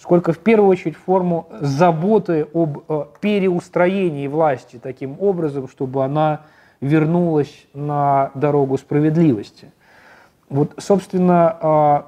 сколько 0.03 0.33
в 0.33 0.39
первую 0.39 0.69
очередь 0.69 0.97
форму 0.97 1.47
заботы 1.61 2.45
об 2.53 2.79
э, 2.89 3.05
переустроении 3.21 4.27
власти 4.27 4.77
таким 4.77 5.15
образом, 5.21 5.69
чтобы 5.69 6.03
она 6.03 6.41
вернулась 6.81 7.65
на 7.73 8.29
дорогу 8.35 8.77
справедливости. 8.77 9.71
Вот, 10.49 10.73
собственно, 10.77 11.57
а, 11.61 12.07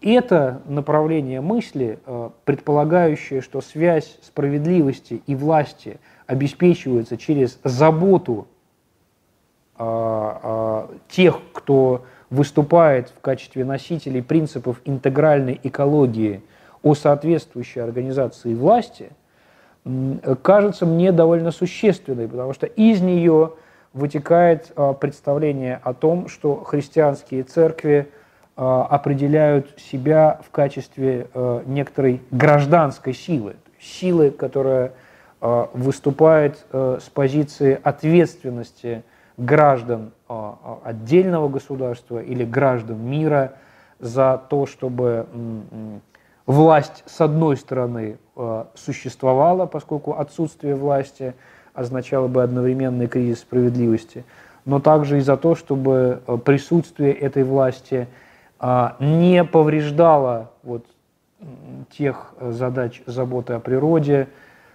это 0.00 0.62
направление 0.66 1.40
мысли, 1.40 1.98
э, 2.06 2.30
предполагающее, 2.44 3.40
что 3.40 3.62
связь 3.62 4.16
справедливости 4.22 5.20
и 5.26 5.34
власти 5.34 5.98
обеспечивается 6.28 7.16
через 7.16 7.58
заботу 7.64 8.46
а, 9.76 10.40
а, 10.40 10.90
тех, 11.08 11.40
кто 11.52 12.04
выступает 12.30 13.08
в 13.08 13.20
качестве 13.20 13.64
носителей 13.64 14.22
принципов 14.22 14.80
интегральной 14.84 15.58
экологии 15.64 16.42
о 16.88 16.94
соответствующей 16.94 17.80
организации 17.80 18.54
власти, 18.54 19.10
кажется 20.42 20.86
мне 20.86 21.12
довольно 21.12 21.50
существенной, 21.50 22.28
потому 22.28 22.54
что 22.54 22.66
из 22.66 23.02
нее 23.02 23.52
вытекает 23.92 24.72
а, 24.74 24.94
представление 24.94 25.80
о 25.82 25.92
том, 25.92 26.28
что 26.28 26.56
христианские 26.64 27.42
церкви 27.42 28.08
определяют 28.60 29.78
себя 29.78 30.40
в 30.44 30.50
качестве 30.50 31.28
некоторой 31.66 32.20
гражданской 32.32 33.14
силы, 33.14 33.54
силы, 33.78 34.32
которая 34.32 34.94
выступает 35.40 36.66
с 36.72 37.08
позиции 37.14 37.78
ответственности 37.80 39.04
граждан 39.36 40.10
отдельного 40.82 41.48
государства 41.48 42.18
или 42.18 42.44
граждан 42.44 43.00
мира 43.00 43.52
за 44.00 44.42
то, 44.50 44.66
чтобы 44.66 45.26
власть, 46.48 47.04
с 47.06 47.20
одной 47.20 47.56
стороны, 47.56 48.18
существовала, 48.74 49.66
поскольку 49.66 50.14
отсутствие 50.14 50.74
власти 50.74 51.34
означало 51.74 52.26
бы 52.26 52.42
одновременный 52.42 53.06
кризис 53.06 53.40
справедливости– 53.40 54.24
но 54.68 54.80
также 54.80 55.16
и 55.16 55.20
за 55.20 55.38
то, 55.38 55.54
чтобы 55.54 56.20
э, 56.26 56.36
присутствие 56.44 57.14
этой 57.14 57.42
власти 57.42 58.06
а, 58.60 58.96
не 59.00 59.42
повреждало 59.42 60.50
вот 60.62 60.84
тех 61.90 62.34
э, 62.38 62.52
задач 62.52 63.00
заботы 63.06 63.54
о 63.54 63.60
природе, 63.60 64.28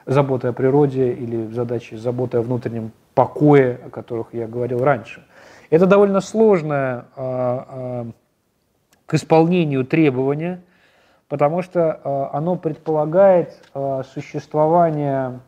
заботы 0.07 0.47
о 0.47 0.53
природе 0.53 1.13
или 1.13 1.45
задачи 1.51 1.93
заботы 1.93 2.37
о 2.37 2.41
внутреннем 2.41 2.91
покое, 3.13 3.81
о 3.85 3.91
которых 3.91 4.33
я 4.33 4.47
говорил 4.47 4.83
раньше. 4.83 5.23
Это 5.69 5.85
довольно 5.85 6.21
сложное 6.21 7.05
к 7.15 9.13
исполнению 9.13 9.85
требование, 9.85 10.61
потому 11.33 11.63
что 11.63 12.29
оно 12.31 12.57
предполагает 12.57 13.59
существование 14.13 15.39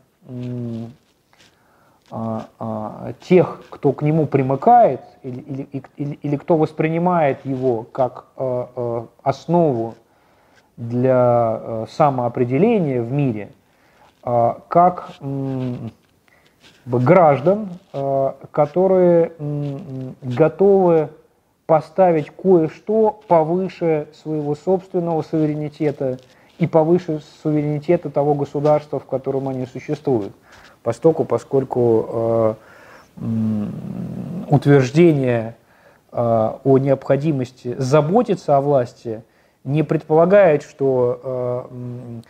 а, 2.10 2.48
а, 2.58 3.14
тех, 3.22 3.62
кто 3.70 3.94
к 3.94 4.02
нему 4.02 4.26
примыкает 4.26 5.02
или, 5.22 5.42
или, 5.42 5.84
или, 5.98 6.20
или 6.24 6.38
кто 6.38 6.58
воспринимает 6.58 7.46
его 7.46 7.84
как 7.84 8.26
а, 8.36 9.06
основу 9.22 9.94
для 10.76 11.86
самоопределения 11.92 13.04
в 13.04 13.12
мире, 13.12 13.50
как 14.24 15.12
граждан, 16.88 17.70
которые 18.52 19.34
готовы 20.24 21.10
поставить 21.66 22.30
кое-что 22.30 23.20
повыше 23.28 24.08
своего 24.14 24.56
собственного 24.56 25.22
суверенитета 25.24 26.20
и 26.60 26.68
повыше 26.68 27.22
суверенитета 27.42 28.10
того 28.10 28.36
государства, 28.36 29.00
в 29.00 29.06
котором 29.06 29.50
они 29.50 29.66
существуют. 29.66 30.34
Постоку, 30.84 31.26
поскольку 31.26 32.56
э, 33.18 33.66
утверждение 34.50 35.56
э, 36.12 36.52
о 36.64 36.78
необходимости 36.78 37.76
заботиться 37.80 38.56
о 38.56 38.62
власти 38.62 39.24
не 39.64 39.82
предполагает, 39.82 40.62
что 40.62 41.20
э, 41.24 42.22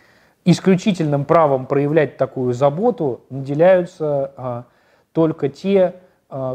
исключительным 0.46 1.26
правом 1.26 1.66
проявлять 1.66 2.16
такую 2.16 2.54
заботу 2.54 3.20
наделяются 3.28 4.64
только 5.12 5.48
те, 5.48 5.96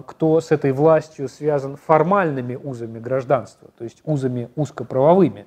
кто 0.05 0.41
с 0.41 0.51
этой 0.51 0.71
властью 0.71 1.27
связан 1.29 1.77
формальными 1.77 2.55
узами 2.55 2.99
гражданства, 2.99 3.69
то 3.77 3.83
есть 3.83 4.01
узами 4.03 4.49
узкоправовыми. 4.55 5.45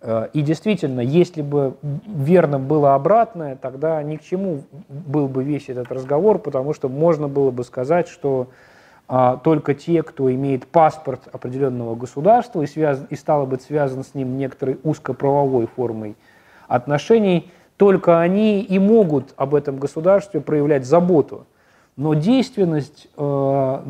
Э, 0.00 0.28
и 0.32 0.42
действительно, 0.42 1.00
если 1.00 1.42
бы 1.42 1.76
верным 1.82 2.66
было 2.66 2.94
обратное, 2.94 3.56
тогда 3.56 4.02
ни 4.02 4.16
к 4.16 4.22
чему 4.22 4.64
был 4.88 5.28
бы 5.28 5.44
весь 5.44 5.68
этот 5.68 5.90
разговор, 5.90 6.38
потому 6.38 6.74
что 6.74 6.88
можно 6.88 7.28
было 7.28 7.50
бы 7.50 7.64
сказать, 7.64 8.08
что 8.08 8.48
а, 9.14 9.36
только 9.36 9.74
те, 9.74 10.02
кто 10.02 10.32
имеет 10.32 10.66
паспорт 10.66 11.28
определенного 11.32 11.94
государства 11.94 12.62
и, 12.62 12.66
связан, 12.66 13.06
и 13.10 13.16
стало 13.16 13.44
быть 13.44 13.62
связан 13.62 14.04
с 14.04 14.14
ним 14.14 14.38
некоторой 14.38 14.78
узкоправовой 14.84 15.66
формой 15.66 16.16
отношений, 16.66 17.50
только 17.76 18.20
они 18.20 18.62
и 18.62 18.78
могут 18.78 19.34
об 19.36 19.54
этом 19.54 19.78
государстве 19.78 20.40
проявлять 20.40 20.86
заботу. 20.86 21.46
Но 21.96 22.14
действенность 22.14 23.08
э, 23.16 23.82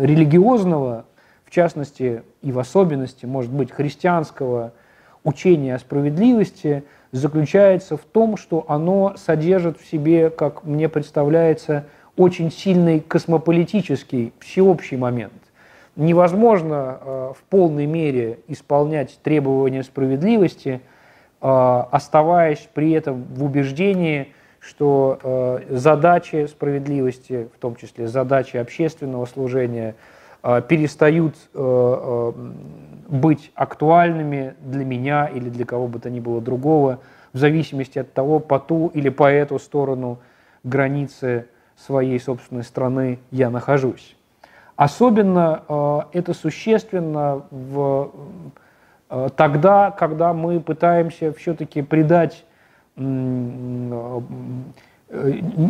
религиозного, 0.00 1.06
в 1.44 1.50
частности 1.50 2.22
и 2.42 2.52
в 2.52 2.58
особенности, 2.58 3.24
может 3.24 3.52
быть, 3.52 3.72
христианского, 3.72 4.72
учение 5.24 5.74
о 5.74 5.78
справедливости 5.78 6.84
заключается 7.12 7.96
в 7.96 8.02
том, 8.02 8.36
что 8.36 8.64
оно 8.68 9.14
содержит 9.16 9.80
в 9.80 9.86
себе, 9.86 10.30
как 10.30 10.64
мне 10.64 10.88
представляется, 10.88 11.86
очень 12.16 12.50
сильный 12.50 13.00
космополитический, 13.00 14.32
всеобщий 14.38 14.96
момент. 14.96 15.32
Невозможно 15.96 16.98
э, 17.00 17.32
в 17.38 17.42
полной 17.48 17.86
мере 17.86 18.40
исполнять 18.48 19.18
требования 19.22 19.82
справедливости, 19.82 20.80
э, 21.40 21.84
оставаясь 21.90 22.68
при 22.74 22.92
этом 22.92 23.24
в 23.24 23.42
убеждении, 23.42 24.28
что 24.66 25.18
э, 25.22 25.76
задачи 25.76 26.46
справедливости, 26.46 27.48
в 27.54 27.58
том 27.58 27.76
числе 27.76 28.08
задачи 28.08 28.56
общественного 28.56 29.26
служения– 29.26 29.94
Э, 30.48 30.62
перестают 30.62 31.34
э, 31.54 31.58
э, 31.58 32.32
быть 33.08 33.50
актуальными 33.56 34.54
для 34.60 34.84
меня 34.84 35.26
или 35.26 35.48
для 35.50 35.64
кого 35.64 35.88
бы 35.88 35.98
то 35.98 36.08
ни 36.08 36.20
было 36.20 36.40
другого, 36.40 37.00
в 37.32 37.38
зависимости 37.38 37.98
от 37.98 38.12
того, 38.12 38.38
по 38.38 38.60
ту 38.60 38.92
или 38.94 39.08
по 39.08 39.28
эту 39.28 39.58
сторону 39.58 40.18
границы 40.62 41.48
своей 41.76 42.20
собственной 42.20 42.62
страны 42.62 43.18
я 43.32 43.50
нахожусь. 43.50 44.16
Особенно 44.76 46.06
это 46.12 46.32
существенно 46.32 47.42
в, 47.50 48.10
тогда, 49.36 49.90
когда 49.90 50.32
мы 50.32 50.60
пытаемся 50.60 51.32
все-таки 51.32 51.82
придать 51.82 52.44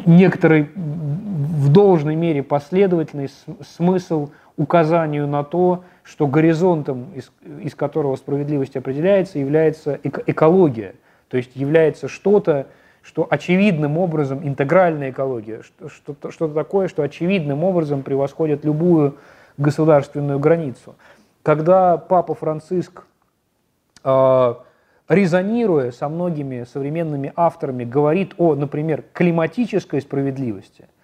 некоторый 0.07 0.71
в 0.75 1.73
должной 1.73 2.15
мере 2.15 2.43
последовательный 2.43 3.29
смысл 3.63 4.31
указанию 4.57 5.27
на 5.27 5.45
то, 5.45 5.85
что 6.03 6.27
горизонтом, 6.27 7.13
из, 7.15 7.31
из 7.63 7.75
которого 7.75 8.17
справедливость 8.17 8.77
определяется, 8.77 9.39
является 9.39 10.01
экология, 10.03 10.95
то 11.29 11.37
есть 11.37 11.55
является 11.55 12.09
что-то, 12.09 12.69
что 13.03 13.27
очевидным 13.29 13.99
образом, 13.99 14.47
интегральная 14.47 15.11
экология, 15.11 15.63
что-то, 15.89 16.31
что 16.31 16.49
такое, 16.49 16.89
что 16.89 17.03
очевидным 17.03 17.63
образом 17.63 18.03
превосходит 18.03 18.65
любую 18.65 19.17
государственную 19.59 20.39
границу. 20.39 20.97
Когда 21.43 21.99
Папа 21.99 22.35
Франциск, 22.35 23.05
э, 24.03 24.55
резонируя 25.09 25.91
со 25.91 26.09
многими 26.09 26.65
современными 26.65 27.33
авторами, 27.37 27.85
говорит 27.85 28.35
о, 28.39 28.55
например, 28.55 29.05
климатической 29.13 30.01
справедливости– 30.01 30.87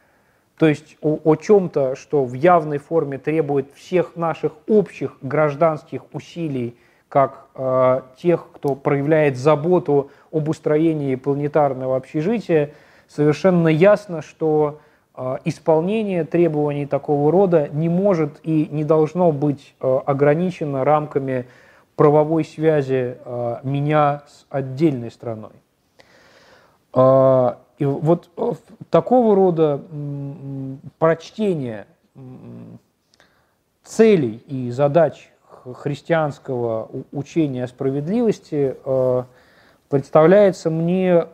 то 0.63 0.69
есть 0.69 0.97
о, 1.01 1.19
о 1.25 1.35
чем-то, 1.35 1.97
что 1.97 2.25
в 2.25 2.35
явной 2.35 2.79
форме 2.79 3.19
требует 3.19 3.73
всех 3.75 4.15
наших 4.15 4.53
общих 4.69 5.17
гражданских 5.21 6.03
усилий, 6.13 6.77
как 7.09 7.47
э, 7.57 8.03
тех, 8.17 8.47
кто 8.55 8.77
проявляет 8.77 9.37
заботу 9.37 10.13
об 10.31 10.49
устроении 10.49 11.17
планетарного 11.17 11.97
общежития, 11.97 12.71
совершенно 13.09 13.67
ясно, 13.67 14.23
что 14.23 14.79
э, 15.17 15.39
исполнение 15.45 16.23
требований 16.25 16.87
такого 16.87 17.33
рода 17.33 17.69
не 17.73 17.89
может 17.89 18.39
и 18.45 18.69
не 18.71 18.85
должно 18.85 19.33
быть 19.33 19.75
э, 19.81 19.99
ограничено 20.07 20.85
рамками 20.85 21.47
правовой 22.03 22.45
связи 22.45 23.17
э, 23.25 23.57
меня 23.63 24.23
с 24.27 24.45
отдельной 24.51 25.13
страной. 25.13 25.53
Э, 26.93 27.55
и 27.79 27.85
вот 27.85 28.29
э, 28.37 28.53
такого 28.91 29.37
рода 29.37 29.81
прочтение 30.99 31.87
целей 33.85 34.43
и 34.49 34.73
задач 34.73 35.31
христианского 35.75 36.91
учения 37.13 37.63
о 37.63 37.69
справедливости 37.69 38.75
э, 38.85 39.23
представляется 39.89 40.71
мне 40.71 41.27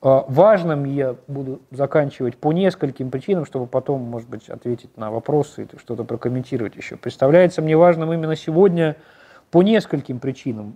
важным, 0.00 0.86
я 0.86 1.14
буду 1.28 1.60
заканчивать 1.70 2.36
по 2.36 2.52
нескольким 2.52 3.10
причинам, 3.10 3.44
чтобы 3.44 3.68
потом, 3.68 4.00
может 4.00 4.28
быть, 4.28 4.48
ответить 4.48 4.96
на 4.96 5.12
вопросы 5.12 5.68
или 5.70 5.78
что-то 5.78 6.02
прокомментировать 6.02 6.74
еще. 6.74 6.96
Представляется 6.96 7.62
мне 7.62 7.76
важным 7.76 8.12
именно 8.12 8.34
сегодня 8.34 8.96
по 9.50 9.62
нескольким 9.62 10.20
причинам. 10.20 10.74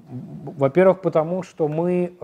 Во-первых, 0.56 1.00
потому 1.00 1.42
что 1.42 1.68
мы 1.68 2.14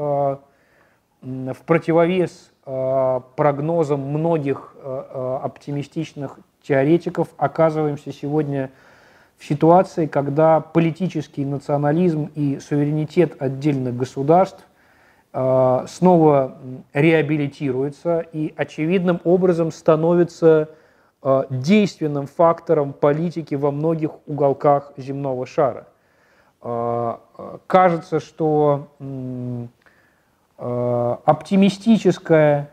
в 1.23 1.57
противовес 1.67 2.51
э, 2.65 3.21
прогнозам 3.37 4.01
многих 4.01 4.75
э, 4.77 5.05
э, 5.11 5.39
оптимистичных 5.43 6.39
теоретиков 6.63 7.29
оказываемся 7.37 8.13
сегодня 8.13 8.71
в 9.37 9.45
ситуации, 9.47 10.07
когда 10.07 10.61
политический 10.61 11.45
национализм 11.45 12.31
и 12.35 12.59
суверенитет 12.59 13.41
отдельных 13.41 13.97
государств 13.97 14.67
снова 15.33 16.59
реабилитируется 16.93 18.27
и 18.33 18.53
очевидным 18.57 19.21
образом 19.23 19.71
становится 19.71 20.71
действенным 21.49 22.27
фактором 22.27 22.93
политики 22.93 23.55
во 23.55 23.71
многих 23.71 24.11
уголках 24.27 24.93
земного 24.97 25.47
шара. 25.47 25.87
Кажется, 26.63 28.21
что 28.21 28.89
оптимистическое 30.59 32.71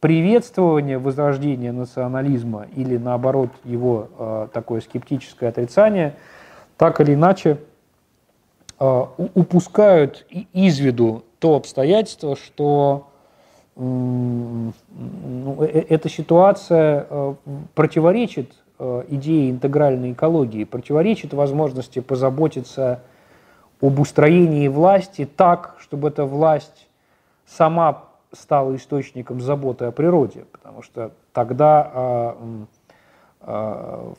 приветствование 0.00 0.98
возрождения 0.98 1.72
национализма 1.72 2.66
или, 2.74 2.96
наоборот, 2.96 3.50
его 3.64 4.48
такое 4.54 4.80
скептическое 4.80 5.50
отрицание, 5.50 6.14
так 6.78 6.98
или 7.00 7.12
иначе, 7.12 7.58
упускают 8.78 10.26
из 10.30 10.78
виду 10.78 11.24
то 11.38 11.56
обстоятельство, 11.56 12.36
что 12.36 13.08
ну, 13.76 14.72
э, 15.60 15.66
э, 15.66 15.84
эта 15.90 16.08
ситуация 16.08 17.06
э, 17.08 17.34
противоречит 17.74 18.52
идее 19.08 19.50
интегральной 19.50 20.12
экологии, 20.12 20.64
противоречит 20.64 21.32
возможности 21.32 22.00
позаботиться 22.00 23.00
об 23.80 24.00
устроении 24.00 24.68
власти 24.68 25.28
так, 25.36 25.76
чтобы 25.78 26.08
эта 26.08 26.24
власть 26.24 26.88
сама 27.46 28.04
стала 28.32 28.74
источником 28.76 29.40
заботы 29.40 29.86
о 29.86 29.92
природе, 29.92 30.44
потому 30.52 30.82
что 30.82 31.12
тогда, 31.32 31.90
а, 31.92 32.36
а, 33.40 34.12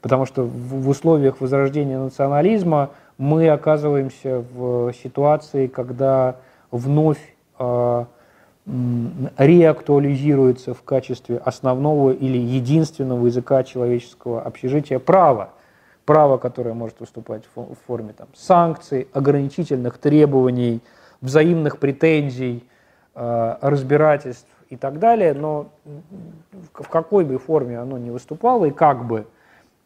потому 0.00 0.26
что 0.26 0.44
в 0.44 0.88
условиях 0.88 1.40
возрождения 1.40 1.98
национализма 1.98 2.90
мы 3.16 3.48
оказываемся 3.48 4.44
в 4.52 4.92
ситуации, 4.92 5.66
когда 5.66 6.36
вновь 6.70 7.18
а, 7.58 8.06
реактуализируется 9.38 10.74
в 10.74 10.82
качестве 10.82 11.38
основного 11.38 12.10
или 12.10 12.36
единственного 12.36 13.26
языка 13.26 13.64
человеческого 13.64 14.42
общежития 14.42 14.98
право. 14.98 15.50
Право, 16.08 16.38
которое 16.38 16.72
может 16.72 17.00
выступать 17.00 17.42
в 17.54 17.74
форме 17.86 18.14
там, 18.16 18.28
санкций, 18.34 19.08
ограничительных 19.12 19.98
требований, 19.98 20.80
взаимных 21.20 21.78
претензий, 21.78 22.64
э, 23.14 23.56
разбирательств 23.60 24.48
и 24.70 24.76
так 24.76 24.98
далее, 25.00 25.34
но 25.34 25.68
в 26.72 26.88
какой 26.88 27.26
бы 27.26 27.38
форме 27.38 27.78
оно 27.78 27.98
ни 27.98 28.08
выступало 28.08 28.64
и 28.64 28.70
как 28.70 29.04
бы 29.04 29.26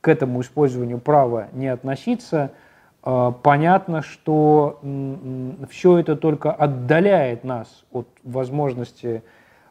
к 0.00 0.06
этому 0.06 0.42
использованию 0.42 0.98
права 0.98 1.48
не 1.52 1.66
относиться– 1.66 2.52
а, 3.04 3.32
понятно, 3.32 4.02
что 4.02 4.80
все 5.70 5.98
это 5.98 6.16
только 6.16 6.52
отдаляет 6.52 7.42
нас 7.42 7.84
от 7.90 8.06
возможности 8.22 9.22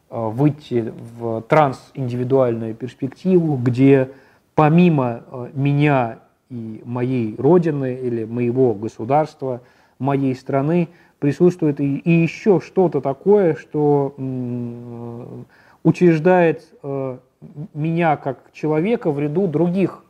а, 0.10 0.28
выйти 0.28 0.93
в 1.20 1.41
трансиндивидуальную 1.43 2.76
перспективу, 2.76 3.56
где 3.56 4.10
помимо 4.54 5.22
меня 5.54 6.20
и 6.52 6.82
моей 6.86 7.36
родины 7.38 7.95
или 7.95 8.26
моего 8.26 8.74
государства, 8.74 9.62
моей 9.97 10.36
страны, 10.36 10.89
присутствует 11.20 11.80
и, 11.80 11.97
и 11.97 12.12
еще 12.12 12.60
что-то 12.60 12.99
такое, 12.99 13.56
что 13.56 14.14
учреждает 15.84 16.68
меня 17.74 18.18
как 18.18 18.52
человека 18.52 19.12
в 19.12 19.20
ряду 19.20 19.47
других 19.47 20.04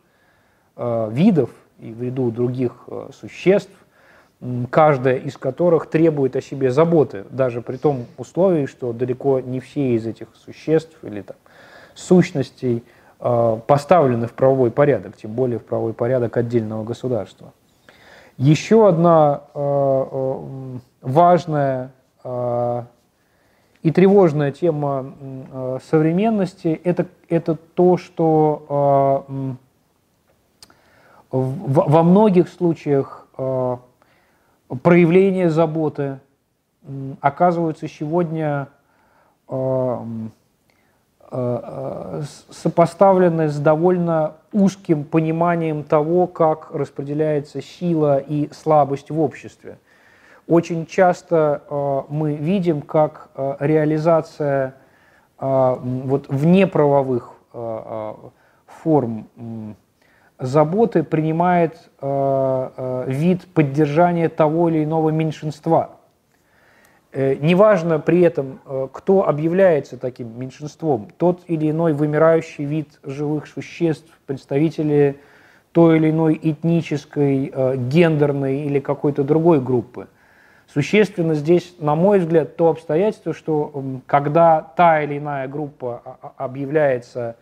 видов 0.76 1.52
и 1.80 1.92
в 1.92 2.02
ряду 2.02 2.32
других 2.32 2.84
э, 2.88 3.10
существ, 3.14 3.72
каждая 4.70 5.18
из 5.18 5.38
которых 5.38 5.88
требует 5.88 6.36
о 6.36 6.42
себе 6.42 6.72
заботы, 6.72 7.26
даже 7.32 7.62
при 7.62 7.78
том 7.78 8.06
условии, 8.18 8.66
что 8.68 8.94
далеко 8.94 9.40
не 9.40 9.60
все 9.60 9.96
из 9.96 10.06
этих 10.06 10.28
существ 10.36 10.96
или 11.04 11.22
там, 11.22 11.38
сущностей 11.96 12.78
э, 12.78 13.01
поставлены 13.22 14.26
в 14.26 14.34
правовой 14.34 14.72
порядок, 14.72 15.16
тем 15.16 15.32
более 15.32 15.60
в 15.60 15.66
правовой 15.66 15.94
порядок 15.94 16.38
отдельного 16.38 16.84
государства. 16.84 17.54
Еще 18.38 18.88
одна 18.88 19.42
э, 19.54 20.78
важная 21.02 21.92
и 23.84 23.92
тревожная 23.92 24.52
тема 24.52 25.14
современности 25.90 26.80
это, 26.84 27.06
это 27.30 27.56
то, 27.56 27.98
что 27.98 29.58
во 31.32 32.04
многих 32.04 32.50
случаях 32.50 33.28
э, 33.38 33.78
проявления 34.84 35.50
заботы 35.50 36.20
оказываются 37.22 37.88
сегодня 37.88 38.68
э, 39.48 39.54
э, 39.54 40.06
сопоставлены 42.50 43.48
с 43.48 43.58
довольно 43.58 44.34
узким 44.52 45.06
пониманием 45.06 45.84
того, 45.84 46.28
как 46.28 46.72
распределяется 46.72 47.62
сила 47.62 48.18
и 48.18 48.50
слабость 48.52 49.12
в 49.12 49.20
обществе. 49.20 49.78
Очень 50.48 50.86
часто 50.86 52.06
мы 52.10 52.36
видим, 52.36 52.82
как 52.82 53.30
реализация 53.60 54.76
вот 55.40 56.28
внеправовых 56.28 57.32
форм 58.68 59.28
заботы 60.42 61.04
принимает 61.04 61.90
э, 62.02 62.70
э, 62.78 63.04
вид 63.08 63.48
поддержания 63.54 64.28
того 64.28 64.70
или 64.70 64.84
иного 64.84 65.12
меньшинства. 65.12 65.92
Э, 67.14 67.36
неважно 67.36 68.00
при 68.00 68.22
этом, 68.22 68.62
э, 68.66 68.88
кто 68.94 69.28
объявляется 69.28 69.98
таким 69.98 70.40
меньшинством, 70.40 71.10
тот 71.18 71.42
или 71.48 71.70
иной 71.70 71.92
вымирающий 71.92 72.64
вид 72.64 72.88
живых 73.04 73.48
существ, 73.48 74.10
представители 74.26 75.18
той 75.74 75.98
или 75.98 76.10
иной 76.10 76.40
этнической, 76.42 77.52
э, 77.54 77.76
гендерной 77.76 78.62
или 78.62 78.80
какой-то 78.80 79.26
другой 79.26 79.60
группы. 79.60 80.08
Существенно 80.68 81.34
здесь, 81.34 81.76
на 81.80 81.96
мой 81.96 82.20
взгляд, 82.20 82.56
то 82.56 82.70
обстоятельство, 82.70 83.34
что 83.34 83.84
когда 84.06 84.62
та 84.62 85.02
или 85.02 85.18
иная 85.18 85.50
группа 85.50 86.02
объявляется 86.38 87.36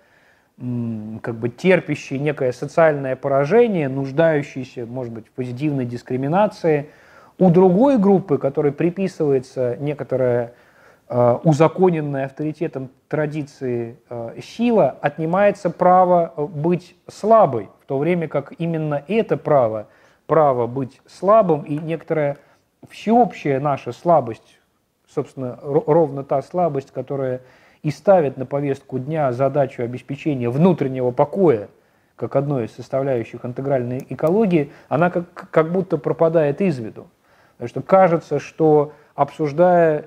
как 0.58 1.36
бы 1.36 1.50
терпящий 1.50 2.18
некое 2.18 2.52
социальное 2.52 3.16
поражение, 3.16 3.88
нуждающийся, 3.88 4.88
может 4.88 5.14
быть, 5.14 5.28
в 5.28 5.32
позитивной 5.32 5.86
дискриминации. 5.86 6.90
У 7.40 7.50
другой 7.50 7.98
группы, 7.98 8.38
которой 8.38 8.74
приписывается 8.74 9.78
некоторая 9.80 10.56
э, 11.08 11.38
узаконенная 11.46 12.26
авторитетом 12.26 12.90
традиции 13.08 13.98
э, 14.10 14.42
сила, 14.44 14.98
отнимается 15.00 15.70
право 15.70 16.34
э, 16.36 16.44
быть 16.44 16.98
слабой, 17.08 17.70
в 17.82 17.86
то 17.86 17.98
время 17.98 18.28
как 18.28 18.52
именно 18.58 19.02
это 19.08 19.38
право, 19.38 19.88
право 20.28 20.68
быть 20.68 21.00
слабым 21.08 21.62
и 21.62 21.78
некоторая 21.78 22.36
всеобщая 22.90 23.62
наша 23.62 23.94
слабость, 23.94 24.60
собственно, 25.08 25.58
ровно 25.62 26.26
та 26.26 26.42
слабость, 26.42 26.92
которая 26.92 27.40
и 27.84 27.90
ставит 27.90 28.36
на 28.36 28.46
повестку 28.46 29.00
дня 29.00 29.32
задачу 29.32 29.82
обеспечения 29.82 30.50
внутреннего 30.50 31.12
покоя, 31.12 31.70
как 32.18 32.36
одной 32.36 32.66
из 32.66 32.76
составляющих 32.76 33.46
интегральной 33.46 34.06
экологии, 34.10 34.74
она 34.90 35.10
как, 35.10 35.50
как 35.52 35.72
будто 35.72 35.98
пропадает 35.98 36.60
из 36.60 36.78
виду. 36.80 37.08
Что 37.66 37.82
кажется, 37.82 38.40
что 38.40 38.94
обсуждая 39.16 40.06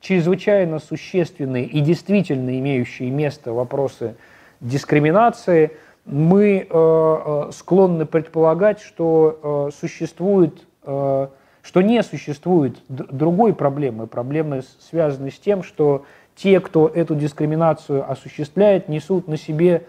чрезвычайно 0.00 0.78
существенные 0.78 1.66
и 1.66 1.80
действительно 1.80 2.58
имеющие 2.58 3.10
место 3.10 3.52
вопросы 3.52 4.16
дискриминации, 4.60 5.76
мы 6.04 6.66
э, 6.68 6.68
э 6.70 7.50
склонны 7.52 8.06
предполагать, 8.06 8.80
что 8.80 9.68
э, 9.70 9.76
существует, 9.78 10.66
э, 10.82 11.28
что 11.62 11.82
не 11.82 12.02
существует 12.02 12.78
другой 12.88 13.54
проблемы, 13.54 14.06
проблемы, 14.06 14.62
связанной 14.80 15.30
с 15.30 15.38
тем, 15.38 15.62
что 15.62 16.04
те, 16.34 16.58
кто 16.60 16.88
эту 16.88 17.14
дискриминацию 17.14 18.10
осуществляет, 18.10 18.88
несут 18.88 19.28
на 19.28 19.36
себе 19.36 19.86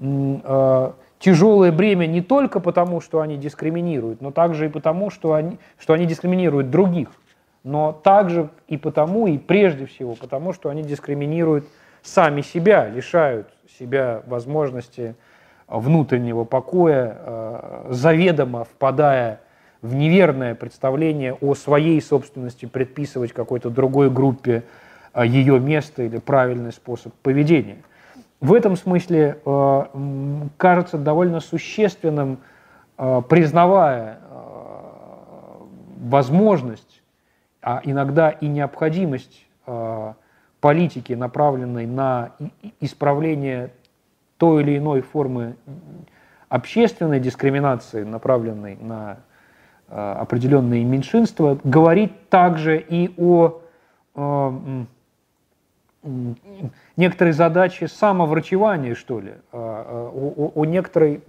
э, 0.00 0.92
тяжелое 1.22 1.70
бремя 1.70 2.06
не 2.06 2.20
только 2.20 2.58
потому, 2.58 3.00
что 3.00 3.20
они 3.20 3.36
дискриминируют, 3.36 4.20
но 4.20 4.32
также 4.32 4.66
и 4.66 4.68
потому, 4.68 5.10
что 5.10 5.34
они, 5.34 5.58
что 5.78 5.92
они 5.92 6.04
дискриминируют 6.04 6.70
других, 6.70 7.10
но 7.62 7.92
также 7.92 8.50
и 8.66 8.76
потому, 8.76 9.28
и 9.28 9.38
прежде 9.38 9.86
всего 9.86 10.16
потому, 10.16 10.52
что 10.52 10.68
они 10.68 10.82
дискриминируют 10.82 11.64
сами 12.02 12.40
себя, 12.40 12.88
лишают 12.88 13.48
себя 13.78 14.22
возможности 14.26 15.14
внутреннего 15.68 16.42
покоя, 16.42 17.16
э, 17.16 17.86
заведомо 17.90 18.64
впадая 18.64 19.40
в 19.80 19.94
неверное 19.94 20.56
представление 20.56 21.34
о 21.34 21.54
своей 21.54 22.02
собственности, 22.02 22.66
предписывать 22.66 23.32
какой-то 23.32 23.70
другой 23.70 24.10
группе 24.10 24.64
а, 25.12 25.24
ее 25.24 25.60
место 25.60 26.02
или 26.02 26.18
правильный 26.18 26.72
способ 26.72 27.12
поведения. 27.22 27.78
В 28.42 28.54
этом 28.54 28.74
смысле 28.74 29.38
э, 29.44 29.82
кажется 30.56 30.98
довольно 30.98 31.38
существенным, 31.38 32.38
э, 32.98 33.22
признавая 33.28 34.18
э, 34.18 35.58
возможность, 36.00 37.02
а 37.62 37.80
иногда 37.84 38.30
и 38.30 38.48
необходимость 38.48 39.46
политики, 40.60 41.12
направленной 41.12 41.86
на 41.86 42.32
исправление 42.80 43.70
той 44.38 44.64
или 44.64 44.78
иной 44.78 45.02
формы 45.02 45.54
общественной 46.48 47.20
дискриминации, 47.20 48.02
направленной 48.02 48.74
на 48.74 49.18
определенные 49.86 50.82
меньшинства, 50.82 51.56
говорит 51.62 52.28
также 52.28 52.80
и 52.80 53.14
о 53.16 53.60
некоторой 56.96 57.32
задаче 57.32 57.88
самоврачевания, 57.88 58.94
что 58.94 59.20
ли, 59.20 59.34
о, 59.52 60.10
о, 60.12 60.52
о 60.54 60.64
некоторой 60.64 61.22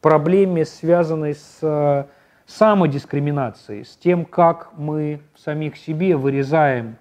проблеме, 0.00 0.64
связанной 0.64 1.34
с 1.34 2.06
самодискриминацией, 2.46 3.84
с 3.84 3.96
тем, 3.96 4.24
как 4.24 4.70
мы 4.76 5.20
самих 5.36 5.76
себе 5.76 6.16
вырезаем 6.16 6.96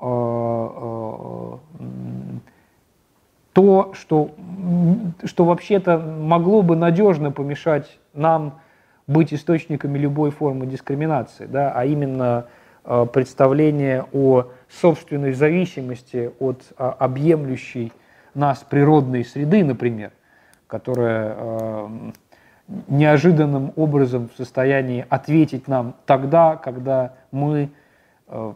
э, 0.00 0.04
э, 0.04 1.56
то, 3.52 3.92
что, 3.94 4.30
что 5.24 5.44
вообще-то 5.46 5.98
могло 5.98 6.62
бы 6.62 6.76
надежно 6.76 7.32
помешать 7.32 7.98
нам 8.12 8.60
быть 9.06 9.32
источниками 9.32 9.98
любой 9.98 10.30
формы 10.30 10.66
дискриминации, 10.66 11.46
да, 11.46 11.72
а 11.72 11.86
именно 11.86 12.46
э, 12.46 12.65
представление 13.12 14.06
о 14.12 14.46
собственной 14.68 15.32
зависимости 15.32 16.30
от 16.38 16.62
объемлющей 16.76 17.92
нас 18.34 18.64
природной 18.68 19.24
среды, 19.24 19.64
например, 19.64 20.12
которая 20.66 21.34
неожиданным 22.88 23.72
образом 23.76 24.28
в 24.28 24.36
состоянии 24.36 25.06
ответить 25.08 25.68
нам 25.68 25.94
тогда, 26.04 26.56
когда 26.56 27.14
мы 27.30 27.70
э, 28.28 28.52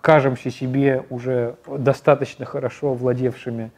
кажемся 0.00 0.50
себе 0.50 1.04
уже 1.10 1.56
достаточно 1.66 2.44
хорошо 2.44 2.94
владевшими 2.94 3.70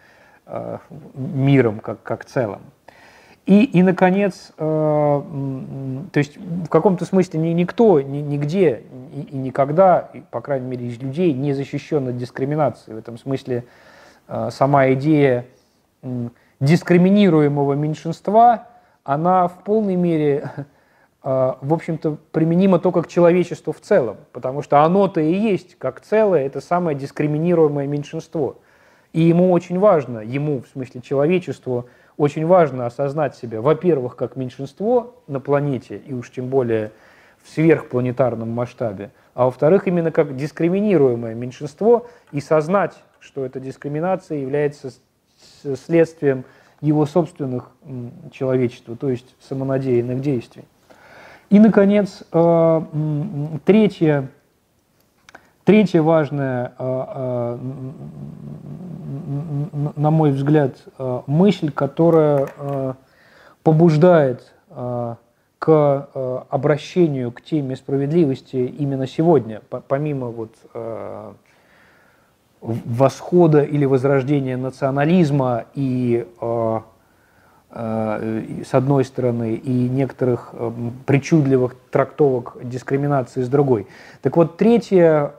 э, 0.46 0.78
миром 1.14 1.80
как, 1.80 2.02
как 2.02 2.24
целым. 2.24 2.60
И, 3.48 3.64
и 3.64 3.82
наконец, 3.82 4.52
э, 4.56 4.62
то 4.62 6.18
есть 6.18 6.36
в 6.36 6.68
каком-то 6.68 7.04
смысле 7.04 7.40
ни, 7.40 7.48
никто, 7.48 8.00
ни, 8.00 8.18
нигде 8.18 8.82
и, 9.12 9.22
и 9.22 9.36
никогда, 9.36 10.10
и, 10.12 10.20
по 10.20 10.40
крайней 10.40 10.68
мере, 10.68 10.86
из 10.86 11.00
людей 11.00 11.32
не 11.32 11.52
защищен 11.54 12.08
от 12.08 12.16
дискриминации. 12.16 12.92
В 12.92 12.98
этом 12.98 13.18
смысле 13.18 13.64
э, 14.28 14.50
сама 14.52 14.92
идея 14.92 15.46
э, 16.02 16.28
дискриминируемого 16.60 17.72
меньшинства– 17.72 18.66
она 19.08 19.48
в 19.48 19.64
полной 19.64 19.96
мере, 19.96 20.50
а, 21.22 21.56
в 21.62 21.72
общем-то, 21.72 22.18
применима 22.30 22.78
только 22.78 23.02
к 23.02 23.08
человечеству 23.08 23.72
в 23.72 23.80
целом, 23.80 24.18
потому 24.32 24.60
что 24.60 24.82
оно-то 24.82 25.22
и 25.22 25.32
есть, 25.32 25.78
как 25.78 26.02
целое, 26.02 26.44
это 26.44 26.60
самое 26.60 26.96
дискриминируемое 26.96 27.86
меньшинство. 27.86 28.58
И 29.14 29.22
ему 29.22 29.50
очень 29.50 29.78
важно, 29.78 30.18
ему, 30.18 30.60
в 30.60 30.68
смысле 30.68 31.00
человечеству, 31.00 31.86
очень 32.18 32.46
важно 32.46 32.84
осознать 32.84 33.36
себя, 33.36 33.62
во-первых, 33.62 34.16
как 34.16 34.36
меньшинство 34.36 35.14
на 35.28 35.40
планете, 35.40 35.96
и 35.96 36.12
уж 36.12 36.30
тем 36.30 36.48
более 36.48 36.90
в 37.42 37.48
сверхпланетарном 37.48 38.50
масштабе, 38.50 39.10
а 39.34 39.44
во-вторых, 39.44 39.86
именно 39.86 40.10
как 40.10 40.36
дискриминируемое 40.36 41.34
меньшинство, 41.34 42.08
и 42.32 42.40
сознать, 42.40 42.94
что 43.20 43.46
эта 43.46 43.60
дискриминация 43.60 44.38
является 44.38 44.90
следствием 45.86 46.44
его 46.80 47.06
собственных 47.06 47.70
человечества, 48.32 48.96
то 48.96 49.08
есть 49.08 49.34
самонадеянных 49.40 50.20
действий. 50.20 50.64
И, 51.50 51.58
наконец, 51.58 52.24
э, 52.32 52.82
третье, 53.64 54.28
третье 55.68 56.00
важное, 56.00 56.72
э, 56.78 57.04
э, 57.14 57.58
на 59.96 60.10
мой 60.10 60.30
взгляд, 60.30 60.76
мысль, 61.26 61.70
которая 61.70 62.48
побуждает 63.62 64.54
к 65.58 66.08
обращению 66.48 67.32
к 67.32 67.42
теме 67.42 67.76
справедливости 67.76 68.56
именно 68.56 69.06
сегодня, 69.06 69.60
помимо 69.88 70.28
вот 70.28 70.54
восхода 72.60 73.62
или 73.62 73.84
возрождения 73.84 74.56
национализма 74.56 75.66
и 75.74 76.26
э, 76.40 76.46
э, 76.46 76.80
с 77.80 78.74
одной 78.74 79.04
стороны 79.04 79.54
и 79.54 79.88
некоторых 79.88 80.50
э, 80.52 80.72
причудливых 81.06 81.76
трактовок 81.90 82.56
дискриминации 82.62 83.42
с 83.42 83.48
другой. 83.48 83.86
Так 84.22 84.36
вот, 84.36 84.56
третье 84.56 85.32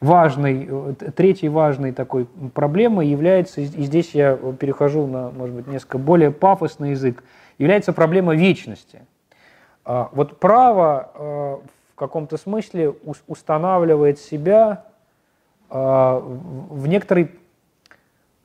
важной, 0.00 0.94
третьей 1.16 1.48
важной 1.48 1.92
такой 1.92 2.26
проблемой 2.54 3.08
является, 3.08 3.60
и 3.60 3.64
здесь 3.64 4.14
я 4.14 4.36
перехожу 4.36 5.06
на, 5.06 5.30
может 5.30 5.56
быть, 5.56 5.66
несколько 5.66 5.98
более 5.98 6.30
пафосный 6.30 6.90
язык, 6.90 7.24
является 7.58 7.92
проблема 7.92 8.34
вечности. 8.34 9.00
Вот 9.84 10.38
право 10.38 11.60
в 11.92 11.94
каком-то 11.94 12.36
смысле 12.36 12.94
устанавливает 13.28 14.18
себя 14.18 14.84
а, 15.74 16.18
в 16.20 16.86
некоторой 16.86 17.30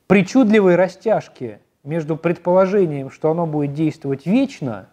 причудливой 0.08 0.74
растяжке 0.74 1.60
между 1.84 2.16
предположением, 2.16 3.10
что 3.10 3.30
оно 3.30 3.46
будет 3.46 3.74
действовать 3.74 4.26
вечно, 4.26 4.88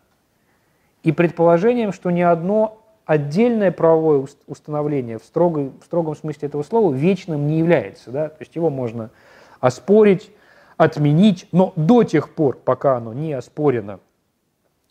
и 1.02 1.12
предположением, 1.12 1.94
что 1.94 2.12
ни 2.12 2.22
одно 2.22 2.82
отдельное 3.06 3.72
правовое 3.72 4.28
установление 4.48 5.20
в, 5.20 5.24
строгой, 5.24 5.72
в 5.80 5.86
строгом 5.86 6.16
смысле 6.16 6.48
этого 6.48 6.64
слова 6.64 6.94
вечным 6.94 7.48
не 7.48 7.60
является. 7.60 8.12
Да? 8.12 8.30
То 8.30 8.38
есть 8.40 8.56
его 8.56 8.70
можно 8.70 9.12
оспорить, 9.60 10.32
отменить, 10.78 11.48
но 11.52 11.74
до 11.76 12.04
тех 12.04 12.34
пор, 12.34 12.58
пока 12.58 12.98
оно 12.98 13.14
не 13.14 13.34
оспорено 13.34 14.00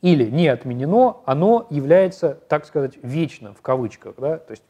или 0.01 0.31
не 0.31 0.49
отменено, 0.49 1.17
оно 1.25 1.67
является, 1.71 2.39
так 2.49 2.65
сказать, 2.67 2.95
вечным 3.03 3.55
в 3.55 3.63
кавычках. 3.63 4.15
Да? 4.19 4.39
То 4.39 4.53
есть 4.53 4.63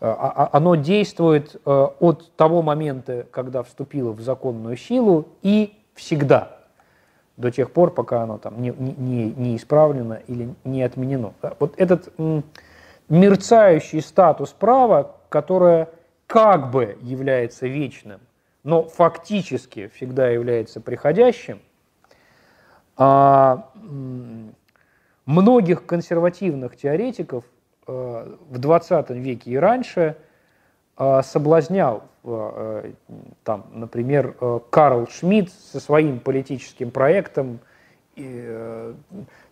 оно 0.00 0.74
действует 0.74 1.56
э, 1.64 1.88
от 2.00 2.30
того 2.36 2.62
момента, 2.62 3.26
когда 3.30 3.62
вступило 3.62 4.12
в 4.12 4.20
законную 4.20 4.76
силу, 4.76 5.28
и 5.42 5.72
всегда, 5.94 6.58
до 7.36 7.50
тех 7.50 7.70
пор, 7.70 7.92
пока 7.92 8.22
оно 8.22 8.38
там 8.38 8.60
не, 8.60 8.70
не, 8.70 9.32
не 9.32 9.56
исправлено 9.56 10.20
или 10.26 10.54
не 10.64 10.82
отменено. 10.82 11.32
Вот 11.58 11.74
этот 11.78 12.12
мерцающий 13.08 14.02
статус 14.02 14.50
права, 14.50 15.16
которое 15.28 15.88
как 16.26 16.70
бы 16.70 16.98
является 17.00 17.66
вечным, 17.66 18.20
но 18.64 18.82
фактически 18.82 19.88
всегда 19.94 20.28
является 20.28 20.80
приходящим, 20.80 21.60
а 22.96 23.70
многих 25.24 25.86
консервативных 25.86 26.76
теоретиков 26.76 27.44
э, 27.44 27.55
в 27.86 28.58
20 28.58 29.10
веке 29.10 29.50
и 29.50 29.56
раньше 29.56 30.16
э, 30.98 31.20
соблазнял, 31.22 32.04
э, 32.24 32.92
там, 33.44 33.66
например, 33.72 34.34
Карл 34.70 35.06
Шмидт 35.08 35.50
со 35.50 35.80
своим 35.80 36.20
политическим 36.20 36.90
проектом 36.90 37.60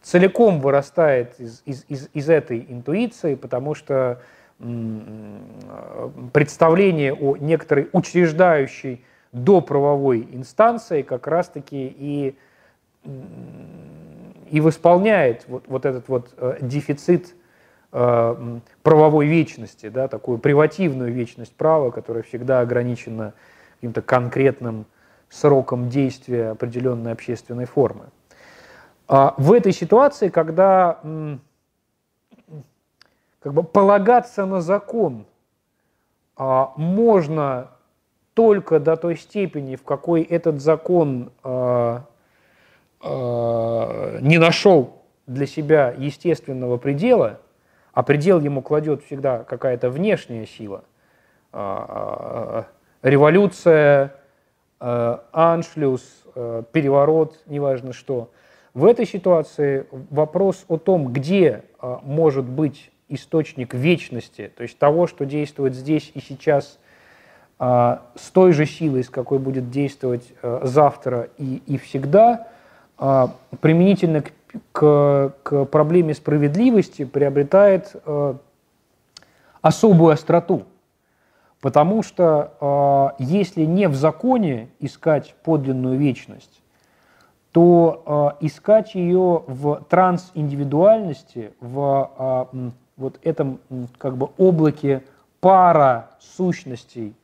целиком 0.01 0.61
вырастает 0.61 1.39
из, 1.39 1.63
из, 1.67 1.85
из, 1.87 2.09
из 2.15 2.31
этой 2.31 2.65
интуиции, 2.67 3.35
потому 3.35 3.75
что 3.75 4.23
представление 6.33 7.13
о 7.13 7.37
некоторой 7.37 7.91
учреждающей 7.93 9.05
доправовой 9.33 10.27
инстанции 10.33 11.03
как 11.03 11.27
раз-таки 11.27 11.95
и 11.95 12.35
и 14.51 14.61
восполняет 14.61 15.45
вот, 15.49 15.65
вот 15.67 15.85
этот 15.85 16.09
вот 16.09 16.33
э, 16.37 16.59
дефицит 16.61 17.29
э, 17.29 17.33
правовой 18.83 19.27
вечности, 19.27 19.89
да, 19.89 20.09
такую 20.09 20.39
привативную 20.39 21.13
вечность 21.13 21.55
права, 21.55 21.91
которая 21.91 22.25
всегда 22.25 22.61
ограничена 22.61 23.35
каким-то 23.77 24.03
конкретным 24.03 24.87
сроком 25.29 25.89
действия 25.89 26.51
определенной 26.51 27.13
общественной 27.13 27.67
формы. 27.67 28.07
А 29.07 29.35
в 29.37 29.53
этой 29.53 29.73
ситуации, 29.73 30.29
когда 30.29 30.99
как 33.41 33.53
бы 33.53 33.63
полагаться 33.63 34.47
на 34.47 34.61
закон 34.61 35.27
а, 36.37 36.73
можно 36.77 37.71
только 38.33 38.81
до 38.81 38.97
той 38.97 39.17
степени, 39.17 39.77
в 39.77 39.85
какой 39.85 40.23
этот 40.23 40.61
закон 40.61 41.31
а, 41.43 42.05
Э, 43.07 44.19
не 44.23 44.39
нашел 44.39 45.03
для 45.27 45.47
себя 45.47 45.95
естественного 45.97 46.79
предела, 46.79 47.41
а 47.95 48.03
предел 48.03 48.41
ему 48.41 48.61
кладет 48.63 49.03
всегда 49.05 49.45
какая-то 49.45 49.89
внешняя 49.89 50.47
сила, 50.47 50.85
э, 51.53 51.85
э, 51.89 52.63
революция, 53.03 54.15
аншлюс, 54.81 56.03
переворот, 56.73 57.39
неважно 57.47 57.95
что. 57.95 58.31
В 58.75 58.85
этой 58.85 59.07
ситуации 59.07 59.87
вопрос 60.11 60.67
о 60.69 60.77
том, 60.77 61.11
где 61.11 61.63
может 62.03 62.45
быть 62.45 62.91
источник 63.09 63.73
вечности, 63.73 64.53
то 64.55 64.63
есть 64.63 64.77
того, 64.79 65.07
что 65.07 65.25
действует 65.25 65.75
здесь 65.75 66.11
и 66.13 66.21
сейчас 66.21 66.79
а, 67.59 68.03
с 68.17 68.31
той 68.31 68.53
же 68.53 68.67
силой, 68.67 69.05
с 69.05 69.11
какой 69.11 69.39
будет 69.39 69.71
действовать 69.71 70.33
а, 70.43 70.61
завтра 70.65 71.29
и, 71.39 71.63
и 71.67 71.79
всегда, 71.79 72.49
а, 72.99 73.31
применительно 73.61 74.23
к, 74.23 74.33
к, 74.73 75.35
к 75.43 75.65
проблеме 75.67 76.15
справедливости 76.15 77.05
приобретает 77.05 77.95
а, 78.05 78.37
особую 79.63 80.13
остроту. 80.13 80.65
Потому 81.61 82.03
что 82.03 82.55
а, 82.61 83.15
если 83.19 83.65
не 83.65 83.89
в 83.89 83.95
законе 83.95 84.69
искать 84.81 85.35
подлинную 85.43 85.99
вечность, 85.99 86.61
то 87.55 88.35
э, 88.41 88.47
искать 88.47 88.97
ее 88.97 89.45
в 89.47 89.85
трансиндивидуальности, 89.89 91.53
в 91.61 92.51
э, 92.53 92.71
вот 92.97 93.21
этом 93.23 93.61
как 93.97 94.17
бы 94.17 94.31
облаке 94.39 95.05
пара 95.39 96.11
сущностей, 96.19 97.15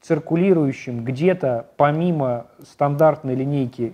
циркулирующим 0.00 1.04
где-то 1.04 1.66
помимо 1.76 2.46
стандартной 2.68 3.36
линейки 3.36 3.92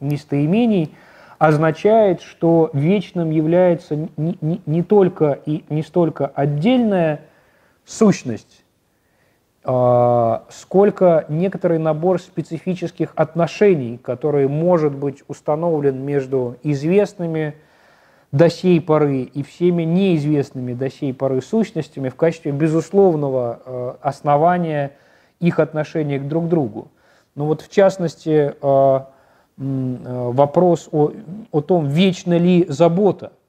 местоимений, 0.00 0.94
означает, 1.38 2.22
что 2.22 2.70
вечным 2.72 3.30
является 3.30 3.96
не, 3.96 4.38
не, 4.40 4.60
не 4.66 4.82
только 4.82 5.38
и 5.46 5.64
не 5.68 5.82
столько 5.82 6.26
отдельная 6.26 7.20
сущность, 7.84 8.64
а, 9.64 10.44
сколько 10.50 11.24
некоторый 11.28 11.78
набор 11.78 12.20
специфических 12.20 13.12
отношений, 13.16 13.98
который 13.98 14.46
может 14.46 14.94
быть 14.94 15.22
установлен 15.26 16.04
между 16.04 16.56
известными 16.62 17.54
до 18.30 18.50
сей 18.50 18.80
поры 18.80 19.22
и 19.22 19.42
всеми 19.42 19.84
неизвестными 19.84 20.74
до 20.74 20.90
сей 20.90 21.14
поры 21.14 21.40
сущностями 21.40 22.08
в 22.08 22.16
качестве 22.16 22.52
безусловного 22.52 23.62
а, 23.64 23.98
основания 24.02 24.92
их 25.40 25.58
отношения 25.58 26.18
к 26.18 26.28
друг 26.28 26.48
другу. 26.48 26.88
Но 27.34 27.46
вот 27.46 27.62
в 27.62 27.70
частности 27.70 28.54
а, 28.60 29.08
вопрос 29.56 30.88
о, 30.92 31.12
о 31.52 31.60
том, 31.60 31.86
вечна 31.86 32.38
ли 32.38 32.66
забота– 32.68 33.32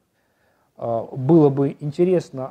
а, 0.78 1.08
было 1.12 1.49
бы 1.49 1.78
интересно 1.80 2.47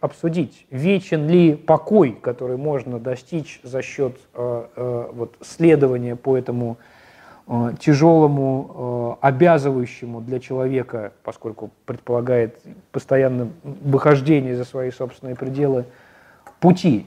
обсудить, 0.00 0.66
вечен 0.70 1.28
ли 1.28 1.54
покой, 1.54 2.18
который 2.20 2.56
можно 2.56 2.98
достичь 2.98 3.60
за 3.62 3.82
счет 3.82 4.16
а, 4.32 5.10
вот, 5.12 5.36
следования 5.42 6.16
по 6.16 6.36
этому 6.36 6.78
тяжелому, 7.78 9.18
обязывающему 9.20 10.20
для 10.20 10.40
человека, 10.40 11.12
поскольку 11.22 11.70
предполагает 11.84 12.58
постоянное 12.90 13.50
выхождение 13.62 14.56
за 14.56 14.64
свои 14.64 14.90
собственные 14.90 15.36
пределы, 15.36 15.84
пути. 16.58 17.06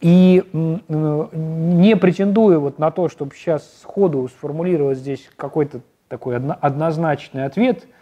И 0.00 0.44
не 0.52 1.96
претендуя 1.96 2.58
вот 2.58 2.78
на 2.78 2.90
то, 2.90 3.08
чтобы 3.08 3.34
сейчас 3.34 3.80
сходу 3.82 4.28
сформулировать 4.28 4.98
здесь 4.98 5.28
какой-то 5.36 5.80
такой 6.08 6.36
однозначный 6.36 7.44
ответ– 7.44 7.86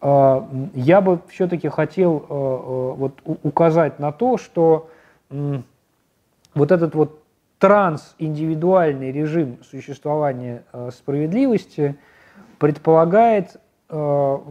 а, 0.00 0.48
я 0.74 1.00
бы 1.00 1.20
все-таки 1.28 1.68
хотел 1.68 2.24
а, 2.28 2.92
вот 2.94 3.20
указать 3.42 3.98
на 3.98 4.12
то, 4.12 4.38
что 4.38 4.88
вот 5.30 6.72
этот 6.72 6.94
вот 6.94 7.20
трансиндивидуальный 7.58 9.10
режим 9.12 9.58
существования 9.68 10.62
справедливости 10.92 11.96
предполагает, 12.58 13.56
что 13.88 14.42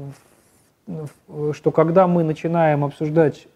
когда 1.74 2.06
мы 2.08 2.24
начинаем 2.24 2.84
обсуждать 2.86 3.48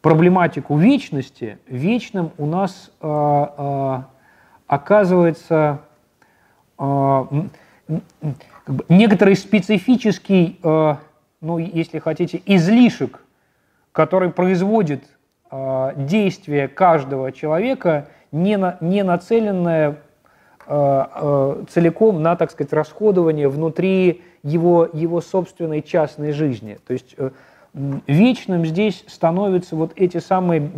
проблематику 0.00 0.76
вечности, 0.76 1.58
вечным 1.66 2.30
у 2.38 2.46
нас 2.46 2.90
оказывается 4.66 5.80
как 8.70 8.76
бы, 8.76 8.84
некоторый 8.88 9.34
специфический, 9.34 10.60
э, 10.62 10.94
ну, 11.40 11.58
если 11.58 11.98
хотите, 11.98 12.40
излишек, 12.46 13.24
который 13.90 14.30
производит 14.30 15.02
э, 15.50 15.92
действие 15.96 16.68
каждого 16.68 17.32
человека, 17.32 18.08
не, 18.30 18.56
на, 18.56 18.76
не 18.80 19.02
нацеленное 19.02 19.96
э, 20.68 21.04
э, 21.14 21.64
целиком 21.68 22.22
на, 22.22 22.36
так 22.36 22.52
сказать, 22.52 22.72
расходование 22.72 23.48
внутри 23.48 24.22
его, 24.44 24.88
его 24.92 25.20
собственной 25.20 25.82
частной 25.82 26.30
жизни. 26.30 26.78
То 26.86 26.92
есть 26.92 27.14
э, 27.16 27.30
вечным 27.74 28.66
здесь 28.66 29.04
становятся 29.06 29.76
вот 29.76 29.92
эти 29.96 30.18
самые, 30.18 30.70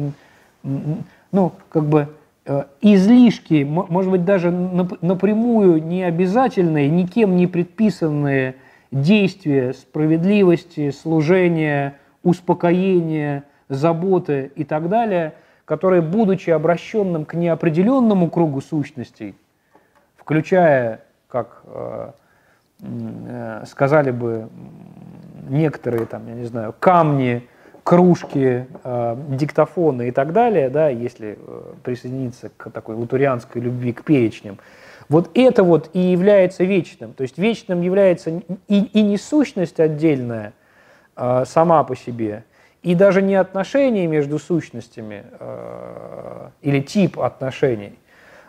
ну, 0.62 1.52
как 1.70 1.84
бы, 1.84 2.08
Э, 2.44 2.64
излишки, 2.80 3.62
может 3.62 4.10
быть, 4.10 4.24
даже 4.24 4.50
напрямую 4.50 5.80
не 5.80 6.02
обязательные, 6.02 6.88
никем 6.88 7.36
не 7.36 7.46
предписанные 7.46 8.56
действия 8.90 9.72
справедливости, 9.74 10.90
служения, 10.90 11.98
успокоения, 12.24 13.44
заботы 13.68 14.50
и 14.56 14.64
так 14.64 14.88
далее, 14.88 15.34
которые, 15.64 16.02
будучи 16.02 16.50
обращенным 16.50 17.26
к 17.26 17.34
неопределенному 17.34 18.28
кругу 18.28 18.60
сущностей, 18.60 19.36
включая, 20.16 21.02
как 21.28 21.62
э, 21.66 22.10
э, 22.80 23.64
сказали 23.68 24.10
бы 24.10 24.48
некоторые, 25.52 26.06
там, 26.06 26.26
я 26.26 26.34
не 26.34 26.44
знаю, 26.46 26.74
камни, 26.78 27.48
кружки, 27.84 28.66
э, 28.84 29.16
диктофоны 29.28 30.08
и 30.08 30.10
так 30.10 30.32
далее, 30.32 30.70
да, 30.70 30.88
если 30.88 31.38
э, 31.38 31.62
присоединиться 31.82 32.50
к 32.56 32.70
такой 32.70 32.94
лутурианской 32.94 33.60
любви 33.60 33.92
к 33.92 34.04
перечням, 34.04 34.58
вот 35.08 35.30
это 35.34 35.64
вот 35.64 35.90
и 35.92 35.98
является 35.98 36.64
вечным. 36.64 37.12
То 37.12 37.22
есть 37.22 37.38
вечным 37.38 37.82
является 37.82 38.30
и, 38.30 38.78
и 38.78 39.02
не 39.02 39.18
сущность 39.18 39.80
отдельная 39.80 40.52
э, 41.16 41.44
сама 41.44 41.82
по 41.84 41.96
себе, 41.96 42.44
и 42.82 42.94
даже 42.94 43.20
не 43.20 43.34
отношения 43.34 44.06
между 44.06 44.38
сущностями 44.38 45.24
э, 45.38 46.48
или 46.62 46.80
тип 46.80 47.18
отношений, 47.18 47.98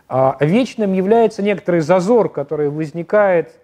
а 0.07 0.37
вечным 0.39 0.93
является 0.93 1.41
некоторый 1.41 1.81
зазор, 1.81 2.29
который 2.29 2.69
возникает 2.69 3.59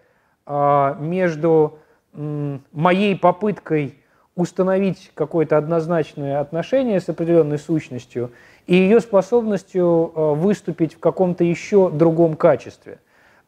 э, 0.47 0.95
между 0.99 1.79
моей 2.14 3.16
попыткой 3.16 3.95
установить 4.36 5.12
какое-то 5.16 5.57
однозначное 5.57 6.39
отношение 6.39 6.99
с 6.99 7.10
определенной 7.10 7.60
сущностью 7.60 8.32
и 8.68 8.76
ее 8.76 9.01
способностью 9.01 10.12
э, 10.16 10.34
выступить 10.34 10.93
в 10.95 10.99
каком-то 10.99 11.43
еще 11.43 11.89
другом 11.89 12.36
качестве. 12.36 12.99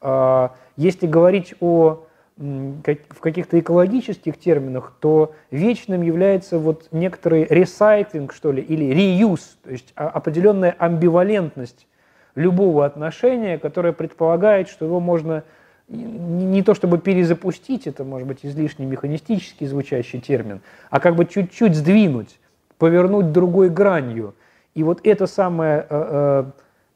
Э, 0.01 0.49
если 0.76 1.07
говорить 1.07 1.55
о 1.62 2.05
в 2.38 3.20
каких-то 3.20 3.59
экологических 3.59 4.39
терминах, 4.39 4.95
то 4.99 5.34
вечным 5.51 6.01
является 6.01 6.57
вот 6.57 6.88
некоторый 6.91 7.45
ресайклинг, 7.47 8.34
что 8.34 8.51
ли, 8.51 8.64
или 8.64 8.86
реюз, 8.86 9.57
то 9.64 9.70
есть 9.70 9.91
определенная 9.95 10.76
амбивалентность 10.80 11.86
любого 12.34 12.86
отношения, 12.86 13.59
которая 13.59 13.93
предполагает, 13.93 14.70
что 14.70 14.86
его 14.86 14.99
можно 14.99 15.43
не 15.91 16.63
то 16.63 16.73
чтобы 16.73 16.97
перезапустить, 16.97 17.87
это 17.87 18.03
может 18.03 18.27
быть 18.27 18.39
излишне 18.43 18.85
механистически 18.85 19.65
звучащий 19.65 20.19
термин, 20.19 20.61
а 20.89 20.99
как 20.99 21.15
бы 21.15 21.25
чуть-чуть 21.25 21.75
сдвинуть, 21.75 22.39
повернуть 22.77 23.31
другой 23.31 23.69
гранью. 23.69 24.33
И 24.73 24.83
вот 24.83 25.01
это 25.03 25.27
самое 25.27 25.85
э, 25.89 26.45
э, 26.49 26.51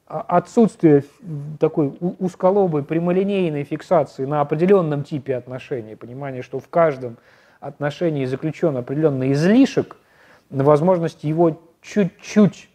отсутствие 0.06 1.04
такой 1.60 1.96
узколобой 2.18 2.82
прямолинейной 2.82 3.64
фиксации 3.64 4.24
на 4.24 4.40
определенном 4.40 5.04
типе 5.04 5.36
отношений, 5.36 5.94
понимание, 5.94 6.42
что 6.42 6.58
в 6.58 6.68
каждом 6.68 7.18
отношении 7.60 8.24
заключен 8.24 8.76
определенный 8.76 9.32
излишек, 9.32 9.96
возможность 10.48 11.24
его 11.24 11.60
чуть-чуть 11.82 12.70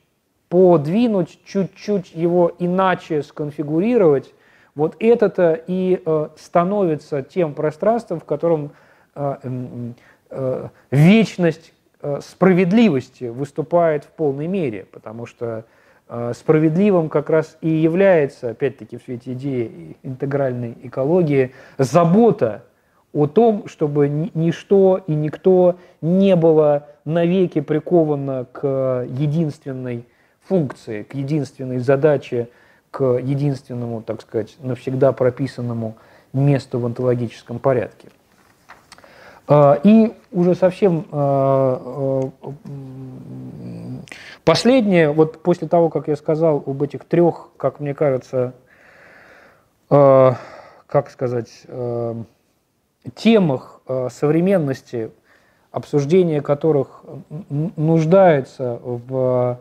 подвинуть, 0.50 1.40
чуть-чуть 1.46 2.14
его 2.14 2.52
иначе 2.60 3.24
сконфигурировать, 3.24 4.34
вот 4.76 4.96
это-то 5.00 5.62
и 5.68 6.02
э, 6.06 6.28
становится 6.38 7.24
тем 7.24 7.54
пространством, 7.54 8.20
в 8.20 8.26
котором 8.26 8.72
э, 9.16 9.36
э, 10.30 10.68
вечность 10.92 11.74
справедливости 12.22 13.26
выступает 13.26 14.06
в 14.06 14.08
полной 14.08 14.48
мере, 14.48 14.88
потому 14.92 15.28
что 15.28 15.66
справедливым 16.34 17.10
как 17.10 17.30
раз 17.30 17.60
и 17.62 17.70
является, 17.70 18.50
опять-таки, 18.50 18.98
в 18.98 19.04
свете 19.04 19.34
идеи 19.34 19.98
интегральной 20.02 20.76
экологии, 20.82 21.52
забота 21.78 22.64
о 23.14 23.28
том, 23.28 23.68
чтобы 23.68 24.10
ничто 24.34 25.04
и 25.06 25.14
никто 25.14 25.78
не 26.02 26.36
было 26.36 26.88
навеки 27.06 27.62
приковано 27.62 28.48
к 28.52 29.06
единственной 29.08 30.06
функции, 30.42 31.04
к 31.04 31.14
единственной 31.14 31.78
задаче 31.78 32.50
к 32.92 33.04
единственному, 33.18 34.02
так 34.02 34.22
сказать, 34.22 34.56
навсегда 34.60 35.14
прописанному 35.14 35.96
месту 36.34 36.80
в 36.80 36.86
онтологическом 36.86 37.60
порядке. 37.60 38.10
А, 39.48 39.80
и 39.84 40.14
уже 40.32 40.56
совсем 40.56 41.06
а, 41.12 42.32
а, 42.44 42.52
Последнее, 44.44 45.12
вот 45.12 45.44
после 45.44 45.68
того, 45.68 45.90
как 45.90 46.08
я 46.08 46.16
сказал 46.16 46.64
об 46.66 46.82
этих 46.82 47.06
трех, 47.06 47.50
как 47.58 47.80
мне 47.80 47.94
кажется, 47.94 48.54
как 49.88 51.10
сказать, 51.12 51.68
темах 53.14 53.82
современности, 54.10 55.12
обсуждение 55.72 56.42
которых 56.42 57.04
нуждается 57.50 58.80
в, 58.82 59.60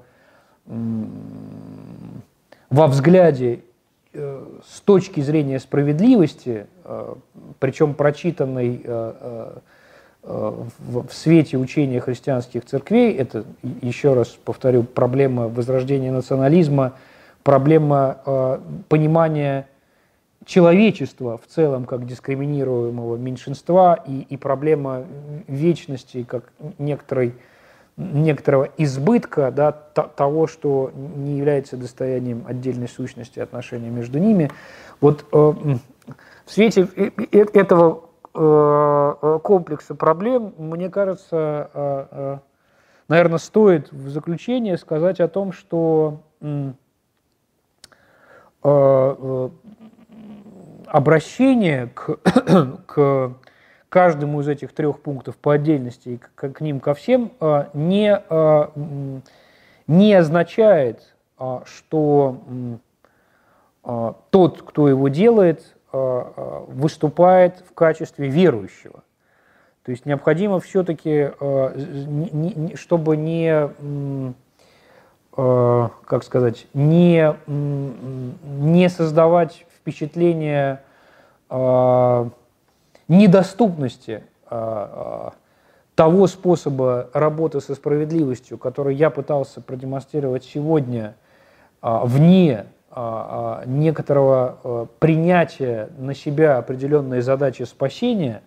во 2.70 2.86
взгляде 2.86 3.60
э, 4.12 4.46
с 4.66 4.80
точки 4.80 5.20
зрения 5.20 5.58
справедливости, 5.58 6.66
э, 6.84 7.14
причем 7.58 7.94
прочитанной 7.94 8.80
э, 8.82 9.52
в 10.22 11.12
свете 11.12 11.56
учения 11.56 11.98
христианских 11.98 12.66
церквей, 12.66 13.14
это, 13.14 13.46
еще 13.80 14.12
раз 14.12 14.28
повторю, 14.28 14.82
проблема 14.82 15.48
возрождения 15.48 16.12
национализма, 16.12 16.92
проблема 17.42 18.60
понимания 18.90 19.66
человечества 20.44 21.38
в 21.38 21.50
целом 21.50 21.86
как 21.86 22.06
дискриминируемого 22.06 23.16
меньшинства 23.16 23.98
и, 24.06 24.26
и 24.28 24.36
проблема 24.36 25.04
вечности 25.48 26.22
как 26.22 26.52
некоторой, 26.76 27.32
некоторого 28.00 28.68
избытка 28.78 29.50
да, 29.50 29.72
того, 29.72 30.46
что 30.46 30.90
не 30.94 31.36
является 31.36 31.76
достоянием 31.76 32.44
отдельной 32.46 32.88
сущности 32.88 33.38
отношения 33.38 33.90
между 33.90 34.18
ними. 34.18 34.50
Вот 35.00 35.24
э, 35.32 35.36
в 35.36 36.52
свете 36.52 36.88
э, 36.96 37.10
э, 37.32 37.44
этого 37.52 38.04
э, 38.34 39.38
комплекса 39.42 39.94
проблем, 39.94 40.54
мне 40.56 40.88
кажется, 40.88 41.70
э, 41.74 42.06
э, 42.10 42.38
наверное, 43.08 43.38
стоит 43.38 43.92
в 43.92 44.08
заключение 44.08 44.78
сказать 44.78 45.20
о 45.20 45.28
том, 45.28 45.52
что 45.52 46.22
э, 46.40 46.72
э, 48.64 49.48
обращение 50.86 51.88
к, 51.88 52.16
к 52.86 53.34
каждому 53.90 54.40
из 54.40 54.48
этих 54.48 54.72
трех 54.72 55.00
пунктов 55.00 55.36
по 55.36 55.52
отдельности 55.52 56.08
и 56.08 56.16
к, 56.16 56.52
к 56.52 56.60
ним 56.62 56.80
ко 56.80 56.94
всем 56.94 57.32
а, 57.40 57.68
не, 57.74 58.16
а, 58.16 58.72
не 59.86 60.14
означает, 60.14 61.14
а, 61.36 61.62
что 61.66 62.38
тот, 64.30 64.62
кто 64.62 64.88
его 64.88 65.08
делает, 65.08 65.74
выступает 65.90 67.64
в 67.68 67.72
качестве 67.72 68.28
верующего. 68.28 69.02
То 69.82 69.90
есть 69.90 70.04
необходимо 70.04 70.60
все-таки, 70.60 71.30
чтобы 72.76 73.16
не, 73.16 73.70
как 75.34 76.24
сказать, 76.24 76.66
не, 76.74 77.34
не 77.48 78.88
создавать 78.90 79.64
впечатление 79.74 80.82
недоступности 83.10 84.22
э, 84.48 85.30
того 85.94 86.26
способа 86.28 87.10
работы 87.12 87.60
со 87.60 87.74
справедливостью, 87.74 88.56
который 88.56 88.94
я 88.94 89.10
пытался 89.10 89.60
продемонстрировать 89.60 90.44
сегодня, 90.44 91.16
э, 91.82 92.00
вне 92.04 92.66
некоторого 93.66 94.88
принятия 94.98 95.90
на 95.96 96.12
себя 96.12 96.58
определенной 96.58 97.20
задачи 97.20 97.62
спасения 97.62 98.42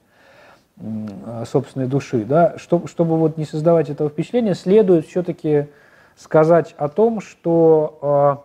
собственной 1.46 1.88
души, 1.88 2.26
да, 2.26 2.58
чтобы, 2.58 2.90
чтобы 2.90 3.18
вот 3.18 3.38
не 3.38 3.46
создавать 3.46 3.90
этого 3.90 4.10
впечатления, 4.10 4.54
следует 4.54 5.08
все-таки 5.08 5.68
сказать 6.18 6.76
о 6.78 6.90
том, 6.90 7.22
что 7.22 8.44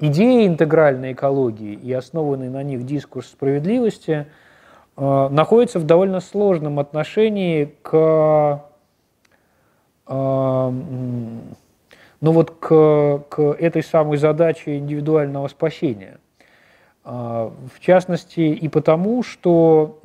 идеи 0.00 0.46
интегральной 0.46 1.12
экологии 1.12 1.72
и 1.72 1.92
основанный 1.92 2.50
на 2.50 2.62
них 2.62 2.84
дискурс 2.84 3.28
справедливости 3.28 4.26
э, 4.96 5.28
находится 5.30 5.78
в 5.78 5.84
довольно 5.84 6.20
сложном 6.20 6.78
отношении 6.78 7.74
к, 7.82 8.64
э, 10.06 10.70
ну 12.20 12.20
вот 12.20 12.50
к, 12.50 13.24
к 13.28 13.42
этой 13.42 13.82
самой 13.82 14.18
задаче 14.18 14.76
индивидуального 14.76 15.48
спасения. 15.48 16.18
Э, 17.04 17.50
в 17.72 17.80
частности 17.80 18.40
и 18.40 18.68
потому, 18.68 19.22
что 19.22 20.00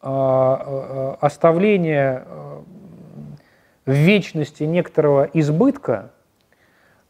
оставление 0.00 2.24
в 3.86 3.92
вечности 3.92 4.64
некоторого 4.64 5.30
избытка– 5.32 6.10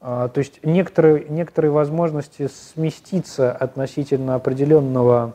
то 0.03 0.33
есть 0.35 0.59
некоторые, 0.65 1.27
некоторые 1.29 1.71
возможности 1.71 2.49
сместиться 2.49 3.53
относительно 3.53 4.35
определенного 4.35 5.35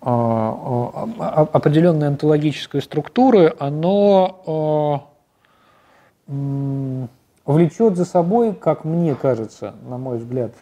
а, 0.00 1.08
а, 1.18 1.48
определенной 1.52 2.06
онтологической 2.06 2.80
структуры, 2.80 3.52
оно 3.58 5.10
влечет 6.28 7.96
за 7.96 8.04
собой, 8.04 8.54
как 8.54 8.84
мне 8.84 9.16
кажется, 9.16 9.74
на 9.88 9.98
мой 9.98 10.18
взгляд, 10.18 10.52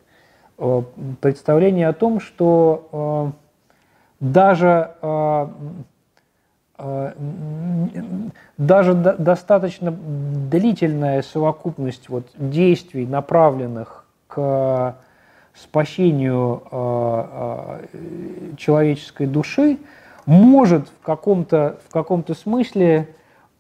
представление 1.21 1.89
о 1.89 1.93
том, 1.93 2.21
что 2.21 3.33
даже 4.21 4.95
даже 8.59 8.95
достаточно 8.95 9.93
длительная 9.93 11.23
совокупность 11.23 12.09
вот 12.09 12.27
действий, 12.37 13.07
направленных 13.07 14.05
к 14.27 14.97
спасению 15.55 16.65
э, 16.69 17.87
э, 17.93 18.57
человеческой 18.57 19.29
души, 19.29 19.79
может 20.27 20.89
в 20.89 21.05
каком-то 21.05 21.79
в 21.89 21.93
каком-то 21.93 22.35
смысле 22.35 23.09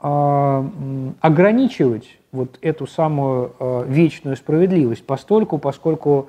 ограничивать 0.01 2.19
вот 2.31 2.59
эту 2.61 2.87
самую 2.87 3.55
вечную 3.87 4.37
справедливость, 4.37 5.07
постольку, 5.07 5.57
поскольку 5.57 6.29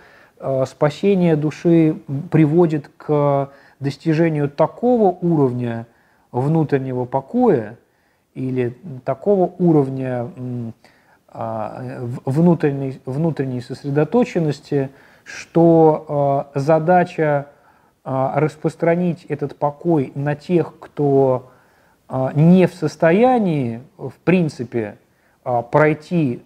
спасение 0.65 1.35
души 1.35 1.97
приводит 2.31 2.89
к 2.95 3.49
достижению 3.81 4.49
такого 4.49 5.17
уровня 5.21 5.87
внутреннего 6.39 7.05
покоя 7.05 7.77
или 8.33 8.77
такого 9.05 9.53
уровня 9.57 10.29
а, 11.29 12.01
внутренней, 12.25 12.99
внутренней 13.05 13.61
сосредоточенности, 13.61 14.89
что 15.23 16.05
а, 16.53 16.59
задача 16.59 17.47
а, 18.03 18.39
распространить 18.39 19.25
этот 19.25 19.55
покой 19.55 20.11
на 20.15 20.35
тех, 20.35 20.73
кто 20.79 21.51
не 22.35 22.67
в 22.67 22.75
состоянии, 22.75 23.81
в 23.97 24.13
принципе, 24.23 24.99
пройти 25.71 26.43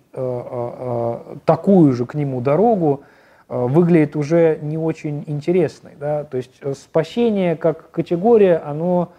такую 1.44 1.92
же 1.92 2.06
к 2.06 2.14
нему 2.14 2.40
дорогу, 2.40 3.02
выглядит 3.50 4.16
уже 4.16 4.58
не 4.62 4.78
очень 4.78 5.26
интересной. 5.28 5.92
Да? 6.00 6.24
То 6.24 6.38
есть 6.38 6.52
э, 6.62 6.74
спасение 6.76 7.58
как 7.58 7.92
категория, 7.92 8.56
оно 8.56 9.12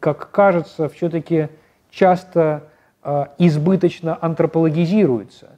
как 0.00 0.30
кажется, 0.30 0.88
все-таки 0.88 1.48
часто 1.90 2.64
а, 3.02 3.32
избыточно 3.38 4.18
антропологизируется. 4.20 5.50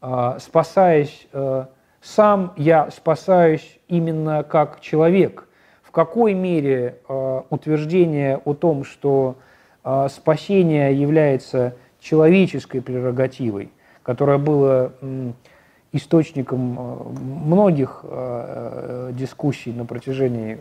А, 0.00 0.38
спасаясь 0.40 1.26
э, 1.32 1.66
сам, 2.00 2.52
я 2.56 2.90
спасаюсь 2.90 3.78
именно 3.88 4.42
как 4.42 4.80
человек. 4.80 5.48
В 5.82 5.90
какой 5.90 6.34
мере 6.34 6.98
а, 7.08 7.44
утверждение 7.50 8.40
о 8.44 8.54
том, 8.54 8.84
что 8.84 9.36
спасение 10.10 10.94
является 10.94 11.74
человеческой 11.98 12.80
прерогативой, 12.80 13.72
которая 14.04 14.38
была 14.38 14.92
источником 15.92 16.78
э, 16.78 17.18
многих 17.44 18.00
э, 18.02 18.08
э, 18.08 19.12
дискуссий 19.12 19.72
на 19.72 19.84
протяжении 19.84 20.58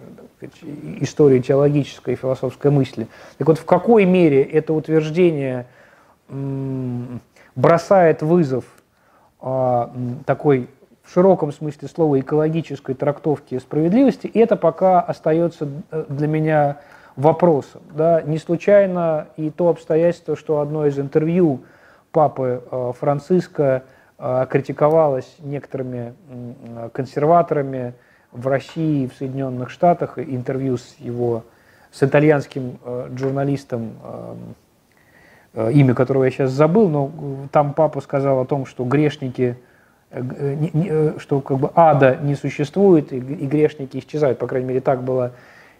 истории 1.00 1.40
теологической 1.40 2.16
и 2.16 2.18
философской 2.18 2.70
мысли. 2.70 3.08
Так 3.38 3.48
вот, 3.48 3.58
в 3.58 3.66
какой 3.66 4.06
мере 4.06 4.44
это 4.44 4.74
утверждение 4.74 5.68
бросает 7.56 8.22
вызов 8.22 8.64
такой 10.26 10.70
в 11.04 11.14
широком 11.14 11.52
смысле 11.52 11.88
слова 11.90 12.20
экологической 12.20 12.96
трактовки 12.96 13.60
справедливости, 13.60 14.32
это 14.34 14.56
пока 14.56 15.02
остается 15.02 15.68
для 16.08 16.28
меня 16.28 16.78
вопросом. 17.18 17.82
Да? 17.94 18.22
Не 18.22 18.38
случайно 18.38 19.28
и 19.36 19.50
то 19.50 19.68
обстоятельство, 19.68 20.36
что 20.36 20.62
одно 20.62 20.86
из 20.88 20.98
интервью 20.98 21.62
папы 22.12 22.64
Франциска– 22.98 23.84
а, 24.24 24.46
критиковалась 24.46 25.36
некоторыми 25.40 26.14
консерваторами 26.94 27.96
в 28.32 28.48
России 28.48 29.06
и 29.06 29.08
в 29.08 29.16
Соединенных 29.16 29.72
Штатах, 29.72 30.20
интервью 30.20 30.78
с 30.78 30.96
его 31.00 31.44
с 31.92 32.04
итальянским 32.04 32.78
э, 32.86 33.10
журналистом, 33.18 33.94
э, 35.56 35.72
имя 35.74 35.96
которого 35.96 36.26
я 36.26 36.30
сейчас 36.30 36.52
забыл, 36.52 36.88
но 36.88 37.12
там 37.52 37.74
папа 37.74 38.00
сказал 38.00 38.40
о 38.42 38.46
том, 38.46 38.68
что 38.68 38.86
грешники, 38.86 39.58
что 41.18 41.42
как 41.42 41.58
бы 41.58 41.72
ада 41.74 42.20
не 42.22 42.36
существует 42.36 43.12
и 43.12 43.20
грешники 43.20 43.98
исчезают. 43.98 44.38
По 44.38 44.46
крайней 44.46 44.68
мере, 44.68 44.82
так 44.82 45.02
было 45.02 45.32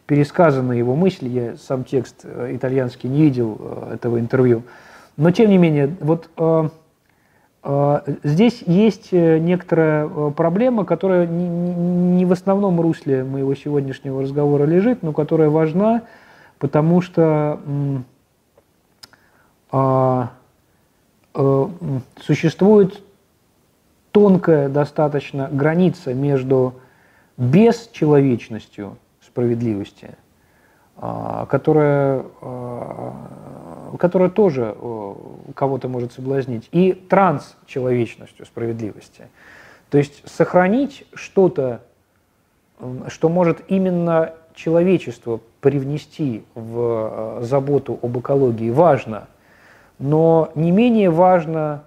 пересказана 0.08 0.74
его 0.74 0.96
мысль. 0.96 1.28
Я 1.28 1.58
сам 1.58 1.84
текст 1.84 2.26
итальянский 2.26 3.08
не 3.08 3.22
видел 3.22 3.88
этого 3.94 4.20
интервью. 4.20 4.64
Но 5.16 5.32
тем 5.32 5.50
не 5.50 5.58
менее, 5.58 5.96
вот 6.02 6.30
здесь 8.24 8.64
есть 8.66 9.10
э, 9.12 9.38
некоторая 9.38 10.08
э, 10.08 10.32
проблема, 10.36 10.84
которая 10.84 11.28
не 11.28 12.26
в 12.26 12.32
основном 12.32 12.82
русле 12.82 13.24
моего 13.24 13.54
сегодняшнего 13.54 14.24
разговора 14.24 14.66
лежит, 14.66 15.04
но 15.04 15.14
которая 15.14 15.50
важна, 15.50 16.02
потому 16.58 17.02
что 17.02 17.60
а, 19.72 20.32
э, 21.34 21.68
существует 22.20 23.02
тонкая 24.12 24.68
достаточно 24.68 25.48
граница 25.52 26.14
между 26.14 26.76
бесчеловечностью 27.38 28.98
справедливости, 29.26 30.12
а, 30.12 30.16
которая 31.02 32.24
которая 33.98 34.30
тоже 34.30 34.76
э, 34.80 35.14
кого-то 35.56 35.88
может 35.88 36.14
соблазнить, 36.14 36.68
и 36.72 36.94
трансчеловечностью 36.94 38.46
справедливости. 38.46 39.28
То 39.90 39.98
есть 39.98 40.28
сохранить 40.30 41.06
что-то, 41.14 41.82
что 43.08 43.30
может 43.30 43.64
именно 43.68 44.34
человечество 44.56 45.40
привнести 45.60 46.44
в 46.56 47.40
э, 47.42 47.44
заботу 47.44 48.00
об 48.02 48.18
экологии, 48.18 48.70
важно. 48.70 49.28
Но 50.00 50.52
не 50.56 50.72
менее 50.72 51.10
важно 51.10 51.84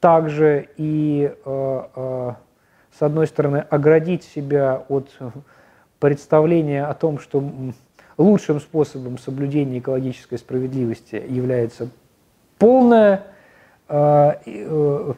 также 0.00 0.68
и, 0.76 1.32
э, 1.44 2.32
с 2.98 3.02
одной 3.02 3.26
стороны, 3.26 3.64
оградить 3.70 4.24
себя 4.24 4.82
от 4.88 5.08
представления 5.98 6.84
о 6.84 6.94
том, 6.94 7.18
что 7.18 7.42
лучшим 8.18 8.60
способом 8.60 9.18
соблюдения 9.18 9.78
экологической 9.78 10.38
справедливости 10.38 11.22
является 11.28 11.88
полное 12.58 13.24
э, 13.88 14.32
э, 14.44 15.12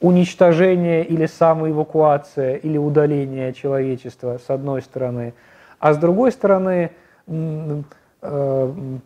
уничтожение 0.00 1.04
или 1.04 1.26
самоэвакуация 1.26 2.56
или 2.56 2.76
удаление 2.76 3.52
человечества 3.52 4.38
с 4.44 4.50
одной 4.50 4.82
стороны, 4.82 5.34
а 5.78 5.94
с 5.94 5.98
другой 5.98 6.32
стороны 6.32 6.90
э, 7.26 7.82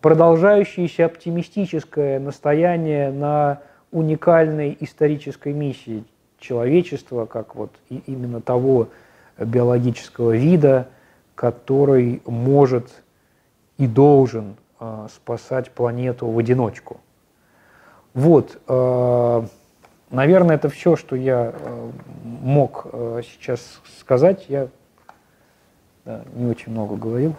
продолжающееся 0.01 1.07
оптимистическое 1.07 2.19
настояние 2.19 3.11
на 3.11 3.61
уникальной 3.91 4.77
исторической 4.81 5.53
миссии 5.53 6.05
человечества, 6.39 7.27
как 7.27 7.55
вот 7.55 7.71
именно 7.89 8.41
того 8.41 8.89
биологического 9.39 10.37
вида, 10.37 10.89
который 11.35 12.23
может 12.27 12.89
и 13.79 13.87
должен 13.87 14.57
э, 14.81 15.07
спасать 15.15 15.71
планету 15.71 16.27
в 16.27 16.37
одиночку. 16.39 17.01
Вот, 18.13 18.61
э, 18.67 19.47
наверное, 20.11 20.57
это 20.57 20.69
все, 20.69 20.97
что 20.97 21.17
я 21.17 21.55
э, 21.55 21.91
мог 22.25 22.87
э, 22.93 23.23
сейчас 23.25 23.81
сказать. 24.01 24.47
Я 24.49 24.69
да, 26.05 26.23
не 26.35 26.47
очень 26.51 26.73
много 26.73 26.97
говорил. 26.97 27.37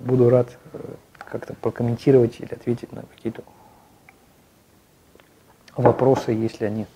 Буду 0.00 0.30
рад 0.30 0.56
э, 0.72 0.78
как-то 1.18 1.54
прокомментировать 1.54 2.40
или 2.40 2.54
ответить 2.54 2.92
на 2.92 3.02
какие-то 3.02 3.42
вопросы, 5.76 6.30
если 6.30 6.66
они 6.66 6.86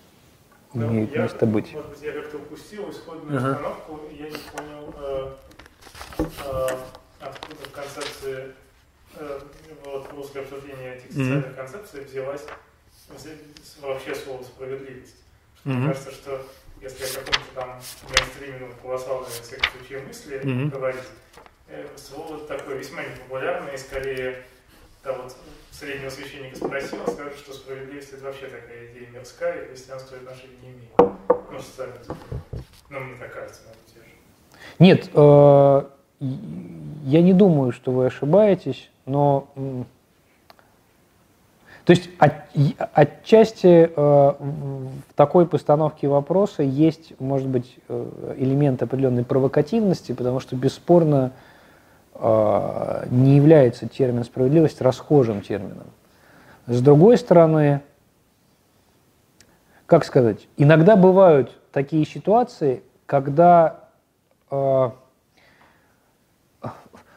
ну, 0.73 0.87
имеют 0.87 1.13
я, 1.13 1.23
место 1.23 1.45
быть. 1.45 1.73
Может 1.73 1.89
быть, 1.89 2.01
я 2.01 2.11
как-то 2.13 2.37
упустил 2.37 2.89
исходную 2.89 3.39
uh-huh. 3.39 3.51
установку, 3.51 3.99
я 4.17 4.29
не 4.29 4.37
понял. 4.55 4.93
Э, 4.99 5.33
э, 6.19 6.67
откуда 7.19 7.55
в 7.55 7.71
концепции, 7.71 8.53
э, 9.15 9.39
вот 9.83 10.09
после 10.09 10.41
обсуждения 10.41 10.95
этих 10.95 11.11
социальных 11.11 11.45
mm-hmm. 11.45 11.55
концепций 11.55 12.03
взялась 12.03 12.45
вообще 13.81 14.15
слово 14.15 14.43
справедливость. 14.43 15.15
Mm-hmm. 15.65 15.73
Мне 15.73 15.87
кажется, 15.87 16.11
что 16.11 16.45
если 16.81 17.03
о 17.03 17.23
каком-то 17.23 17.55
там 17.55 17.81
мейнстримном 18.09 18.73
колоссальной 18.81 19.29
секции 19.29 19.97
мысли 19.97 20.39
mm-hmm. 20.39 20.69
говорить, 20.69 21.03
э, 21.67 21.87
слово 21.97 22.39
такое 22.47 22.77
весьма 22.77 23.03
непопулярное, 23.03 23.73
и 23.73 23.77
скорее 23.77 24.43
да, 25.03 25.13
вот 25.13 25.35
среднего 25.71 26.09
священника 26.09 26.57
спросил, 26.57 26.99
он 27.05 27.13
скажет, 27.13 27.37
что 27.37 27.53
справедливость 27.53 28.13
это 28.13 28.25
вообще 28.25 28.47
такая 28.47 28.91
идея 28.91 29.09
мирская, 29.09 29.63
и 29.63 29.69
христианство 29.69 30.17
отношения 30.17 30.57
не 30.61 30.71
имеет. 30.71 30.97
Ну, 30.97 31.59
социально. 31.59 31.95
Ну, 32.89 32.99
мне 32.99 33.17
так 33.17 33.33
кажется, 33.33 33.61
те 33.93 33.99
же. 33.99 34.05
Нет, 34.77 35.09
э, 35.13 35.89
я 36.19 37.21
не 37.21 37.33
думаю, 37.33 37.71
что 37.71 37.91
вы 37.91 38.07
ошибаетесь, 38.07 38.89
но 39.05 39.47
то 41.85 41.93
есть 41.93 42.09
от, 42.19 42.33
отчасти 42.93 43.89
э, 43.89 43.89
в 43.95 45.13
такой 45.15 45.47
постановке 45.47 46.07
вопроса 46.07 46.61
есть, 46.61 47.19
может 47.19 47.47
быть, 47.47 47.77
э, 47.87 48.35
элемент 48.37 48.83
определенной 48.83 49.23
провокативности, 49.23 50.11
потому 50.11 50.39
что 50.39 50.55
бесспорно 50.55 51.31
э, 52.13 53.05
не 53.09 53.37
является 53.37 53.87
термин 53.87 54.23
справедливость 54.23 54.81
расхожим 54.81 55.41
термином. 55.41 55.87
С 56.67 56.79
другой 56.79 57.17
стороны, 57.17 57.81
как 59.87 60.05
сказать, 60.05 60.47
иногда 60.57 60.95
бывают 60.95 61.57
такие 61.71 62.05
ситуации, 62.05 62.83
когда 63.07 63.85
э, 64.51 64.91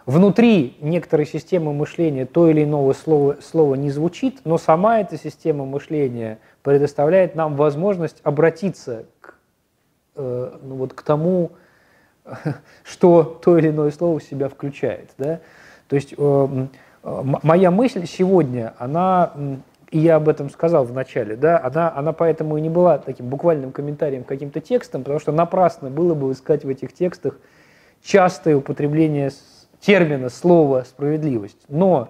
внутри 0.06 0.76
некоторой 0.80 1.26
системы 1.26 1.72
мышления 1.72 2.26
то 2.26 2.48
или 2.48 2.64
иное 2.64 2.92
слово, 2.92 3.36
слово 3.40 3.74
не 3.74 3.90
звучит, 3.90 4.40
но 4.44 4.58
сама 4.58 5.00
эта 5.00 5.16
система 5.16 5.64
мышления 5.64 6.38
предоставляет 6.62 7.34
нам 7.34 7.56
возможность 7.56 8.20
обратиться 8.22 9.04
к, 9.20 9.34
э, 10.16 10.52
ну 10.62 10.74
вот, 10.76 10.92
к 10.94 11.02
тому, 11.02 11.52
что 12.84 13.40
то 13.44 13.58
или 13.58 13.68
иное 13.68 13.90
слово 13.90 14.18
в 14.18 14.24
себя 14.24 14.48
включает. 14.48 15.10
Да? 15.18 15.40
То 15.88 15.96
есть 15.96 16.14
э, 16.16 16.66
моя 17.02 17.70
мысль 17.70 18.06
сегодня, 18.06 18.74
она, 18.78 19.32
и 19.90 19.98
я 19.98 20.16
об 20.16 20.28
этом 20.28 20.50
сказал 20.50 20.84
в 20.84 20.92
начале, 20.92 21.36
да, 21.36 21.62
она, 21.62 21.92
она 21.94 22.12
поэтому 22.12 22.56
и 22.56 22.60
не 22.60 22.70
была 22.70 22.98
таким 22.98 23.28
буквальным 23.28 23.72
комментарием 23.72 24.24
каким-то 24.24 24.60
текстам, 24.60 25.02
потому 25.02 25.20
что 25.20 25.32
напрасно 25.32 25.90
было 25.90 26.14
бы 26.14 26.32
искать 26.32 26.64
в 26.64 26.68
этих 26.68 26.92
текстах 26.92 27.38
частое 28.02 28.56
употребление 28.56 29.30
термина, 29.82 30.30
слова 30.30 30.84
«справедливость». 30.84 31.58
Но 31.68 32.08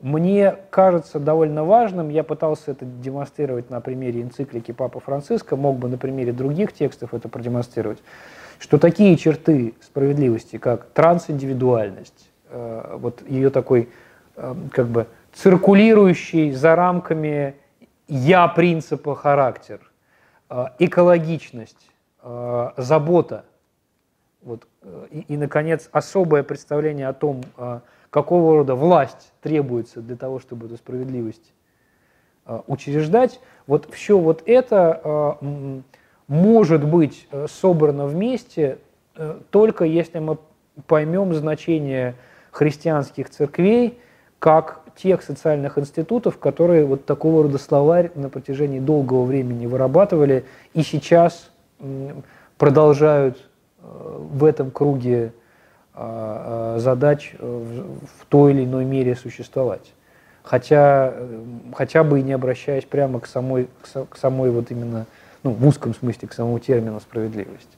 мне 0.00 0.56
кажется 0.70 1.20
довольно 1.20 1.64
важным, 1.64 2.08
я 2.08 2.24
пытался 2.24 2.72
это 2.72 2.84
демонстрировать 2.84 3.70
на 3.70 3.80
примере 3.80 4.20
энциклики 4.20 4.72
Папы 4.72 4.98
Франциска, 4.98 5.54
мог 5.56 5.78
бы 5.78 5.88
на 5.88 5.96
примере 5.96 6.32
других 6.32 6.72
текстов 6.72 7.14
это 7.14 7.28
продемонстрировать, 7.28 8.02
что 8.58 8.78
такие 8.78 9.16
черты 9.16 9.74
справедливости, 9.80 10.58
как 10.58 10.86
трансиндивидуальность, 10.86 12.30
э, 12.50 12.96
вот 12.98 13.22
ее 13.28 13.50
такой 13.50 13.88
э, 14.36 14.54
как 14.72 14.88
бы 14.88 15.06
циркулирующий 15.32 16.50
за 16.50 16.74
рамками 16.74 17.54
«я» 18.08 18.48
принципа 18.48 19.14
характер, 19.14 19.80
э, 20.50 20.66
экологичность, 20.80 21.88
забота– 22.76 23.44
вот. 24.42 24.66
Э, 24.82 25.06
и, 25.10 25.20
и, 25.20 25.36
наконец, 25.36 25.88
особое 25.92 26.42
представление 26.42 27.08
о 27.08 27.12
том, 27.12 27.42
а, 27.56 27.82
какого 28.10 28.58
рода 28.58 28.74
власть 28.74 29.32
требуется 29.40 30.00
для 30.00 30.16
того, 30.16 30.38
чтобы 30.38 30.66
эту 30.66 30.76
справедливость 30.76 31.52
а, 32.44 32.62
учреждать. 32.66 33.40
Вот 33.66 33.88
все 33.92 34.18
вот 34.18 34.42
это 34.46 35.38
может 36.28 36.84
быть 36.84 37.26
э, 37.30 37.46
собрано 37.46 38.06
вместе 38.06 38.78
э, 39.16 39.38
только 39.50 39.84
если 39.84 40.18
мы 40.18 40.38
поймем 40.86 41.34
значение 41.34 42.14
христианских 42.50 43.28
церквей 43.28 43.98
как 44.38 44.80
тех 44.96 45.22
социальных 45.22 45.78
институтов, 45.78 46.38
которые 46.38 46.84
вот 46.86 47.04
такого 47.04 47.42
рода 47.42 47.58
словарь 47.58 48.10
на 48.14 48.30
протяжении 48.30 48.80
долгого 48.80 49.24
времени 49.24 49.66
вырабатывали 49.66 50.44
и 50.74 50.82
сейчас 50.82 51.50
продолжают 52.56 53.50
в 53.82 54.44
этом 54.44 54.70
круге 54.70 55.32
а, 55.94 56.76
а, 56.76 56.78
задач 56.78 57.34
э, 57.38 57.44
в 57.44 58.26
той 58.26 58.52
или 58.52 58.64
иной 58.64 58.86
мере 58.86 59.14
существовать. 59.14 59.92
Хотя, 60.42 61.12
э, 61.14 61.44
хотя 61.74 62.02
бы 62.02 62.20
и 62.20 62.22
не 62.22 62.32
обращаясь 62.32 62.84
прямо 62.84 63.20
к 63.20 63.26
самой, 63.26 63.68
к 64.08 64.16
самой 64.16 64.50
вот 64.50 64.70
именно, 64.70 65.04
ну, 65.42 65.50
в 65.50 65.66
узком 65.66 65.94
смысле, 65.94 66.28
к 66.28 66.32
самому 66.32 66.58
термину 66.60 66.98
справедливость. 66.98 67.68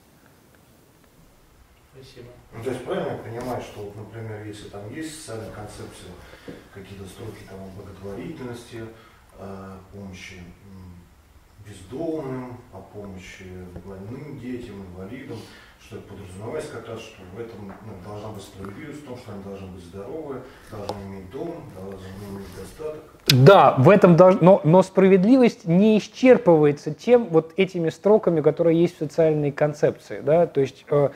Спасибо. 1.93 2.29
Ну, 2.57 2.63
то 2.63 2.71
есть 2.71 2.85
правильно 2.85 3.09
я 3.09 3.17
понимаю, 3.17 3.63
что, 3.63 3.83
вот, 3.83 3.97
например, 3.97 4.45
если 4.47 4.69
там 4.69 4.83
есть 4.95 5.21
социальная 5.21 5.51
концепция, 5.51 6.13
какие-то 6.73 7.05
строки 7.07 7.43
там 7.51 7.59
о 7.61 7.83
благотворительности, 7.83 8.83
о 9.39 9.79
помощи 9.93 10.37
бездомным, 11.67 12.59
о 12.73 12.81
помощи 12.81 13.45
больным 13.85 14.39
детям, 14.39 14.87
инвалидам, 14.87 15.39
что 15.87 15.97
это 15.97 16.07
подразумевается 16.09 16.73
как 16.73 16.89
раз, 16.89 17.01
что 17.01 17.23
в 17.37 17.41
этом 17.41 17.67
ну, 17.67 17.93
должна 18.09 18.29
быть 18.31 18.43
справедливость, 18.43 19.03
в 19.03 19.07
том, 19.07 19.19
что 19.19 19.33
они 19.33 19.43
должны 19.43 19.67
быть 19.69 19.85
здоровы, 19.85 20.37
должны 20.71 21.03
иметь 21.07 21.31
дом, 21.31 21.55
должны 21.77 22.07
иметь 22.31 22.47
достаток. 22.59 23.03
Да, 23.27 23.75
в 23.79 23.91
этом 23.91 24.17
должно, 24.17 24.41
но, 24.41 24.61
но 24.65 24.83
справедливость 24.83 25.67
не 25.67 25.99
исчерпывается 25.99 26.95
тем 26.95 27.27
вот 27.27 27.53
этими 27.57 27.91
строками, 27.91 28.41
которые 28.41 28.81
есть 28.81 28.97
в 28.97 28.99
социальной 28.99 29.53
концепции, 29.53 30.21
да, 30.25 30.47
то 30.47 30.61
есть 30.61 30.87
э, 30.91 31.11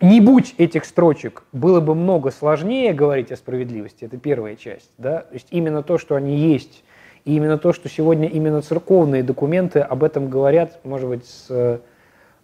не 0.00 0.20
будь 0.20 0.54
этих 0.58 0.84
строчек, 0.84 1.44
было 1.52 1.80
бы 1.80 1.94
много 1.94 2.30
сложнее 2.32 2.92
говорить 2.92 3.30
о 3.30 3.36
справедливости, 3.36 4.04
это 4.04 4.16
первая 4.16 4.56
часть, 4.56 4.90
да, 4.98 5.20
то 5.20 5.34
есть 5.34 5.46
именно 5.50 5.82
то, 5.82 5.96
что 5.98 6.16
они 6.16 6.36
есть, 6.36 6.82
и 7.24 7.36
именно 7.36 7.58
то, 7.58 7.72
что 7.72 7.88
сегодня 7.88 8.28
именно 8.28 8.62
церковные 8.62 9.22
документы 9.22 9.80
об 9.80 10.02
этом 10.02 10.28
говорят, 10.28 10.80
может 10.84 11.08
быть, 11.08 11.26
с 11.26 11.46
э, 11.50 11.78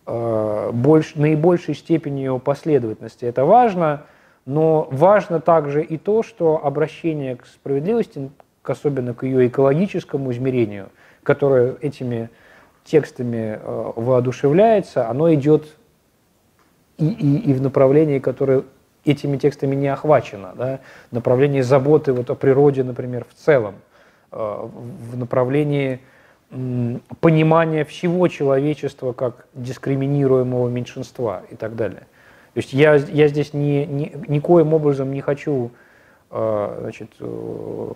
больш, 0.06 1.14
наибольшей 1.14 1.74
степенью 1.74 2.38
последовательности. 2.38 3.24
Это 3.24 3.44
важно, 3.44 4.02
но 4.46 4.88
важно 4.90 5.40
также 5.40 5.82
и 5.82 5.96
то, 5.96 6.22
что 6.22 6.64
обращение 6.64 7.36
к 7.36 7.46
справедливости, 7.46 8.30
к, 8.62 8.70
особенно 8.70 9.14
к 9.14 9.22
ее 9.22 9.48
экологическому 9.48 10.32
измерению, 10.32 10.90
которое 11.22 11.76
этими 11.80 12.28
текстами 12.84 13.58
э, 13.60 13.92
воодушевляется, 13.96 15.08
оно 15.08 15.32
идет 15.32 15.74
и, 16.98 17.08
и, 17.08 17.50
и 17.50 17.54
в 17.54 17.62
направлении, 17.62 18.18
которое 18.18 18.64
этими 19.04 19.36
текстами 19.36 19.74
не 19.74 19.88
охвачено, 19.88 20.52
да, 20.56 20.80
направлении 21.10 21.60
заботы 21.60 22.12
вот 22.12 22.30
о 22.30 22.34
природе, 22.34 22.84
например, 22.84 23.26
в 23.28 23.34
целом, 23.34 23.76
э, 24.32 24.36
в 24.36 25.16
направлении 25.16 26.00
понимания 27.20 27.84
всего 27.84 28.28
человечества 28.28 29.12
как 29.12 29.46
дискриминируемого 29.54 30.68
меньшинства 30.68 31.42
и 31.50 31.56
так 31.56 31.74
далее. 31.76 32.06
То 32.54 32.58
есть 32.58 32.72
я, 32.72 32.94
я 32.94 33.28
здесь 33.28 33.52
ни, 33.52 33.84
ни, 33.84 34.12
никоим 34.28 34.74
образом 34.74 35.12
не 35.12 35.20
хочу, 35.20 35.72
э, 36.30 36.78
значит, 36.82 37.10
э, 37.18 37.90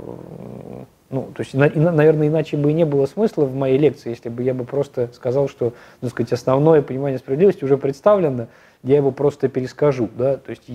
ну, 1.10 1.22
то 1.35 1.40
есть, 1.40 1.55
наверное, 1.55 2.28
иначе 2.28 2.56
бы 2.56 2.70
и 2.70 2.74
не 2.74 2.85
было 2.85 3.06
смысла 3.06 3.44
в 3.44 3.55
моей 3.55 3.78
лекции, 3.78 4.10
если 4.10 4.28
бы 4.28 4.43
я 4.43 4.55
бы 4.55 4.64
просто 4.64 5.09
сказал, 5.14 5.48
что, 5.48 5.72
ну, 6.01 6.09
сказать, 6.09 6.32
основное 6.32 6.82
понимание 6.82 7.18
справедливости 7.18 7.64
уже 7.64 7.78
представлено, 7.78 8.48
я 8.82 8.97
его 8.97 9.12
просто 9.12 9.48
перескажу, 9.48 10.09
да, 10.16 10.36
то 10.36 10.51
есть 10.51 10.68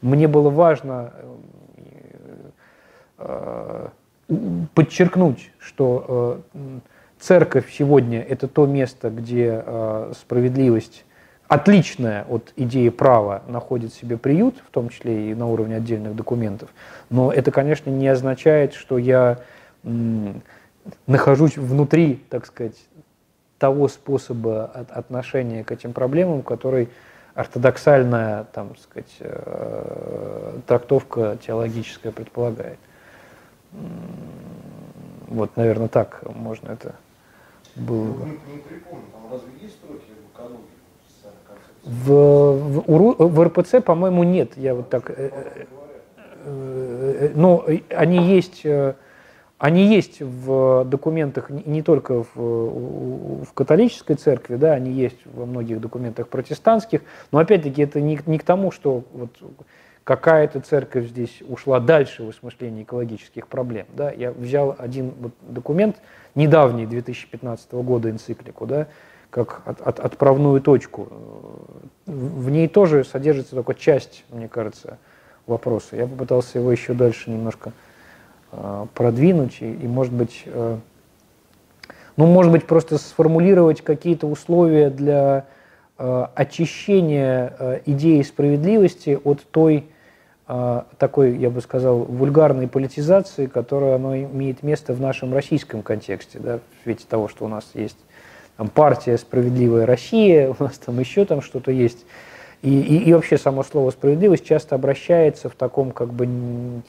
мне 0.00 0.28
было 0.28 0.48
важно 0.50 1.12
подчеркнуть, 4.74 5.50
что 5.58 6.42
э, 6.54 6.78
церковь 7.18 7.72
сегодня 7.72 8.20
это 8.20 8.48
то 8.48 8.66
место, 8.66 9.10
где 9.10 9.62
э, 9.64 10.12
справедливость, 10.18 11.04
отличная 11.48 12.24
от 12.28 12.52
идеи 12.56 12.88
права, 12.90 13.42
находит 13.48 13.92
себе 13.92 14.16
приют, 14.16 14.56
в 14.66 14.70
том 14.70 14.88
числе 14.88 15.30
и 15.30 15.34
на 15.34 15.48
уровне 15.48 15.76
отдельных 15.76 16.14
документов. 16.14 16.70
Но 17.10 17.32
это, 17.32 17.50
конечно, 17.50 17.90
не 17.90 18.06
означает, 18.06 18.74
что 18.74 18.98
я 18.98 19.40
нахожусь 21.06 21.56
внутри, 21.56 22.22
так 22.30 22.46
сказать, 22.46 22.76
того 23.58 23.88
способа 23.88 24.64
отношения 24.64 25.64
к 25.64 25.72
этим 25.72 25.92
проблемам, 25.92 26.42
который 26.42 26.88
ортодоксальная, 27.34 28.44
там, 28.52 28.76
сказать, 28.76 29.16
э, 29.20 30.58
трактовка 30.66 31.36
теологическая 31.44 32.12
предполагает. 32.12 32.78
Вот, 35.28 35.56
наверное, 35.56 35.88
так 35.88 36.22
можно 36.34 36.72
это 36.72 36.94
было 37.76 38.12
бы. 38.12 38.24
Не, 38.24 38.30
не 38.30 38.58
припомню, 38.58 39.04
там 39.12 39.30
разве 39.30 39.48
есть 39.60 39.74
строки 39.74 40.02
в 40.08 40.34
экологии? 40.34 40.80
В, 41.84 42.52
в, 42.82 43.28
в 43.28 43.44
РПЦ, 43.44 43.82
по-моему, 43.82 44.24
нет. 44.24 44.56
Я 44.56 44.74
вот 44.74 44.90
так. 44.90 45.10
Э, 45.10 45.14
э, 45.16 45.64
э, 46.44 47.30
ну, 47.34 47.64
они 47.90 48.18
есть, 48.34 48.66
они 49.58 49.86
есть 49.86 50.20
в 50.20 50.84
документах 50.84 51.48
не 51.50 51.82
только 51.82 52.24
в, 52.34 53.44
в 53.44 53.52
католической 53.54 54.14
церкви, 54.14 54.56
да, 54.56 54.72
они 54.72 54.90
есть 54.90 55.18
во 55.24 55.46
многих 55.46 55.80
документах 55.80 56.28
протестантских, 56.28 57.02
но 57.32 57.38
опять-таки 57.38 57.82
это 57.82 58.00
не, 58.00 58.18
не 58.26 58.38
к 58.38 58.42
тому, 58.42 58.72
что 58.72 59.04
вот 59.12 59.30
какая-то 60.04 60.60
церковь 60.60 61.08
здесь 61.08 61.42
ушла 61.48 61.80
дальше 61.80 62.24
в 62.24 62.28
осмыслении 62.28 62.82
экологических 62.82 63.46
проблем. 63.46 63.86
Да? 63.94 64.10
Я 64.10 64.32
взял 64.32 64.74
один 64.78 65.12
вот 65.20 65.32
документ, 65.42 65.96
недавний, 66.34 66.86
2015 66.86 67.72
года 67.72 68.10
энциклику, 68.10 68.66
да, 68.66 68.88
как 69.30 69.62
от, 69.64 69.80
от, 69.80 70.00
отправную 70.00 70.60
точку. 70.60 71.08
В 72.06 72.50
ней 72.50 72.68
тоже 72.68 73.04
содержится 73.04 73.54
только 73.54 73.74
часть, 73.74 74.24
мне 74.30 74.48
кажется, 74.48 74.98
вопроса. 75.46 75.96
Я 75.96 76.06
попытался 76.06 76.58
его 76.58 76.72
еще 76.72 76.94
дальше 76.94 77.30
немножко 77.30 77.72
э, 78.52 78.86
продвинуть 78.94 79.58
и, 79.60 79.72
и, 79.72 79.86
может 79.86 80.12
быть, 80.12 80.42
э, 80.46 80.78
ну, 82.16 82.26
может 82.26 82.52
быть, 82.52 82.66
просто 82.66 82.98
сформулировать 82.98 83.82
какие-то 83.82 84.26
условия 84.26 84.90
для 84.90 85.46
очищение 86.34 87.52
э, 87.58 87.80
идеи 87.84 88.22
справедливости 88.22 89.18
от 89.22 89.42
той 89.50 89.84
э, 90.48 90.82
такой, 90.96 91.36
я 91.36 91.50
бы 91.50 91.60
сказал, 91.60 91.98
вульгарной 91.98 92.68
политизации, 92.68 93.46
которая 93.46 93.96
оно 93.96 94.16
имеет 94.16 94.62
место 94.62 94.94
в 94.94 95.00
нашем 95.00 95.34
российском 95.34 95.82
контексте, 95.82 96.38
да, 96.38 96.58
в 96.58 96.84
свете 96.84 97.04
того, 97.06 97.28
что 97.28 97.44
у 97.44 97.48
нас 97.48 97.72
есть 97.74 97.98
там, 98.56 98.68
партия 98.68 99.18
«Справедливая 99.18 99.84
Россия», 99.84 100.48
у 100.58 100.62
нас 100.62 100.78
там 100.78 100.98
еще 100.98 101.26
там 101.26 101.42
что-то 101.42 101.70
есть. 101.70 102.06
И, 102.62 102.80
и, 102.80 103.04
и 103.04 103.12
вообще 103.12 103.36
само 103.36 103.62
слово 103.62 103.90
«справедливость» 103.90 104.46
часто 104.46 104.76
обращается 104.76 105.50
в 105.50 105.54
таком, 105.54 105.90
как 105.90 106.14
бы, 106.14 106.82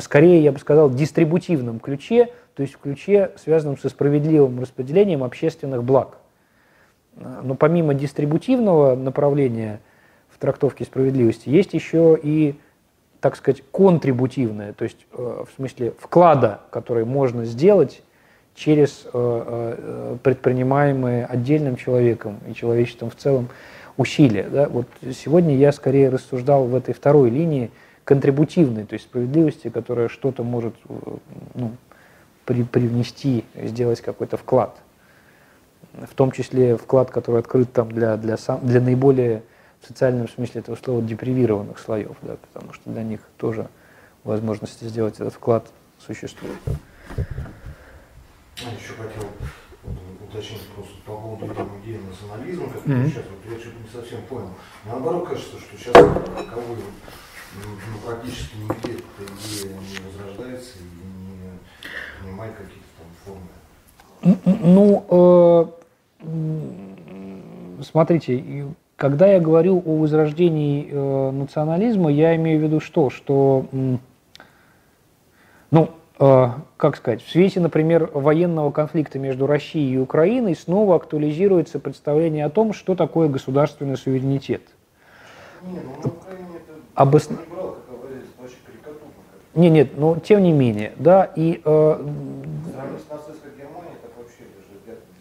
скорее, 0.00 0.42
я 0.42 0.52
бы 0.52 0.58
сказал, 0.58 0.90
дистрибутивном 0.90 1.80
ключе, 1.80 2.28
то 2.54 2.62
есть 2.62 2.74
в 2.74 2.78
ключе, 2.78 3.30
связанном 3.36 3.78
со 3.78 3.88
справедливым 3.88 4.60
распределением 4.60 5.24
общественных 5.24 5.82
благ. 5.82 6.18
Но 7.16 7.54
помимо 7.54 7.94
дистрибутивного 7.94 8.96
направления 8.96 9.80
в 10.28 10.38
трактовке 10.38 10.84
справедливости, 10.84 11.48
есть 11.48 11.72
еще 11.74 12.18
и, 12.20 12.56
так 13.20 13.36
сказать, 13.36 13.62
контрибутивное, 13.70 14.72
то 14.72 14.84
есть 14.84 15.06
э, 15.12 15.44
в 15.48 15.54
смысле 15.56 15.94
вклада, 15.98 16.60
который 16.70 17.04
можно 17.04 17.44
сделать 17.44 18.02
через 18.54 19.06
э, 19.06 19.10
э, 19.12 20.16
предпринимаемые 20.22 21.26
отдельным 21.26 21.76
человеком 21.76 22.40
и 22.48 22.54
человечеством 22.54 23.10
в 23.10 23.16
целом 23.16 23.48
усилия. 23.96 24.48
Да? 24.50 24.68
Вот 24.68 24.86
сегодня 25.12 25.56
я 25.56 25.72
скорее 25.72 26.08
рассуждал 26.08 26.64
в 26.64 26.74
этой 26.74 26.94
второй 26.94 27.30
линии 27.30 27.70
контрибутивной, 28.02 28.84
то 28.84 28.94
есть 28.94 29.06
справедливости, 29.06 29.68
которая 29.70 30.08
что-то 30.08 30.42
может 30.42 30.74
ну, 31.54 31.72
при, 32.44 32.64
привнести, 32.64 33.44
сделать 33.54 34.00
какой-то 34.00 34.36
вклад 34.36 34.76
в 36.02 36.14
том 36.14 36.32
числе 36.32 36.76
вклад, 36.76 37.10
который 37.10 37.40
открыт 37.40 37.72
там 37.72 37.90
для, 37.90 38.16
для, 38.16 38.36
сам, 38.36 38.66
для 38.66 38.80
наиболее 38.80 39.42
в 39.80 39.86
социальном 39.86 40.28
смысле 40.28 40.60
этого 40.60 40.76
слова 40.76 41.02
депривированных 41.02 41.78
слоев, 41.78 42.16
да, 42.22 42.36
потому 42.52 42.72
что 42.72 42.90
для 42.90 43.02
них 43.02 43.20
тоже 43.36 43.68
возможности 44.24 44.84
сделать 44.84 45.14
этот 45.16 45.34
вклад 45.34 45.66
существует. 45.98 46.56
Я 47.16 48.70
еще 48.70 48.94
хотел 48.96 49.28
уточнить 50.22 50.62
просто 50.74 50.94
по 51.04 51.12
поводу 51.12 51.46
идеи 51.84 51.98
национализма, 51.98 52.70
как 52.70 52.82
mm-hmm. 52.82 53.08
сейчас, 53.08 53.24
вот 53.30 53.52
я 53.52 53.58
что-то 53.58 53.76
не 53.76 53.88
совсем 54.02 54.22
понял. 54.22 54.50
Наоборот, 54.84 55.28
кажется, 55.28 55.58
что 55.58 55.76
сейчас 55.76 55.92
таковой 55.92 56.78
ну, 57.56 57.98
практически 58.04 58.56
нигде 58.56 58.98
эта 58.98 59.32
идея 59.32 59.74
не 59.74 59.98
возрождается 60.06 60.78
и 60.78 60.82
не 60.82 61.58
принимает 62.20 62.54
какие-то 62.56 62.88
там 62.98 63.08
формы. 63.24 63.48
Ну, 64.44 65.06
э, 65.10 65.83
смотрите, 67.82 68.66
когда 68.96 69.26
я 69.26 69.40
говорю 69.40 69.82
о 69.84 69.96
возрождении 69.96 70.88
э, 70.90 71.30
национализма, 71.30 72.10
я 72.10 72.36
имею 72.36 72.60
в 72.60 72.62
виду 72.62 72.80
что? 72.80 73.10
Что, 73.10 73.66
ну, 75.70 75.90
э, 76.18 76.46
как 76.76 76.96
сказать, 76.96 77.22
в 77.22 77.30
свете, 77.30 77.60
например, 77.60 78.10
военного 78.14 78.70
конфликта 78.70 79.18
между 79.18 79.46
Россией 79.46 79.94
и 79.94 79.98
Украиной 79.98 80.54
снова 80.54 80.96
актуализируется 80.96 81.78
представление 81.78 82.44
о 82.44 82.50
том, 82.50 82.72
что 82.72 82.94
такое 82.94 83.28
государственный 83.28 83.96
суверенитет. 83.96 84.62
Не, 85.62 85.80
ну 86.04 86.12
Обос... 86.94 87.28
брал. 87.28 87.76
Не, 89.54 89.70
нет, 89.70 89.96
но 89.96 90.16
тем 90.16 90.42
не 90.42 90.52
менее, 90.52 90.92
да, 90.96 91.30
и... 91.36 91.60
Э, 91.64 92.04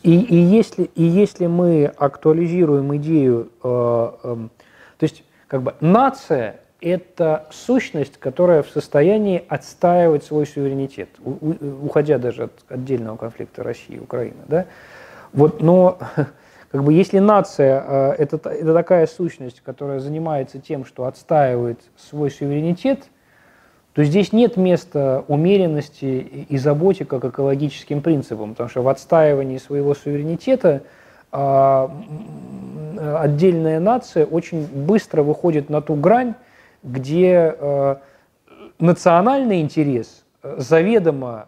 и, 0.04 0.20
и, 0.20 0.36
если, 0.36 0.84
и 0.96 1.04
если 1.04 1.48
мы 1.48 1.86
актуализируем 1.86 2.96
идею, 2.98 3.50
э, 3.64 4.12
э, 4.24 4.36
то 4.98 5.04
есть 5.04 5.24
как 5.48 5.64
бы 5.64 5.76
нация– 5.80 6.60
это 6.82 7.48
сущность, 7.52 8.18
которая 8.18 8.64
в 8.64 8.70
состоянии 8.70 9.42
отстаивать 9.48 10.26
свой 10.26 10.46
суверенитет, 10.46 11.08
уходя 11.22 12.18
даже 12.18 12.44
от 12.44 12.52
отдельного 12.68 13.16
конфликта 13.16 13.64
России 13.64 13.96
и 13.96 14.00
Украины. 14.00 14.42
Да? 14.48 14.66
Вот, 15.32 15.62
но 15.62 15.98
как 16.72 16.84
бы, 16.84 16.92
если 16.92 17.20
нация 17.20 17.82
э, 17.88 18.16
это, 18.18 18.50
это 18.50 18.74
такая 18.74 19.08
сущность, 19.08 19.62
которая 19.62 20.00
занимается 20.00 20.60
тем, 20.60 20.84
что 20.84 21.06
отстаивает 21.06 21.80
свой 21.96 22.30
суверенитет, 22.30 23.06
то 23.94 24.04
здесь 24.04 24.34
нет 24.34 24.58
места 24.58 25.24
умеренности 25.28 26.46
и 26.50 26.58
заботе 26.58 27.06
как 27.06 27.26
экологическим 27.26 28.02
принципам, 28.02 28.52
потому 28.52 28.70
что 28.70 28.82
в 28.82 28.88
отстаивании 28.88 29.58
своего 29.60 29.94
суверенитета 29.94 30.82
а, 31.32 31.92
отдельная 32.98 33.80
нация 33.80 34.26
очень 34.26 34.66
быстро 34.68 35.24
выходит 35.24 35.70
на 35.70 35.82
ту 35.82 35.96
грань, 35.96 36.36
где 36.84 37.56
э, 37.58 37.96
национальный 38.80 39.62
интерес 39.62 40.26
заведомо 40.44 41.48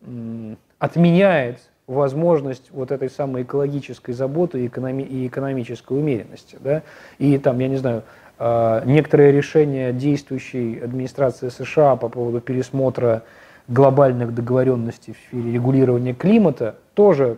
э, 0.00 0.54
отменяет 0.78 1.58
возможность 1.86 2.70
вот 2.70 2.92
этой 2.92 3.10
самой 3.10 3.42
экологической 3.42 4.12
заботы 4.12 4.64
и, 4.64 4.66
и 4.68 5.26
экономической 5.26 5.98
умеренности. 5.98 6.56
Да? 6.60 6.82
И 7.18 7.36
там, 7.38 7.58
я 7.58 7.68
не 7.68 7.76
знаю, 7.76 8.04
некоторые 8.40 9.32
решения 9.32 9.92
действующей 9.92 10.80
администрации 10.82 11.50
США 11.50 11.96
по 11.96 12.08
поводу 12.08 12.40
пересмотра 12.40 13.22
глобальных 13.68 14.34
договоренностей 14.34 15.12
в 15.12 15.28
сфере 15.28 15.52
регулирования 15.52 16.14
климата 16.14 16.76
тоже 16.94 17.36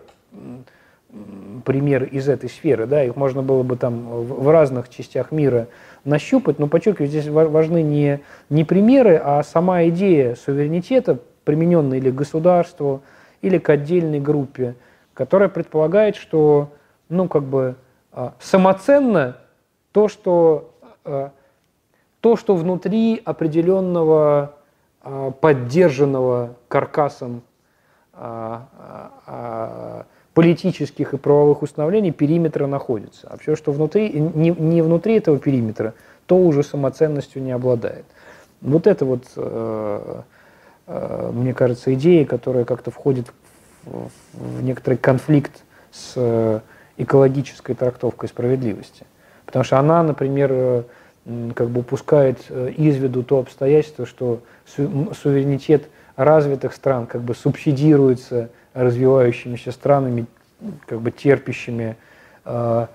пример 1.65 2.05
из 2.05 2.29
этой 2.29 2.49
сферы. 2.49 2.87
Да? 2.87 3.05
Их 3.05 3.17
можно 3.17 3.43
было 3.43 3.63
бы 3.63 3.77
там 3.77 4.03
в 4.03 4.49
разных 4.51 4.89
частях 4.89 5.31
мира 5.31 5.69
нащупать, 6.05 6.59
но 6.59 6.67
подчеркиваю, 6.67 7.09
здесь 7.09 7.29
важны 7.29 7.83
не, 7.83 8.21
не 8.49 8.65
примеры, 8.65 9.21
а 9.23 9.43
сама 9.43 9.85
идея 9.89 10.35
суверенитета, 10.35 11.19
примененная 11.45 11.99
или 11.99 12.11
к 12.11 12.15
государству, 12.15 13.03
или 13.41 13.59
к 13.59 13.69
отдельной 13.69 14.21
группе, 14.21 14.75
которая 15.15 15.49
предполагает, 15.49 16.17
что 16.17 16.73
ну, 17.09 17.29
как 17.29 17.45
бы, 17.45 17.77
а, 18.13 18.35
самоценно 18.41 19.37
то, 19.93 20.09
что, 20.09 20.72
а, 20.72 20.72
то, 21.03 22.37
что 22.37 22.55
внутри 22.55 23.21
определенного 23.25 24.55
а, 25.03 25.31
поддержанного 25.33 26.55
каркасом 26.69 27.43
политических 30.35 31.15
и 31.15 31.17
правовых 31.17 31.63
установлений 31.63 32.13
периметра 32.13 32.67
находится. 32.67 33.29
А 33.29 33.37
все, 33.39 33.57
что 33.57 33.73
внутри, 33.73 34.11
не, 34.11 34.83
внутри 34.83 35.17
этого 35.17 35.39
периметра, 35.39 35.95
то 36.27 36.37
уже 36.37 36.63
самоценностью 36.63 37.43
не 37.43 37.53
обладает. 37.53 38.05
Вот 38.61 38.87
это 38.87 39.05
вот, 39.05 39.25
э, 39.37 40.23
э, 40.87 41.31
мне 41.33 41.53
кажется, 41.53 41.93
идея, 41.95 42.25
которая 42.25 42.65
как-то 42.65 42.91
входит 42.91 43.33
в, 43.85 44.63
некоторый 44.63 44.97
конфликт 44.97 45.65
с 45.91 46.13
э, 46.17 46.61
экологической 46.97 47.75
трактовкой 47.75 48.29
справедливости. 48.29 49.05
Потому 49.53 49.65
что 49.65 49.79
она, 49.79 50.03
например, 50.03 50.49
э, 50.51 50.83
как 51.55 51.69
бы 51.69 51.81
упускает 51.81 52.39
э, 52.49 52.71
из 52.75 52.97
виду 52.97 53.23
то 53.23 53.39
обстоятельство, 53.39 54.07
что 54.07 54.41
су 54.65 55.13
суверенитет 55.13 55.91
развитых 56.17 56.73
стран 56.73 57.07
как 57.07 57.21
бы 57.21 57.35
субсидируется 57.35 58.49
развивающимися 58.73 59.71
странами, 59.73 60.25
как 60.87 61.03
бы 61.03 61.11
терпящими, 61.11 61.99
э, 62.47 62.87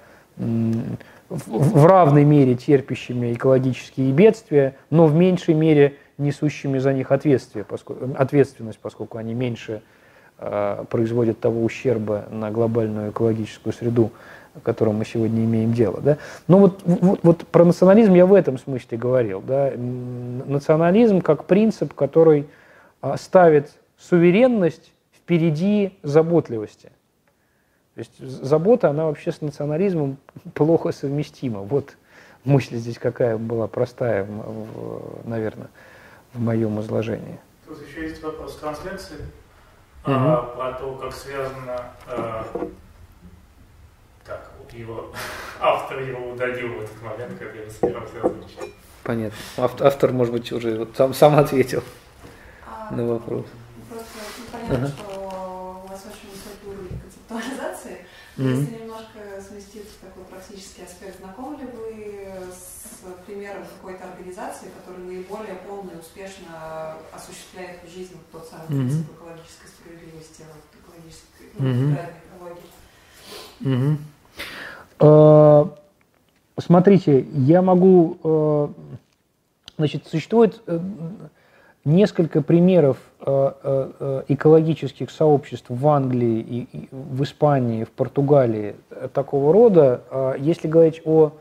в 1.30 1.86
равной 1.86 2.24
мере 2.24 2.56
терпящими 2.56 3.34
экологические 3.34 4.12
бедствия, 4.12 4.76
но 4.90 5.06
в 5.06 5.14
меньшей 5.14 5.54
мере 5.54 5.98
несущими 6.18 6.80
за 6.80 6.92
них 6.92 7.12
ответственность, 7.12 8.80
поскольку 8.82 9.18
они 9.20 9.36
меньше 9.36 9.82
производят 10.90 11.40
того 11.40 11.64
ущерба 11.64 12.26
на 12.30 12.52
глобальную 12.52 13.10
экологическую 13.10 13.74
среду, 13.74 14.12
о 14.58 14.60
котором 14.62 14.96
мы 14.96 15.06
сегодня 15.06 15.46
имеем 15.46 15.74
дело. 15.74 16.02
Да? 16.02 16.18
Но 16.48 16.60
вот, 16.60 16.82
вот, 16.84 17.20
вот 17.24 17.48
про 17.48 17.64
национализм 17.64 18.14
я 18.14 18.26
в 18.26 18.34
этом 18.34 18.58
смысле 18.58 18.98
говорил. 18.98 19.42
Да? 19.42 19.72
Национализм 19.76 21.22
как 21.22 21.46
принцип, 21.46 21.94
который 21.94 22.48
э, 23.02 23.16
ставит 23.18 23.72
суверенность 23.98 24.92
впереди 25.16 25.98
заботливости. 26.04 26.92
То 27.96 28.00
есть 28.00 28.20
забота, 28.20 28.90
она 28.90 29.06
вообще 29.06 29.32
с 29.32 29.42
национализмом 29.42 30.18
плохо 30.54 30.92
совместима. 30.92 31.62
Вот 31.62 31.98
мысль 32.44 32.76
здесь 32.76 33.00
какая 33.00 33.38
была 33.38 33.68
простая, 33.68 34.28
наверное, 35.26 35.68
в 36.34 36.40
моем 36.40 36.80
изложении. 36.80 37.40
Тут 37.68 37.86
еще 37.88 38.04
есть 38.04 38.24
вопрос 38.24 38.56
трансляции, 38.58 39.18
угу. 40.06 40.14
а, 40.14 40.44
про 40.56 40.74
то, 40.74 40.94
как 40.96 41.14
связано... 41.14 41.92
А, 42.08 42.46
его, 44.74 45.14
автор 45.60 46.00
его 46.00 46.32
удалил 46.32 46.74
в 46.74 46.82
этот 46.82 47.02
момент, 47.02 47.40
когда 47.40 47.60
я 47.60 47.70
собирался 47.70 48.22
озвучить. 48.24 48.74
Понятно. 49.04 49.38
Автор, 49.58 50.12
может 50.12 50.34
быть, 50.34 50.52
уже 50.52 50.78
вот 50.78 50.96
сам, 50.98 51.14
сам 51.14 51.38
ответил 51.38 51.84
а, 52.66 52.94
на 52.94 53.06
вопрос. 53.06 53.46
Просто 53.90 54.06
понятно, 54.52 54.78
ага. 54.78 54.88
что 54.88 55.18
Mm-hmm. 58.38 58.60
Если 58.60 58.84
немножко 58.84 59.20
сместиться 59.42 59.94
в 59.98 60.06
такой 60.06 60.24
практический 60.26 60.84
аспект, 60.84 61.18
знакомы 61.18 61.58
ли 61.58 61.66
вы 61.66 62.28
с 62.54 63.02
примером 63.26 63.64
какой-то 63.66 64.12
организации, 64.12 64.70
которая 64.78 65.08
наиболее 65.08 65.56
полно 65.68 65.94
и 65.94 65.98
успешно 65.98 66.98
осуществляет 67.12 67.80
в 67.84 67.90
жизни 67.92 68.18
тот 68.32 68.48
самый 68.48 68.68
mm-hmm. 68.68 68.90
принцип 68.90 69.12
экологической 69.16 69.68
справедливости, 69.68 70.44
экологической 70.78 71.46
mm-hmm. 71.58 72.14
экологии? 72.36 72.70
Mm-hmm. 73.62 73.98
Смотрите, 76.60 77.26
я 77.34 77.62
могу, 77.62 78.18
э, 78.24 78.68
значит, 79.78 80.08
существует 80.08 80.60
э, 80.66 80.80
несколько 81.88 82.42
примеров 82.42 82.98
э, 83.22 83.52
э, 83.64 83.92
э, 84.00 84.24
экологических 84.28 85.10
сообществ 85.10 85.68
в 85.70 85.88
Англии, 85.88 86.68
и 86.72 86.90
в 86.92 87.24
Испании, 87.24 87.86
в 87.86 87.92
Португалии 87.92 88.76
такого 89.14 89.54
рода. 89.54 90.36
Если 90.38 90.68
говорить 90.68 91.02
о 91.06 91.32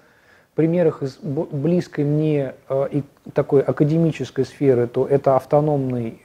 примерах 0.54 1.02
из 1.02 1.18
близкой 1.18 2.04
мне 2.04 2.54
и 2.70 3.02
такой 3.34 3.60
академической 3.60 4.44
сферы, 4.44 4.86
то 4.86 5.06
это 5.06 5.36
автономный 5.36 6.22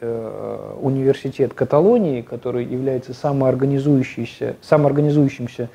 университет 0.81 1.53
Каталонии, 1.53 2.21
который 2.21 2.63
является 2.63 3.13
самоорганизующимся, 3.13 4.55
самоорганизующимся 4.61 5.69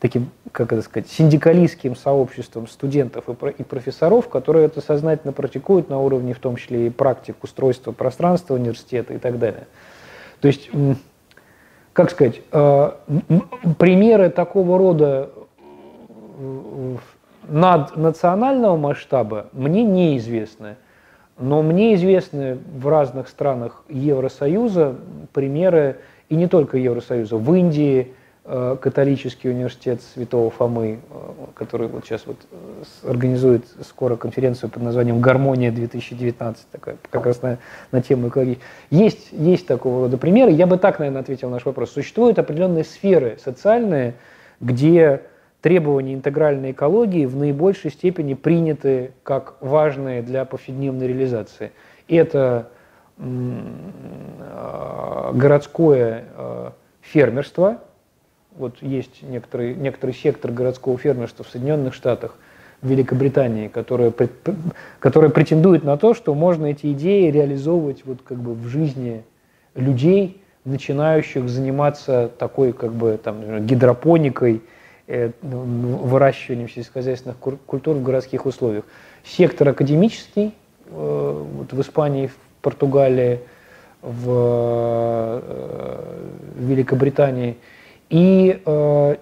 таким, 0.00 0.30
как 0.52 0.72
это 0.72 0.82
сказать, 0.82 1.08
синдикалистским 1.08 1.96
сообществом 1.96 2.68
студентов 2.68 3.24
и 3.28 3.62
профессоров, 3.62 4.28
которые 4.28 4.66
это 4.66 4.80
сознательно 4.80 5.32
практикуют 5.32 5.88
на 5.88 6.00
уровне, 6.00 6.34
в 6.34 6.38
том 6.38 6.56
числе 6.56 6.86
и 6.86 6.90
практик 6.90 7.36
устройства 7.42 7.92
пространства 7.92 8.54
университета 8.54 9.14
и 9.14 9.18
так 9.18 9.38
далее. 9.38 9.66
То 10.40 10.48
есть, 10.48 10.70
как 11.92 12.10
сказать, 12.10 12.40
э, 12.52 12.90
примеры 13.78 14.30
такого 14.30 14.78
рода 14.78 15.30
наднационального 17.48 18.76
масштаба 18.76 19.46
мне 19.52 19.82
неизвестны. 19.82 20.76
Но 21.38 21.62
мне 21.62 21.94
известны 21.94 22.58
в 22.72 22.88
разных 22.88 23.28
странах 23.28 23.84
Евросоюза 23.88 24.96
примеры, 25.32 25.98
и 26.28 26.36
не 26.36 26.46
только 26.46 26.78
Евросоюза, 26.78 27.36
в 27.36 27.54
Индии, 27.54 28.12
Э, 28.12 28.17
католический 28.48 29.50
университет 29.50 30.00
Святого 30.14 30.50
Фомы, 30.50 31.00
э, 31.10 31.18
который 31.54 31.86
вот 31.88 32.06
сейчас 32.06 32.26
вот 32.26 32.38
э, 32.50 32.84
организует 33.10 33.66
скоро 33.86 34.16
конференцию 34.16 34.70
под 34.70 34.82
названием 34.82 35.20
«Гармония 35.20 35.70
2019», 35.70 36.56
такая, 36.72 36.96
как 37.10 37.26
раз 37.26 37.42
на, 37.42 37.58
на 37.92 38.00
тему 38.00 38.28
экологии. 38.28 38.58
Есть, 38.88 39.28
есть 39.32 39.66
такого 39.66 40.04
рода 40.04 40.16
примеры. 40.16 40.50
Я 40.52 40.66
бы 40.66 40.78
так, 40.78 40.98
наверное, 40.98 41.20
ответил 41.20 41.48
на 41.48 41.56
наш 41.56 41.66
вопрос. 41.66 41.90
Существуют 41.90 42.38
определенные 42.38 42.84
сферы 42.84 43.36
социальные, 43.44 44.14
где 44.60 45.24
требования 45.60 46.14
интегральной 46.14 46.70
экологии 46.70 47.26
в 47.26 47.36
наибольшей 47.36 47.90
степени 47.90 48.32
приняты 48.32 49.12
как 49.24 49.56
важные 49.60 50.22
для 50.22 50.46
повседневной 50.46 51.06
реализации. 51.08 51.72
Это 52.08 52.70
городское 55.34 56.24
фермерство– 57.02 57.82
вот 58.58 58.82
есть 58.82 59.22
некоторый, 59.22 59.74
некоторый 59.74 60.12
сектор 60.14 60.50
городского 60.50 60.98
фермерства 60.98 61.44
в 61.44 61.48
Соединенных 61.48 61.94
Штатах, 61.94 62.36
в 62.82 62.88
Великобритании, 62.88 63.68
которая, 63.68 64.12
которая 65.00 65.30
претендует 65.30 65.84
на 65.84 65.96
то, 65.96 66.14
что 66.14 66.34
можно 66.34 66.66
эти 66.66 66.92
идеи 66.92 67.30
реализовывать 67.30 68.02
вот 68.04 68.18
как 68.22 68.38
бы 68.38 68.54
в 68.54 68.66
жизни 68.68 69.24
людей, 69.74 70.42
начинающих 70.64 71.48
заниматься 71.48 72.30
такой 72.38 72.72
как 72.72 72.92
бы 72.92 73.18
там 73.22 73.66
гидропоникой 73.66 74.62
э, 75.06 75.30
выращиванием 75.42 76.68
сельскохозяйственных 76.68 77.38
культур 77.38 77.96
в 77.96 78.02
городских 78.02 78.46
условиях. 78.46 78.84
Сектор 79.24 79.68
академический, 79.68 80.54
э, 80.86 81.44
вот 81.54 81.72
в 81.72 81.80
Испании, 81.80 82.28
в 82.28 82.36
Португалии, 82.60 83.40
в 84.02 85.42
Великобритании. 86.58 87.56
И, 88.10 88.62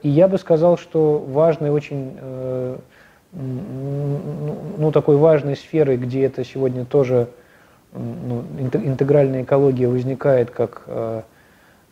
и 0.03 0.09
я 0.09 0.29
бы 0.29 0.39
сказал, 0.39 0.79
что 0.79 1.19
важной 1.19 1.71
очень, 1.71 2.17
ну, 3.33 4.93
такой 4.93 5.17
важной 5.17 5.57
сферой, 5.57 5.97
где 5.97 6.25
это 6.25 6.45
сегодня 6.45 6.85
тоже 6.85 7.29
ну, 7.93 8.45
интегральная 8.61 9.43
экология 9.43 9.89
возникает 9.89 10.51
как 10.51 10.85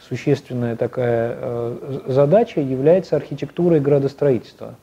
существенная 0.08 0.76
такая 0.76 1.36
э, 1.38 2.00
задача 2.06 2.60
является 2.60 3.16
архитектура 3.16 3.76
и 3.76 3.80
градостроительство. 3.80 4.74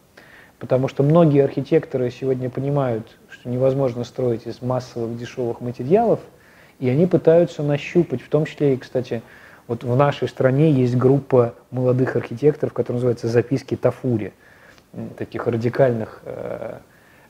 Потому 0.60 0.88
что 0.88 1.04
многие 1.04 1.44
архитекторы 1.44 2.12
сегодня 2.12 2.50
понимают, 2.50 3.18
что 3.30 3.50
невозможно 3.50 4.04
строить 4.04 4.46
из 4.46 4.62
массовых 4.62 5.18
дешевых 5.18 5.60
материалов, 5.62 6.20
и 6.80 6.90
они 6.90 7.06
пытаются 7.08 7.64
нащупать, 7.64 8.22
в 8.22 8.30
том 8.30 8.46
числе 8.46 8.76
и, 8.76 8.78
кстати, 8.78 9.22
вот 9.68 9.84
в 9.84 9.96
нашей 9.96 10.28
стране 10.28 10.72
есть 10.72 10.96
группа 10.96 11.54
молодых 11.72 12.16
архитекторов, 12.16 12.74
которая 12.74 12.98
называется 12.98 13.28
«Записки 13.28 13.76
Тафури», 13.76 14.34
таких 15.18 15.48
радикальных 15.48 16.22
э, 16.26 16.78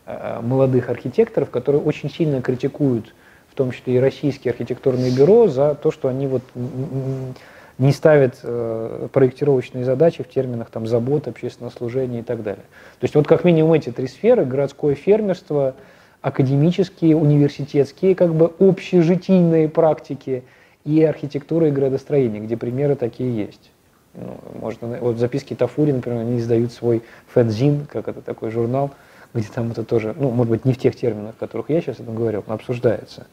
э, 0.05 0.39
молодых 0.41 0.89
архитекторов, 0.89 1.49
которые 1.49 1.81
очень 1.81 2.09
сильно 2.09 2.41
критикуют, 2.41 3.13
в 3.51 3.55
том 3.55 3.71
числе 3.71 3.95
и 3.95 3.99
российские 3.99 4.51
архитектурные 4.51 5.15
бюро, 5.15 5.47
за 5.47 5.75
то, 5.75 5.91
что 5.91 6.07
они 6.07 6.27
вот 6.27 6.41
не 7.77 7.91
ставит 7.91 8.39
э, 8.43 9.07
проектировочные 9.11 9.85
задачи 9.85 10.23
в 10.23 10.29
терминах 10.29 10.69
там, 10.69 10.87
забот, 10.87 11.27
общественного 11.27 11.71
служения 11.71 12.19
и 12.19 12.23
так 12.23 12.43
далее. 12.43 12.63
То 12.99 13.05
есть 13.05 13.15
вот 13.15 13.27
как 13.27 13.43
минимум 13.43 13.73
эти 13.73 13.91
три 13.91 14.07
сферы, 14.07 14.45
городское 14.45 14.95
фермерство, 14.95 15.75
академические, 16.21 17.15
университетские, 17.15 18.13
как 18.13 18.33
бы 18.33 18.51
общежитийные 18.59 19.67
практики 19.67 20.43
и 20.83 21.03
архитектура 21.03 21.67
и 21.67 21.71
градостроение, 21.71 22.41
где 22.41 22.57
примеры 22.57 22.95
такие 22.95 23.35
есть. 23.35 23.71
Ну, 24.13 24.37
можно, 24.59 24.97
вот 24.99 25.17
записки 25.17 25.55
Тафури, 25.55 25.91
например, 25.91 26.21
они 26.21 26.39
издают 26.39 26.73
свой 26.73 27.01
фэнзин, 27.27 27.85
как 27.85 28.07
это 28.07 28.21
такой 28.21 28.51
журнал, 28.51 28.91
где 29.33 29.47
там 29.47 29.71
это 29.71 29.83
тоже, 29.83 30.13
ну, 30.17 30.31
может 30.31 30.51
быть, 30.51 30.65
не 30.65 30.73
в 30.73 30.77
тех 30.77 30.95
терминах, 30.95 31.35
о 31.37 31.39
которых 31.39 31.69
я 31.69 31.81
сейчас 31.81 31.99
это 31.99 32.11
говорил, 32.11 32.43
но 32.47 32.55
обсуждается. 32.55 33.27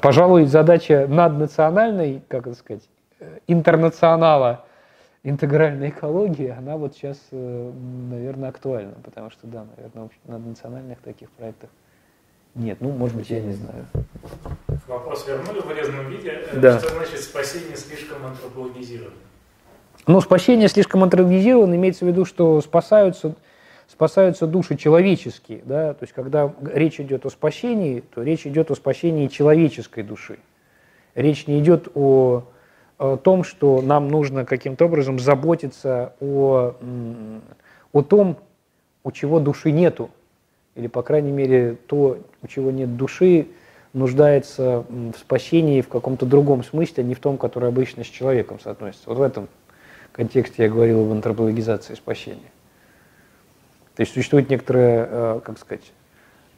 Пожалуй, 0.00 0.46
задача 0.46 1.06
наднациональной, 1.08 2.22
как 2.28 2.46
это 2.46 2.56
сказать, 2.56 2.82
интернационала 3.46 4.64
интегральной 5.22 5.90
экологии, 5.90 6.48
она 6.48 6.76
вот 6.76 6.94
сейчас, 6.94 7.18
э, 7.32 7.72
наверное, 8.10 8.48
актуальна, 8.48 8.94
потому 9.02 9.30
что, 9.30 9.46
да, 9.46 9.66
наверное, 9.76 10.08
на 10.24 10.38
национальных 10.38 11.00
таких 11.00 11.30
проектах 11.32 11.68
нет. 12.54 12.78
Ну, 12.80 12.90
может 12.92 13.16
быть, 13.16 13.28
я 13.30 13.40
не 13.40 13.52
знаю. 13.52 13.86
Вопрос 14.86 15.26
вернули 15.26 15.60
в 15.60 15.66
вырезанном 15.66 16.08
виде. 16.08 16.30
Э, 16.52 16.58
да. 16.58 16.78
Что 16.78 16.90
значит 16.90 17.20
спасение 17.20 17.76
слишком 17.76 18.24
антропологизировано? 18.24 19.16
Ну, 20.06 20.20
спасение 20.20 20.68
слишком 20.68 21.02
антропологизировано 21.02 21.74
имеется 21.74 22.04
в 22.04 22.08
виду, 22.08 22.24
что 22.24 22.60
спасаются, 22.60 23.34
спасаются 23.88 24.46
души 24.46 24.76
человеческие. 24.76 25.62
Да? 25.64 25.94
То 25.94 26.04
есть, 26.04 26.12
когда 26.12 26.54
речь 26.72 27.00
идет 27.00 27.26
о 27.26 27.30
спасении, 27.30 28.00
то 28.00 28.22
речь 28.22 28.46
идет 28.46 28.70
о 28.70 28.74
спасении 28.76 29.26
человеческой 29.26 30.04
души. 30.04 30.38
Речь 31.14 31.46
не 31.46 31.58
идет 31.58 31.88
о 31.94 32.44
о 32.98 33.16
том, 33.16 33.44
что 33.44 33.82
нам 33.82 34.08
нужно 34.08 34.44
каким-то 34.44 34.86
образом 34.86 35.18
заботиться 35.18 36.14
о, 36.20 36.74
о 37.92 38.02
том, 38.02 38.38
у 39.04 39.12
чего 39.12 39.38
души 39.38 39.70
нету, 39.70 40.10
или, 40.74 40.86
по 40.86 41.02
крайней 41.02 41.32
мере, 41.32 41.76
то, 41.86 42.18
у 42.42 42.46
чего 42.46 42.70
нет 42.70 42.96
души, 42.96 43.48
нуждается 43.96 44.84
в 44.88 45.14
спасении 45.18 45.80
в 45.80 45.88
каком-то 45.88 46.26
другом 46.26 46.62
смысле, 46.62 47.02
а 47.02 47.02
не 47.02 47.14
в 47.14 47.20
том, 47.20 47.38
который 47.38 47.70
обычно 47.70 48.04
с 48.04 48.08
человеком 48.08 48.60
соотносится. 48.60 49.08
Вот 49.08 49.18
в 49.18 49.22
этом 49.22 49.48
контексте 50.12 50.64
я 50.64 50.68
говорил 50.68 51.00
об 51.00 51.12
антропологизации 51.12 51.94
спасения. 51.94 52.52
То 53.96 54.02
есть 54.02 54.12
существует 54.12 54.50
некоторая, 54.50 55.08
э, 55.10 55.40
как 55.42 55.58
сказать, 55.58 55.92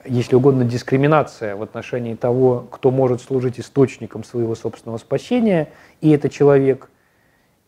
если 0.05 0.35
угодно, 0.35 0.65
дискриминация 0.65 1.55
в 1.55 1.63
отношении 1.63 2.15
того, 2.17 2.67
кто 2.71 2.91
может 2.91 3.21
служить 3.21 3.61
источником 3.61 4.25
своего 4.25 4.57
собственного 4.57 4.99
спасения, 4.99 5.69
и 6.01 6.11
это 6.11 6.29
человек, 6.29 6.91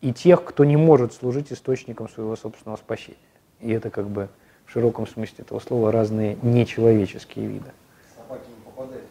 и 0.01 0.11
тех, 0.11 0.43
кто 0.43 0.65
не 0.65 0.75
может 0.75 1.13
служить 1.13 1.53
источником 1.53 2.09
своего 2.09 2.35
собственного 2.35 2.77
спасения. 2.77 3.17
И 3.61 3.71
это 3.71 3.89
как 3.89 4.07
бы 4.07 4.27
в 4.65 4.71
широком 4.71 5.07
смысле 5.07 5.35
этого 5.39 5.59
слова 5.59 5.91
разные 5.91 6.37
нечеловеческие 6.41 7.47
виды. 7.47 7.71
Собаки 8.17 8.47
не 8.49 8.65
попадают 8.65 9.10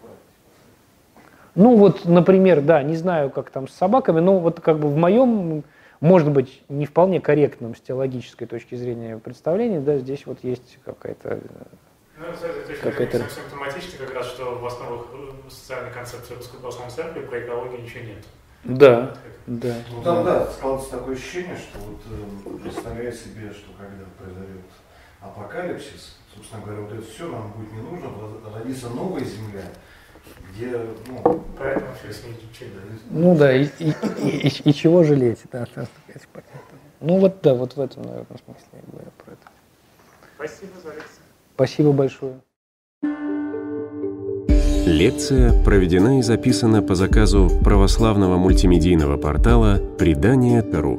Ну 1.60 1.76
вот, 1.76 2.06
например, 2.06 2.62
да, 2.62 2.82
не 2.82 2.96
знаю, 2.96 3.28
как 3.28 3.50
там 3.50 3.68
с 3.68 3.74
собаками, 3.74 4.20
но 4.20 4.38
вот 4.38 4.60
как 4.60 4.78
бы 4.78 4.88
в 4.88 4.96
моем, 4.96 5.62
может 6.00 6.30
быть, 6.30 6.62
не 6.70 6.86
вполне 6.86 7.20
корректном 7.20 7.76
с 7.76 7.80
теологической 7.82 8.46
точки 8.46 8.76
зрения 8.76 9.18
представлении, 9.18 9.78
да, 9.78 9.98
здесь 9.98 10.24
вот 10.24 10.38
есть 10.42 10.78
какая-то 10.86 11.38
ну, 12.16 12.24
это 12.24 12.80
какая-то... 12.82 13.18
симптоматично 13.28 13.98
как 13.98 14.14
раз, 14.14 14.28
что 14.28 14.54
в 14.54 14.64
основах 14.64 15.08
э, 15.12 15.50
социальной 15.50 15.92
концепции 15.92 16.34
Русской 16.34 16.56
Православной 16.56 16.94
Церкви 16.94 17.20
про 17.26 17.40
экологию 17.40 17.82
ничего 17.82 18.04
нет. 18.04 18.24
Да, 18.64 19.14
да. 19.46 19.74
Ну 19.90 20.02
там, 20.02 20.24
да, 20.24 20.46
складывается 20.46 20.98
такое 20.98 21.14
ощущение, 21.14 21.56
что 21.56 21.78
вот 21.78 22.00
э, 22.10 22.58
представляя 22.62 23.12
себе, 23.12 23.50
что 23.52 23.70
когда 23.76 24.04
произойдет 24.18 24.64
апокалипсис, 25.20 26.16
собственно 26.34 26.62
говоря, 26.62 26.80
вот 26.80 26.92
это 26.92 27.02
все 27.02 27.28
нам 27.28 27.52
будет 27.52 27.70
не 27.70 27.82
нужно, 27.82 28.08
родится 28.54 28.88
новая 28.88 29.24
земля, 29.24 29.64
где, 30.52 30.76
ну... 31.06 31.42
Поэтому 31.58 31.86
с 32.02 32.24
ней 32.24 32.34
Ну 33.10 33.36
да, 33.36 33.54
и, 33.54 33.66
и, 33.78 33.94
и, 34.22 34.48
и, 34.48 34.70
и 34.70 34.74
чего 34.74 35.04
жалеть, 35.04 35.40
да, 35.52 35.66
Ну 37.00 37.18
вот 37.18 37.40
да, 37.42 37.54
вот 37.54 37.76
в 37.76 37.80
этом, 37.80 38.02
наверное, 38.02 38.26
смысле 38.26 38.66
я 38.72 38.80
говорю 38.90 39.10
про 39.24 39.32
это. 39.32 39.46
Спасибо 40.36 40.72
за 40.82 40.88
лекцию. 40.88 41.22
Спасибо 41.54 41.92
большое. 41.92 42.40
Лекция 44.86 45.52
проведена 45.62 46.18
и 46.18 46.22
записана 46.22 46.82
по 46.82 46.94
заказу 46.94 47.48
православного 47.62 48.38
мультимедийного 48.38 49.18
портала 49.18 49.78
«Предание.ру». 49.98 50.98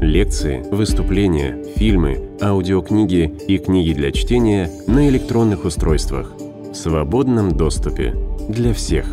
Лекции, 0.00 0.62
выступления, 0.70 1.62
фильмы, 1.76 2.30
аудиокниги 2.40 3.32
и 3.46 3.58
книги 3.58 3.92
для 3.92 4.12
чтения 4.12 4.70
на 4.86 5.08
электронных 5.08 5.64
устройствах 5.64 6.32
в 6.72 6.74
свободном 6.74 7.52
доступе 7.56 8.14
для 8.48 8.72
всех. 8.72 9.06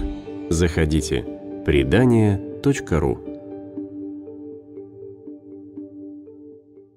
Заходите. 0.49 1.25
Предание.ру 1.65 3.26